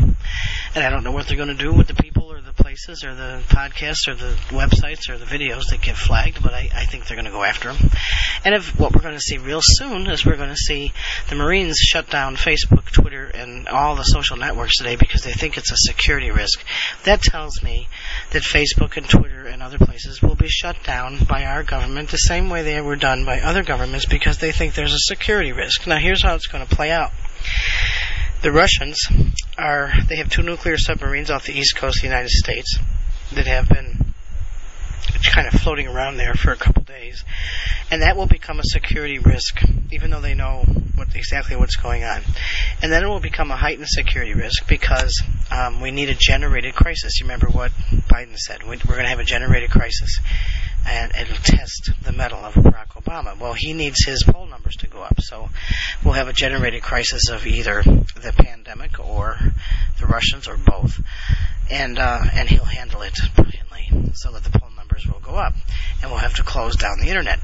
And 0.74 0.84
I 0.84 0.90
don't 0.90 1.04
know 1.04 1.12
what 1.12 1.26
they're 1.26 1.36
going 1.36 1.48
to 1.48 1.54
do 1.54 1.72
with 1.72 1.88
the 1.88 1.94
people 1.94 2.32
or 2.32 2.40
the 2.40 2.45
places 2.56 3.04
or 3.04 3.14
the 3.14 3.42
podcasts 3.48 4.08
or 4.08 4.14
the 4.14 4.36
websites 4.48 5.08
or 5.08 5.18
the 5.18 5.24
videos 5.24 5.68
that 5.70 5.80
get 5.80 5.96
flagged, 5.96 6.42
but 6.42 6.54
I, 6.54 6.68
I 6.74 6.84
think 6.84 7.06
they're 7.06 7.16
going 7.16 7.26
to 7.26 7.30
go 7.30 7.44
after 7.44 7.72
them. 7.72 7.90
And 8.44 8.54
if 8.54 8.78
what 8.78 8.94
we're 8.94 9.02
going 9.02 9.14
to 9.14 9.20
see 9.20 9.38
real 9.38 9.60
soon 9.62 10.06
is 10.08 10.24
we're 10.24 10.36
going 10.36 10.50
to 10.50 10.56
see 10.56 10.92
the 11.28 11.36
Marines 11.36 11.78
shut 11.78 12.10
down 12.10 12.36
Facebook, 12.36 12.90
Twitter, 12.92 13.26
and 13.26 13.68
all 13.68 13.96
the 13.96 14.02
social 14.02 14.36
networks 14.36 14.78
today 14.78 14.96
because 14.96 15.22
they 15.22 15.32
think 15.32 15.56
it's 15.56 15.70
a 15.70 15.76
security 15.76 16.30
risk. 16.30 16.64
That 17.04 17.22
tells 17.22 17.62
me 17.62 17.88
that 18.30 18.42
Facebook 18.42 18.96
and 18.96 19.08
Twitter 19.08 19.46
and 19.46 19.62
other 19.62 19.78
places 19.78 20.22
will 20.22 20.34
be 20.34 20.48
shut 20.48 20.82
down 20.84 21.24
by 21.24 21.44
our 21.44 21.62
government 21.62 22.10
the 22.10 22.16
same 22.16 22.50
way 22.50 22.62
they 22.62 22.80
were 22.80 22.96
done 22.96 23.24
by 23.24 23.40
other 23.40 23.62
governments 23.62 24.06
because 24.06 24.38
they 24.38 24.52
think 24.52 24.74
there's 24.74 24.94
a 24.94 24.98
security 24.98 25.52
risk. 25.52 25.86
Now 25.86 25.98
here's 25.98 26.22
how 26.22 26.34
it's 26.34 26.46
going 26.46 26.66
to 26.66 26.74
play 26.74 26.90
out. 26.90 27.12
The 28.46 28.52
Russians 28.52 29.08
are, 29.58 29.90
they 30.08 30.14
have 30.18 30.30
two 30.30 30.44
nuclear 30.44 30.78
submarines 30.78 31.32
off 31.32 31.46
the 31.46 31.58
east 31.58 31.74
coast 31.74 31.96
of 31.96 32.02
the 32.02 32.06
United 32.06 32.30
States 32.30 32.78
that 33.32 33.44
have 33.48 33.68
been 33.68 34.14
kind 35.34 35.48
of 35.48 35.60
floating 35.60 35.88
around 35.88 36.16
there 36.16 36.32
for 36.32 36.52
a 36.52 36.56
couple 36.56 36.84
days. 36.84 37.24
And 37.90 38.02
that 38.02 38.16
will 38.16 38.28
become 38.28 38.60
a 38.60 38.64
security 38.64 39.18
risk, 39.18 39.60
even 39.90 40.12
though 40.12 40.20
they 40.20 40.34
know 40.34 40.64
what, 40.94 41.08
exactly 41.16 41.56
what's 41.56 41.74
going 41.74 42.04
on. 42.04 42.22
And 42.80 42.92
then 42.92 43.02
it 43.02 43.08
will 43.08 43.18
become 43.18 43.50
a 43.50 43.56
heightened 43.56 43.88
security 43.88 44.34
risk 44.34 44.68
because 44.68 45.24
um, 45.50 45.80
we 45.80 45.90
need 45.90 46.08
a 46.08 46.14
generated 46.14 46.76
crisis. 46.76 47.18
You 47.18 47.24
remember 47.24 47.48
what 47.48 47.72
Biden 48.08 48.36
said? 48.36 48.62
We're 48.62 48.76
going 48.76 49.02
to 49.02 49.08
have 49.08 49.18
a 49.18 49.24
generated 49.24 49.70
crisis. 49.70 50.20
And 50.86 51.12
it'll 51.14 51.36
test 51.36 51.90
the 52.02 52.12
mettle 52.12 52.38
of 52.38 52.54
Barack 52.54 52.90
Obama. 53.02 53.36
Well, 53.38 53.54
he 53.54 53.72
needs 53.72 54.04
his 54.04 54.22
poll 54.22 54.46
numbers 54.46 54.76
to 54.76 54.86
go 54.86 55.02
up. 55.02 55.20
So 55.20 55.50
we'll 56.04 56.14
have 56.14 56.28
a 56.28 56.32
generated 56.32 56.82
crisis 56.82 57.28
of 57.28 57.46
either 57.46 57.82
the 57.82 58.32
pandemic 58.36 59.00
or 59.00 59.36
the 59.98 60.06
Russians 60.06 60.46
or 60.46 60.56
both. 60.56 61.00
And, 61.70 61.98
uh, 61.98 62.20
and 62.32 62.48
he'll 62.48 62.64
handle 62.64 63.02
it 63.02 63.18
brilliantly 63.34 64.12
so 64.14 64.30
that 64.32 64.44
the 64.44 64.56
poll 64.58 64.70
numbers 64.76 65.06
will 65.06 65.20
go 65.20 65.34
up. 65.34 65.54
And 66.02 66.10
we'll 66.10 66.20
have 66.20 66.34
to 66.34 66.44
close 66.44 66.76
down 66.76 67.00
the 67.00 67.08
internet. 67.08 67.40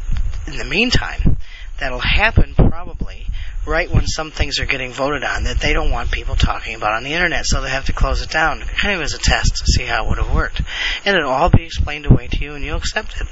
In 0.46 0.57
the 0.57 0.64
meantime, 0.64 1.37
that'll 1.81 1.98
happen 1.98 2.55
probably 2.55 3.26
right 3.66 3.90
when 3.90 4.07
some 4.07 4.31
things 4.31 4.59
are 4.59 4.66
getting 4.66 4.92
voted 4.92 5.25
on 5.25 5.44
that 5.44 5.61
they 5.61 5.72
don't 5.72 5.90
want 5.90 6.11
people 6.11 6.35
talking 6.35 6.75
about 6.75 6.92
on 6.92 7.05
the 7.05 7.12
internet, 7.12 7.46
so 7.46 7.61
they 7.61 7.70
have 7.70 7.87
to 7.87 7.92
close 7.92 8.22
it 8.22 8.31
down, 8.31 8.61
kind 8.61 8.96
of 8.96 9.03
as 9.03 9.14
a 9.14 9.18
test 9.18 9.57
to 9.57 9.66
see 9.66 9.85
how 9.85 10.05
it 10.05 10.09
would 10.09 10.18
have 10.18 10.35
worked. 10.35 10.61
And 11.05 11.16
it'll 11.16 11.31
all 11.31 11.51
be 11.51 11.64
explained 11.64 12.07
away 12.07 12.29
to 12.29 12.44
you, 12.44 12.55
and 12.55 12.64
you'll 12.64 12.79
accept 12.79 13.20
it. 13.20 13.27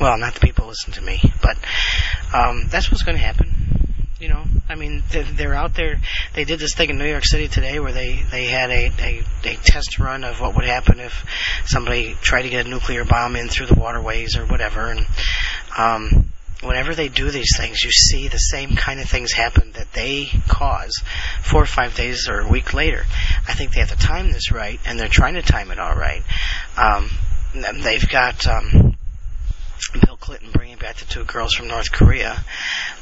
Well, 0.00 0.16
not 0.16 0.34
the 0.34 0.40
people 0.40 0.66
listen 0.66 0.94
to 0.94 1.02
me, 1.02 1.20
but 1.42 1.58
um, 2.32 2.68
that's 2.70 2.90
what's 2.90 3.02
going 3.02 3.18
to 3.18 3.22
happen. 3.22 3.60
You 4.18 4.28
know, 4.28 4.44
I 4.68 4.74
mean, 4.74 5.02
they're 5.10 5.54
out 5.54 5.74
there. 5.74 5.98
They 6.34 6.44
did 6.44 6.58
this 6.58 6.74
thing 6.74 6.90
in 6.90 6.98
New 6.98 7.08
York 7.08 7.24
City 7.24 7.48
today 7.48 7.80
where 7.80 7.92
they 7.92 8.22
they 8.30 8.44
had 8.44 8.70
a, 8.70 8.92
a 8.98 9.22
a 9.44 9.56
test 9.56 9.98
run 9.98 10.24
of 10.24 10.40
what 10.42 10.54
would 10.56 10.66
happen 10.66 11.00
if 11.00 11.24
somebody 11.64 12.14
tried 12.20 12.42
to 12.42 12.50
get 12.50 12.66
a 12.66 12.68
nuclear 12.68 13.06
bomb 13.06 13.34
in 13.34 13.48
through 13.48 13.66
the 13.66 13.74
waterways 13.74 14.36
or 14.36 14.44
whatever, 14.44 14.90
and 14.90 15.06
um, 15.78 16.30
whenever 16.62 16.94
they 16.94 17.08
do 17.08 17.30
these 17.30 17.56
things, 17.56 17.82
you 17.82 17.90
see 17.90 18.28
the 18.28 18.38
same 18.38 18.76
kind 18.76 19.00
of 19.00 19.08
things 19.08 19.32
happen 19.32 19.72
that 19.72 19.92
they 19.92 20.28
cause 20.48 21.02
four 21.42 21.62
or 21.62 21.66
five 21.66 21.94
days 21.94 22.28
or 22.28 22.40
a 22.40 22.48
week 22.48 22.74
later. 22.74 23.04
I 23.48 23.54
think 23.54 23.72
they 23.72 23.80
have 23.80 23.90
to 23.90 23.98
time 23.98 24.30
this 24.30 24.52
right, 24.52 24.80
and 24.84 24.98
they're 24.98 25.08
trying 25.08 25.34
to 25.34 25.42
time 25.42 25.70
it 25.70 25.78
all 25.78 25.94
right. 25.94 26.22
Um, 26.76 27.10
they've 27.54 28.08
got 28.08 28.46
um, 28.46 28.94
Bill 30.04 30.16
Clinton 30.16 30.50
bringing 30.52 30.76
back 30.76 30.96
the 30.96 31.06
two 31.06 31.24
girls 31.24 31.54
from 31.54 31.68
North 31.68 31.90
Korea. 31.90 32.44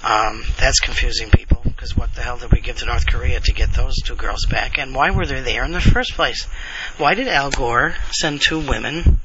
Um, 0.05 0.45
that's 0.59 0.81
confusing 0.81 1.31
people 1.31 1.61
because 1.65 1.97
what 1.97 2.15
the 2.15 2.23
hell 2.23 2.39
did 2.39 2.53
we 2.53 2.61
give 2.61 2.77
to 2.79 2.87
North 2.87 3.07
Korea 3.07 3.41
to 3.41 3.53
get 3.53 3.73
those 3.73 3.97
two 4.05 4.15
girls 4.15 4.47
back? 4.47 4.79
And 4.79 4.95
why 4.95 5.11
were 5.11 5.27
they 5.27 5.41
there 5.41 5.65
in 5.65 5.73
the 5.73 5.81
first 5.81 6.15
place? 6.15 6.45
Why 6.97 7.15
did 7.15 7.29
Al 7.29 7.51
Gore 7.51 7.95
send 8.13 8.41
two 8.41 8.61
women 8.61 9.19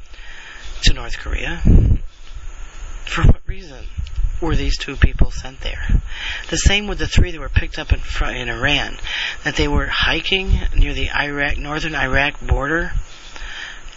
to 0.83 0.93
North 0.93 1.17
Korea? 1.19 1.61
For 3.05 3.23
what 3.23 3.41
reason? 3.47 3.85
Were 4.43 4.55
these 4.55 4.77
two 4.77 4.95
people 4.95 5.31
sent 5.31 5.61
there? 5.61 6.01
The 6.49 6.57
same 6.57 6.87
with 6.87 6.99
the 6.99 7.07
three 7.07 7.31
that 7.31 7.39
were 7.39 7.49
picked 7.49 7.79
up 7.79 7.91
in, 7.91 7.99
front, 7.99 8.37
in 8.37 8.49
Iran, 8.49 8.97
that 9.43 9.55
they 9.55 9.67
were 9.67 9.87
hiking 9.87 10.59
near 10.75 10.93
the 10.93 11.09
Iraq, 11.09 11.57
northern 11.57 11.95
Iraq 11.95 12.39
border. 12.41 12.91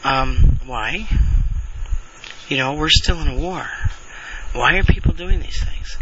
Um, 0.04 0.59
why? 0.64 1.09
You 2.48 2.56
know, 2.56 2.74
we're 2.74 2.88
still 2.88 3.20
in 3.20 3.28
a 3.28 3.37
war. 3.37 3.66
Why 4.52 4.76
are 4.78 4.85
people 4.85 5.12
doing 5.12 5.40
these 5.40 5.62
things? 5.62 5.96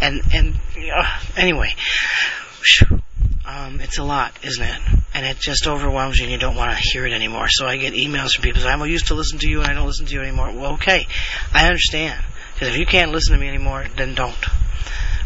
And 0.00 0.22
and 0.32 0.54
uh, 0.94 1.20
anyway, 1.36 1.74
um, 3.46 3.80
it's 3.80 3.98
a 3.98 4.04
lot, 4.04 4.38
isn't 4.42 4.62
it? 4.62 4.80
And 5.14 5.26
it 5.26 5.38
just 5.38 5.66
overwhelms 5.66 6.18
you, 6.18 6.24
and 6.24 6.32
you 6.32 6.38
don't 6.38 6.54
want 6.54 6.70
to 6.70 6.76
hear 6.76 7.06
it 7.06 7.12
anymore. 7.12 7.48
So 7.48 7.66
I 7.66 7.76
get 7.78 7.94
emails 7.94 8.34
from 8.34 8.42
people 8.42 8.60
saying, 8.60 8.72
I'm 8.72 8.82
"I 8.82 8.86
used 8.86 9.08
to 9.08 9.14
listen 9.14 9.38
to 9.40 9.48
you, 9.48 9.62
and 9.62 9.70
I 9.70 9.74
don't 9.74 9.86
listen 9.86 10.06
to 10.06 10.14
you 10.14 10.20
anymore." 10.20 10.52
Well, 10.52 10.74
okay, 10.74 11.06
I 11.52 11.66
understand. 11.66 12.22
Because 12.58 12.74
if 12.74 12.80
you 12.80 12.86
can't 12.86 13.12
listen 13.12 13.34
to 13.34 13.40
me 13.40 13.46
anymore, 13.46 13.86
then 13.96 14.16
don't. 14.16 14.34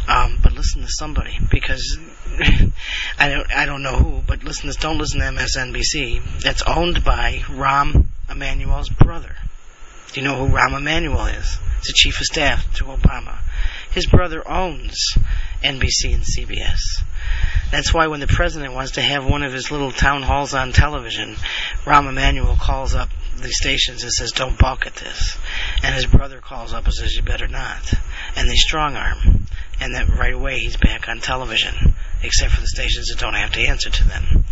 Um, 0.07 0.39
but 0.43 0.53
listen 0.53 0.83
to 0.83 0.89
somebody 0.89 1.39
because 1.51 1.99
I 3.19 3.31
don't 3.31 3.51
I 3.51 3.65
don't 3.65 3.83
know 3.83 3.97
who, 3.97 4.21
but 4.27 4.45
listen 4.45 4.71
to 4.71 4.79
don't 4.79 4.99
listen 4.99 5.21
to 5.21 5.27
MSNBC. 5.27 6.43
That's 6.43 6.61
owned 6.61 7.03
by 7.03 7.39
Rahm 7.47 8.05
Emanuel's 8.29 8.91
brother. 8.91 9.35
Do 10.13 10.21
you 10.21 10.27
know 10.29 10.47
who 10.47 10.55
Rahm 10.55 10.77
Emanuel 10.77 11.25
is? 11.25 11.59
He's 11.79 11.87
the 11.87 11.93
chief 11.95 12.21
of 12.21 12.27
staff 12.27 12.71
to 12.75 12.85
Obama. 12.85 13.39
His 13.93 14.05
brother 14.05 14.47
owns 14.47 15.17
NBC 15.63 16.13
and 16.13 16.25
CBS. 16.25 17.03
That's 17.71 17.95
why 17.95 18.09
when 18.09 18.21
the 18.21 18.27
president 18.27 18.75
wants 18.75 18.93
to 18.93 19.01
have 19.01 19.25
one 19.25 19.43
of 19.43 19.55
his 19.55 19.71
little 19.71 19.91
town 19.91 20.23
halls 20.23 20.53
on 20.53 20.73
television, 20.73 21.37
Rahm 21.85 22.11
Emanuel 22.11 22.57
calls 22.61 22.95
up 22.95 23.09
the 23.37 23.51
stations 23.51 24.03
and 24.03 24.13
says, 24.13 24.33
don't 24.33 24.59
balk 24.59 24.87
at 24.87 24.95
this. 24.97 25.39
And 25.83 25.95
his 25.95 26.07
brother 26.07 26.41
calls 26.41 26.73
up 26.73 26.85
and 26.85 26.95
says, 26.95 27.15
you 27.17 27.23
better 27.23 27.49
not. 27.49 27.93
And 28.37 28.49
they 28.49 28.55
strong 28.55 28.95
arm. 28.95 29.47
And 29.81 29.95
then 29.95 30.09
right 30.17 30.35
away 30.35 30.59
he's 30.59 30.77
back 30.77 31.09
on 31.09 31.19
television, 31.19 31.95
except 32.23 32.53
for 32.53 32.61
the 32.61 32.69
stations 32.69 33.09
that 33.09 33.19
don't 33.19 33.35
have 33.35 33.53
to 33.53 33.61
answer 33.61 33.91
to 33.91 34.09
them. 34.09 34.45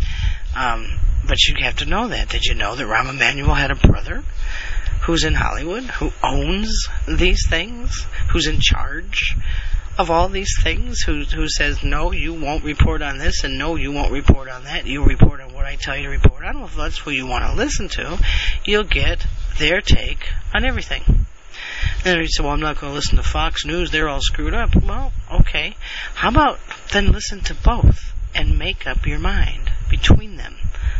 Um, 0.55 0.99
but 1.25 1.37
you 1.45 1.55
have 1.63 1.77
to 1.77 1.85
know 1.85 2.09
that. 2.09 2.29
Did 2.29 2.43
you 2.45 2.55
know 2.55 2.75
that 2.75 2.83
Rahm 2.83 3.09
Emanuel 3.09 3.53
had 3.53 3.71
a 3.71 3.75
brother 3.75 4.23
who's 5.03 5.23
in 5.23 5.33
Hollywood, 5.33 5.83
who 5.83 6.11
owns 6.21 6.87
these 7.07 7.47
things, 7.49 8.05
who's 8.31 8.47
in 8.47 8.59
charge 8.59 9.35
of 9.97 10.09
all 10.09 10.29
these 10.29 10.53
things, 10.63 11.01
who 11.01 11.23
who 11.23 11.47
says 11.47 11.83
no, 11.83 12.11
you 12.11 12.33
won't 12.33 12.63
report 12.63 13.01
on 13.01 13.17
this, 13.17 13.43
and 13.43 13.57
no, 13.57 13.75
you 13.75 13.91
won't 13.91 14.11
report 14.11 14.49
on 14.49 14.63
that. 14.63 14.85
You 14.85 15.03
report 15.03 15.41
on 15.41 15.50
I 15.71 15.75
tell 15.75 15.95
you 15.95 16.03
to 16.03 16.09
report 16.09 16.43
on. 16.43 16.57
Well, 16.57 16.65
if 16.65 16.75
that's 16.75 17.05
what 17.05 17.15
you 17.15 17.25
want 17.25 17.45
to 17.45 17.53
listen 17.53 17.87
to, 17.89 18.19
you'll 18.65 18.83
get 18.83 19.25
their 19.57 19.79
take 19.79 20.27
on 20.53 20.65
everything. 20.65 21.25
And 22.03 22.19
you 22.19 22.27
say, 22.27 22.43
well, 22.43 22.51
I'm 22.51 22.59
not 22.59 22.77
going 22.77 22.91
to 22.91 22.95
listen 22.95 23.15
to 23.15 23.23
Fox 23.23 23.65
News. 23.65 23.89
They're 23.89 24.09
all 24.09 24.19
screwed 24.19 24.53
up. 24.53 24.75
Well, 24.75 25.13
okay. 25.31 25.77
How 26.15 26.27
about 26.27 26.59
then 26.91 27.13
listen 27.13 27.39
to 27.41 27.53
both 27.53 28.13
and 28.35 28.59
make 28.59 28.85
up 28.85 29.05
your 29.05 29.19
mind 29.19 29.71
between 29.89 30.35
them, 30.35 30.57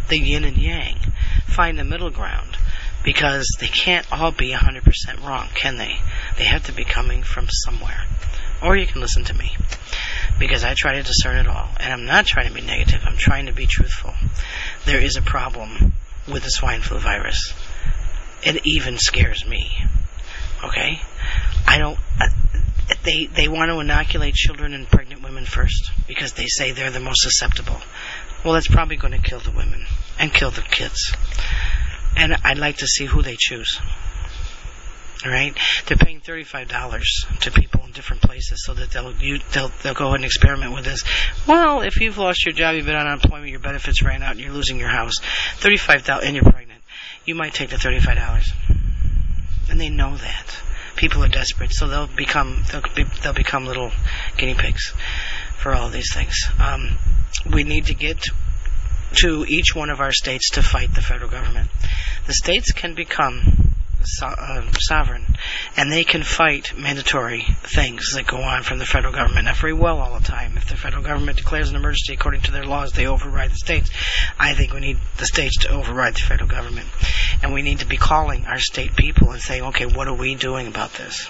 the 0.08 0.18
yin 0.18 0.46
and 0.46 0.58
yang. 0.58 1.00
Find 1.48 1.78
the 1.78 1.84
middle 1.84 2.10
ground 2.10 2.58
because 3.04 3.58
they 3.60 3.68
can't 3.68 4.10
all 4.10 4.32
be 4.32 4.54
100% 4.54 5.28
wrong, 5.28 5.50
can 5.54 5.76
they? 5.76 5.98
They 6.38 6.46
have 6.46 6.64
to 6.68 6.72
be 6.72 6.86
coming 6.86 7.24
from 7.24 7.50
somewhere. 7.50 8.06
Or 8.62 8.78
you 8.78 8.86
can 8.86 9.02
listen 9.02 9.24
to 9.26 9.34
me 9.34 9.56
because 10.40 10.64
I 10.64 10.74
try 10.76 10.96
to 10.96 11.04
discern 11.04 11.38
it 11.38 11.48
all. 11.48 11.70
And 11.80 11.94
I'm 11.94 12.06
not 12.06 12.26
trying 12.26 12.48
to 12.48 12.54
be 12.54 12.62
negative, 12.62 13.02
I'm 13.06 13.18
trying 13.18 13.48
to 13.48 13.54
be 13.54 13.66
truthful. 13.66 14.14
There 14.86 15.02
is 15.02 15.18
a 15.18 15.22
problem 15.22 15.94
with 16.28 16.44
the 16.44 16.50
swine 16.50 16.82
flu 16.82 17.00
virus. 17.00 17.54
It 18.44 18.66
even 18.66 18.98
scares 18.98 19.46
me. 19.46 19.70
Okay? 20.64 21.02
I 21.68 21.78
don't. 21.78 21.98
Uh, 22.20 22.28
they 23.04 23.26
they 23.26 23.48
want 23.48 23.70
to 23.70 23.80
inoculate 23.80 24.34
children 24.34 24.74
and 24.74 24.88
pregnant 24.88 25.24
women 25.24 25.46
first 25.46 25.92
because 26.08 26.34
they 26.34 26.48
say 26.48 26.72
they're 26.72 26.92
the 26.92 27.00
most 27.00 27.22
susceptible. 27.22 27.80
Well, 28.44 28.54
that's 28.54 28.68
probably 28.68 28.98
going 28.98 29.14
to 29.14 29.22
kill 29.22 29.40
the 29.40 29.52
women 29.52 29.86
and 30.20 30.34
kill 30.34 30.52
the 30.52 30.62
kids. 30.62 31.14
And 32.16 32.36
I'd 32.44 32.58
like 32.58 32.78
to 32.78 32.88
see 32.88 33.06
who 33.06 33.22
they 33.22 33.36
choose. 33.38 33.80
All 35.24 35.32
right, 35.32 35.56
they're 35.86 35.98
paying 35.98 36.20
thirty-five 36.20 36.68
dollars 36.68 37.28
to 37.42 37.52
people 37.52 37.84
in 37.86 37.92
different 37.92 38.24
places 38.24 38.64
so 38.66 38.74
that 38.74 38.90
they'll 38.90 39.14
you, 39.18 39.40
they'll 39.52 39.72
they'll 39.84 39.94
go 39.94 40.08
ahead 40.08 40.16
and 40.16 40.26
experiment 40.26 40.74
with 40.74 40.84
this. 40.84 41.04
Well, 41.48 41.82
if 41.82 42.02
you've 42.02 42.18
lost 42.18 42.44
your 42.44 42.54
job, 42.54 42.76
you've 42.76 42.88
been 42.88 42.96
on 42.96 43.06
unemployment, 43.06 43.52
your 43.52 43.60
benefits 43.60 44.02
ran 44.02 44.24
out, 44.24 44.32
and 44.32 44.40
you're 44.40 44.52
losing 44.54 44.80
your 44.80 44.90
house, 44.90 45.14
thirty-five 45.58 46.06
dollars, 46.06 46.26
and 46.26 46.36
you're 46.36 46.44
pregnant, 46.44 46.82
you 47.24 47.36
might 47.36 47.54
take 47.54 47.70
the 47.70 47.78
thirty-five 47.78 48.18
dollars, 48.18 48.52
and 49.70 49.80
they 49.80 49.90
know 49.90 50.18
that 50.18 50.56
people 50.96 51.24
are 51.24 51.30
desperate, 51.30 51.72
so 51.72 51.88
they'll 51.88 52.08
become 52.08 52.64
they'll, 52.72 52.82
be, 52.96 53.04
they'll 53.22 53.34
become 53.34 53.68
little 53.68 53.92
guinea 54.38 54.56
pigs 54.56 54.92
for 55.58 55.72
all 55.72 55.90
these 55.90 56.12
things. 56.12 56.36
Um, 56.60 56.98
we 57.54 57.64
need 57.64 57.86
to 57.86 57.94
get 57.94 58.26
to 59.22 59.46
each 59.48 59.76
one 59.76 59.92
of 59.92 60.00
our 60.00 60.12
states 60.12 60.50
to 60.52 60.64
fight 60.64 60.96
the 60.96 61.02
federal 61.02 61.30
government. 61.30 61.70
The 62.26 62.34
states 62.34 62.72
can 62.72 62.96
become 62.96 63.71
so, 64.06 64.28
uh, 64.28 64.72
sovereign, 64.80 65.38
and 65.78 65.92
they 65.92 66.04
can 66.04 66.24
fight 66.24 66.78
mandatory 66.78 67.46
things 67.64 68.14
that 68.14 68.28
go 68.28 68.38
on 68.38 68.64
from 68.64 68.80
the 68.80 68.86
federal 68.86 69.14
government. 69.14 69.46
Not 69.46 69.58
very 69.58 69.74
well 69.74 70.00
all 70.00 70.18
the 70.18 70.26
time. 70.26 70.58
If 70.58 70.70
the 70.70 70.78
federal 70.78 71.04
government 71.04 71.38
declares 71.38 71.70
an 71.70 71.76
emergency 71.76 72.14
according 72.14 72.42
to 72.42 72.52
their 72.52 72.66
laws, 72.66 72.94
they 72.94 73.08
override 73.08 73.52
the 73.52 73.56
states. 73.56 73.90
I 74.40 74.54
think 74.54 74.74
we 74.74 74.80
need 74.80 75.00
the 75.18 75.26
states 75.26 75.58
to 75.60 75.70
override 75.70 76.16
the 76.16 76.22
federal 76.22 76.50
government, 76.50 76.88
and 77.42 77.54
we 77.54 77.62
need 77.62 77.80
to 77.80 77.88
be 77.88 77.98
calling 77.98 78.46
our 78.46 78.60
state 78.60 78.96
people 78.96 79.32
and 79.32 79.42
saying, 79.42 79.64
okay, 79.64 79.86
what 79.86 80.08
are 80.08 80.14
we 80.14 80.36
doing 80.36 80.68
about 80.68 80.94
this? 80.94 81.28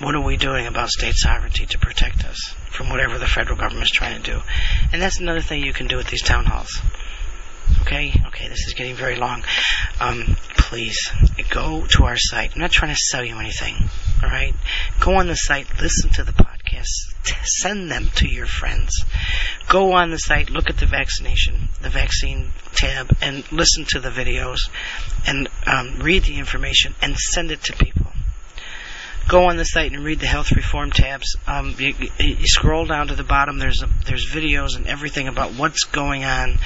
What 0.00 0.14
are 0.14 0.22
we 0.22 0.36
doing 0.36 0.66
about 0.66 0.90
state 0.90 1.14
sovereignty 1.16 1.66
to 1.66 1.78
protect 1.78 2.24
us 2.24 2.54
from 2.70 2.88
whatever 2.88 3.18
the 3.18 3.26
federal 3.26 3.58
government 3.58 3.84
is 3.84 3.90
trying 3.90 4.22
to 4.22 4.30
do? 4.32 4.40
And 4.92 5.02
that's 5.02 5.18
another 5.18 5.40
thing 5.40 5.64
you 5.64 5.72
can 5.72 5.88
do 5.88 5.98
at 5.98 6.06
these 6.06 6.22
town 6.22 6.44
halls. 6.44 6.80
Okay, 7.82 8.12
okay, 8.26 8.48
this 8.48 8.66
is 8.66 8.74
getting 8.74 8.94
very 8.94 9.16
long. 9.16 9.42
Um, 10.00 10.36
please 10.56 11.10
go 11.50 11.86
to 11.96 12.04
our 12.04 12.16
site. 12.16 12.52
I'm 12.54 12.60
not 12.60 12.70
trying 12.70 12.92
to 12.92 13.00
sell 13.00 13.24
you 13.24 13.38
anything. 13.38 13.76
All 14.22 14.28
right, 14.28 14.54
go 15.00 15.14
on 15.14 15.26
the 15.26 15.34
site, 15.34 15.66
listen 15.80 16.10
to 16.14 16.24
the 16.24 16.32
podcast, 16.32 17.14
t- 17.24 17.34
send 17.44 17.90
them 17.90 18.10
to 18.16 18.28
your 18.28 18.46
friends. 18.46 19.04
Go 19.68 19.92
on 19.92 20.10
the 20.10 20.18
site, 20.18 20.50
look 20.50 20.68
at 20.68 20.78
the 20.78 20.86
vaccination, 20.86 21.68
the 21.80 21.88
vaccine 21.88 22.50
tab, 22.74 23.16
and 23.20 23.50
listen 23.52 23.84
to 23.90 24.00
the 24.00 24.10
videos, 24.10 24.58
and 25.26 25.48
um, 25.66 26.00
read 26.00 26.24
the 26.24 26.38
information, 26.38 26.94
and 27.00 27.16
send 27.16 27.50
it 27.50 27.62
to 27.64 27.72
people 27.76 28.07
go 29.28 29.44
on 29.50 29.58
the 29.58 29.64
site 29.64 29.92
and 29.92 30.02
read 30.02 30.20
the 30.20 30.26
health 30.26 30.52
reform 30.52 30.90
tabs. 30.90 31.36
Um, 31.46 31.74
you, 31.78 31.94
you, 32.18 32.46
scroll 32.46 32.86
down 32.86 33.08
to 33.08 33.14
the 33.14 33.22
bottom. 33.22 33.58
There's 33.58 33.82
a, 33.82 33.88
there's 34.06 34.26
videos 34.30 34.76
and 34.76 34.86
everything 34.86 35.28
about 35.28 35.52
what's 35.52 35.84
going 35.84 36.24
on 36.24 36.58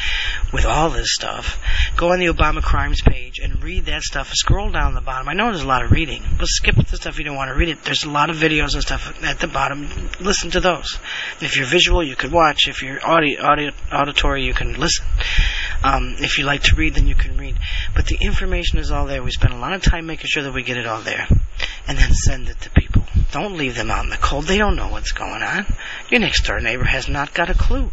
with 0.52 0.64
all 0.64 0.88
this 0.88 1.12
stuff. 1.12 1.58
Go 1.96 2.12
on 2.12 2.20
the 2.20 2.26
Obama 2.26 2.62
crimes 2.62 3.02
page 3.02 3.40
and 3.40 3.62
read 3.62 3.86
that 3.86 4.02
stuff. 4.02 4.32
Scroll 4.32 4.70
down 4.70 4.94
the 4.94 5.00
bottom. 5.00 5.28
I 5.28 5.34
know 5.34 5.46
there's 5.46 5.64
a 5.64 5.68
lot 5.68 5.84
of 5.84 5.90
reading, 5.90 6.22
but 6.38 6.46
skip 6.46 6.76
the 6.76 6.96
stuff 6.96 7.18
you 7.18 7.24
don't 7.24 7.36
want 7.36 7.48
to 7.48 7.54
read 7.54 7.68
it. 7.68 7.82
There's 7.84 8.04
a 8.04 8.10
lot 8.10 8.30
of 8.30 8.36
videos 8.36 8.74
and 8.74 8.82
stuff 8.82 9.22
at 9.24 9.40
the 9.40 9.48
bottom. 9.48 9.88
Listen 10.20 10.50
to 10.52 10.60
those. 10.60 10.98
If 11.40 11.56
you're 11.56 11.66
visual, 11.66 12.04
you 12.04 12.14
could 12.14 12.30
watch. 12.30 12.68
If 12.68 12.82
you're 12.82 13.04
audio, 13.04 13.42
audio 13.42 13.72
auditory, 13.92 14.44
you 14.44 14.54
can 14.54 14.78
listen. 14.78 15.04
Um, 15.82 16.14
if 16.20 16.38
you 16.38 16.44
like 16.44 16.62
to 16.64 16.76
read, 16.76 16.94
then 16.94 17.08
you 17.08 17.16
can 17.16 17.36
read. 17.36 17.58
But 17.94 18.06
the 18.06 18.18
information 18.20 18.78
is 18.78 18.92
all 18.92 19.06
there. 19.06 19.22
We 19.22 19.32
spend 19.32 19.52
a 19.52 19.58
lot 19.58 19.72
of 19.72 19.82
time 19.82 20.06
making 20.06 20.28
sure 20.28 20.44
that 20.44 20.54
we 20.54 20.62
get 20.62 20.76
it 20.76 20.86
all 20.86 21.00
there, 21.00 21.26
and 21.86 21.98
then 21.98 22.12
send 22.12 22.48
it 22.48 22.61
to 22.61 22.70
people. 22.70 23.05
Don't 23.32 23.57
leave 23.57 23.76
them 23.76 23.90
out 23.90 24.05
in 24.05 24.11
the 24.11 24.16
cold. 24.16 24.44
They 24.44 24.59
don't 24.59 24.76
know 24.76 24.88
what's 24.88 25.12
going 25.12 25.42
on. 25.42 25.66
Your 26.11 26.20
next 26.20 26.46
door 26.46 26.61
neighbor 26.61 26.84
has 26.84 27.09
not 27.09 27.34
got 27.34 27.50
a 27.50 27.55
clue. 27.55 27.90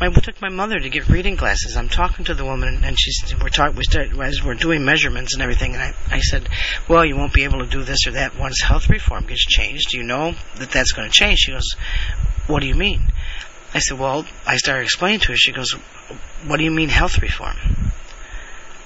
My, 0.00 0.08
I 0.08 0.10
took 0.10 0.40
my 0.42 0.48
mother 0.48 0.78
to 0.78 0.88
get 0.88 1.08
reading 1.08 1.36
glasses. 1.36 1.76
I'm 1.76 1.88
talking 1.88 2.24
to 2.26 2.34
the 2.34 2.44
woman, 2.44 2.82
and 2.84 2.98
she's 2.98 3.34
we're 3.40 3.48
talking. 3.48 3.76
We 3.76 3.84
start 3.84 4.10
as 4.18 4.42
we're 4.42 4.54
doing 4.54 4.84
measurements 4.84 5.34
and 5.34 5.42
everything. 5.42 5.74
And 5.74 5.82
I, 5.82 5.94
I 6.10 6.20
said, 6.20 6.48
"Well, 6.88 7.04
you 7.04 7.16
won't 7.16 7.32
be 7.32 7.44
able 7.44 7.60
to 7.60 7.70
do 7.70 7.84
this 7.84 8.06
or 8.06 8.12
that 8.12 8.38
once 8.38 8.60
health 8.60 8.88
reform 8.90 9.26
gets 9.26 9.44
changed. 9.46 9.90
Do 9.90 9.98
you 9.98 10.04
know 10.04 10.34
that 10.56 10.70
that's 10.70 10.92
going 10.92 11.08
to 11.08 11.14
change?" 11.14 11.38
She 11.38 11.52
goes, 11.52 11.76
"What 12.46 12.60
do 12.60 12.66
you 12.66 12.74
mean?" 12.74 13.12
I 13.72 13.78
said, 13.78 13.98
"Well," 13.98 14.26
I 14.46 14.56
started 14.56 14.82
explaining 14.82 15.20
to 15.20 15.28
her. 15.28 15.36
She 15.36 15.52
goes, 15.52 15.72
"What 16.44 16.56
do 16.56 16.64
you 16.64 16.70
mean 16.72 16.88
health 16.88 17.22
reform?" 17.22 17.56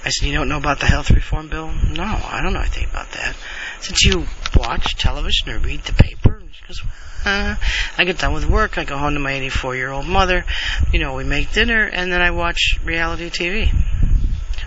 I 0.05 0.09
said, 0.09 0.27
You 0.27 0.35
don't 0.35 0.47
know 0.47 0.57
about 0.57 0.79
the 0.79 0.85
health 0.85 1.09
reform 1.09 1.49
bill? 1.49 1.71
No, 1.71 2.03
I 2.03 2.39
don't 2.43 2.53
know 2.53 2.59
anything 2.59 2.87
about 2.87 3.11
that. 3.13 3.35
Since 3.79 4.05
you 4.05 4.27
watch 4.55 4.95
television 4.95 5.49
or 5.49 5.57
read 5.57 5.81
the 5.81 5.93
paper, 5.93 6.43
she 6.51 6.67
goes, 6.67 6.81
uh, 7.25 7.55
I 7.97 8.03
get 8.05 8.19
done 8.19 8.33
with 8.33 8.47
work, 8.47 8.77
I 8.77 8.83
go 8.83 8.99
home 8.99 9.15
to 9.15 9.19
my 9.19 9.33
84 9.33 9.75
year 9.75 9.89
old 9.89 10.05
mother, 10.05 10.45
you 10.93 10.99
know, 10.99 11.15
we 11.15 11.23
make 11.23 11.51
dinner, 11.51 11.83
and 11.83 12.11
then 12.11 12.21
I 12.21 12.29
watch 12.29 12.79
reality 12.83 13.31
TV. 13.31 13.73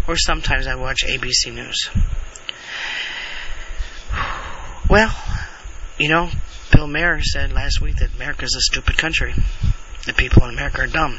Or 0.08 0.16
sometimes 0.16 0.66
I 0.66 0.74
watch 0.74 1.04
ABC 1.06 1.54
News. 1.54 1.88
Well, 4.90 5.14
you 5.98 6.08
know, 6.08 6.30
Bill 6.72 6.86
Maher 6.86 7.20
said 7.20 7.52
last 7.52 7.82
week 7.82 7.96
that 7.96 8.14
America's 8.14 8.54
a 8.56 8.60
stupid 8.60 8.96
country. 8.96 9.34
The 10.06 10.14
people 10.14 10.44
in 10.44 10.54
America 10.54 10.80
are 10.80 10.86
dumb. 10.86 11.18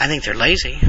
I 0.00 0.08
think 0.08 0.24
they're 0.24 0.34
lazy. 0.34 0.80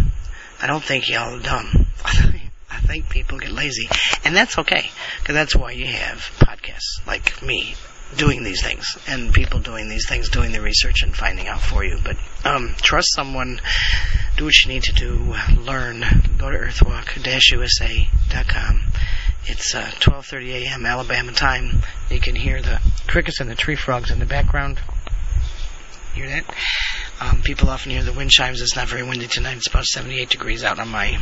I 0.59 0.65
don't 0.65 0.83
think 0.83 1.07
y'all 1.07 1.35
are 1.35 1.39
dumb. 1.39 1.85
I 2.69 2.79
think 2.81 3.09
people 3.09 3.39
get 3.39 3.51
lazy, 3.51 3.89
and 4.23 4.35
that's 4.35 4.57
okay 4.59 4.89
because 5.19 5.35
that's 5.35 5.55
why 5.55 5.71
you 5.71 5.87
have 5.87 6.19
podcasts 6.39 7.05
like 7.07 7.41
me 7.41 7.75
doing 8.15 8.43
these 8.43 8.63
things 8.63 8.97
and 9.07 9.33
people 9.33 9.59
doing 9.59 9.87
these 9.87 10.07
things, 10.07 10.29
doing 10.29 10.51
the 10.51 10.61
research 10.61 11.03
and 11.03 11.15
finding 11.15 11.47
out 11.47 11.61
for 11.61 11.83
you. 11.83 11.99
But 12.03 12.17
um, 12.43 12.75
trust 12.81 13.13
someone, 13.13 13.61
do 14.37 14.45
what 14.45 14.63
you 14.63 14.69
need 14.69 14.83
to 14.83 14.93
do, 14.93 15.35
learn. 15.59 16.03
Go 16.37 16.49
to 16.49 16.57
earthwalk-usa.com. 16.57 18.81
It's 19.45 19.73
uh, 19.73 19.89
12:30 19.99 20.65
a.m. 20.65 20.85
Alabama 20.85 21.31
time. 21.31 21.81
You 22.09 22.19
can 22.19 22.35
hear 22.35 22.61
the 22.61 22.81
crickets 23.07 23.39
and 23.39 23.49
the 23.49 23.55
tree 23.55 23.75
frogs 23.75 24.11
in 24.11 24.19
the 24.19 24.25
background. 24.25 24.79
Hear 26.13 26.27
that? 26.27 26.43
Um, 27.21 27.41
people 27.41 27.69
often 27.69 27.91
hear 27.91 28.03
the 28.03 28.13
wind 28.13 28.31
chimes. 28.31 28.61
It's 28.61 28.75
not 28.75 28.87
very 28.87 29.03
windy 29.03 29.27
tonight. 29.27 29.57
It's 29.57 29.67
about 29.67 29.85
78 29.85 30.29
degrees 30.29 30.63
out 30.63 30.79
on 30.79 30.89
my 30.89 31.19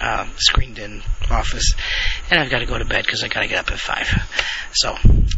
uh, 0.00 0.26
screened 0.36 0.78
in 0.78 1.02
office, 1.30 1.74
and 2.30 2.40
I've 2.40 2.50
got 2.50 2.60
to 2.60 2.66
go 2.66 2.78
to 2.78 2.84
bed 2.84 3.04
because 3.04 3.22
I 3.22 3.28
got 3.28 3.40
to 3.40 3.48
get 3.48 3.58
up 3.58 3.70
at 3.70 3.78
five. 3.78 4.08
So, 4.72 4.96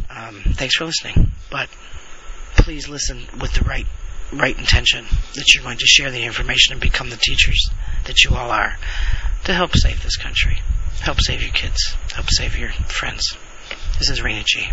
um, 0.09 0.41
thanks 0.53 0.75
for 0.75 0.85
listening. 0.85 1.31
But 1.49 1.69
please 2.55 2.87
listen 2.87 3.25
with 3.39 3.53
the 3.53 3.63
right 3.65 3.87
right 4.31 4.57
intention 4.57 5.05
that 5.35 5.53
you're 5.53 5.63
going 5.63 5.77
to 5.77 5.85
share 5.85 6.09
the 6.09 6.23
information 6.23 6.73
and 6.73 6.81
become 6.81 7.09
the 7.09 7.17
teachers 7.17 7.69
that 8.05 8.23
you 8.23 8.35
all 8.35 8.49
are 8.49 8.77
to 9.43 9.53
help 9.53 9.75
save 9.75 10.01
this 10.01 10.17
country, 10.17 10.59
help 11.01 11.19
save 11.21 11.41
your 11.41 11.51
kids, 11.51 11.95
help 12.13 12.27
save 12.29 12.57
your 12.57 12.71
friends. 12.71 13.37
This 13.99 14.09
is 14.09 14.21
Raina 14.21 14.43
G. 14.43 14.67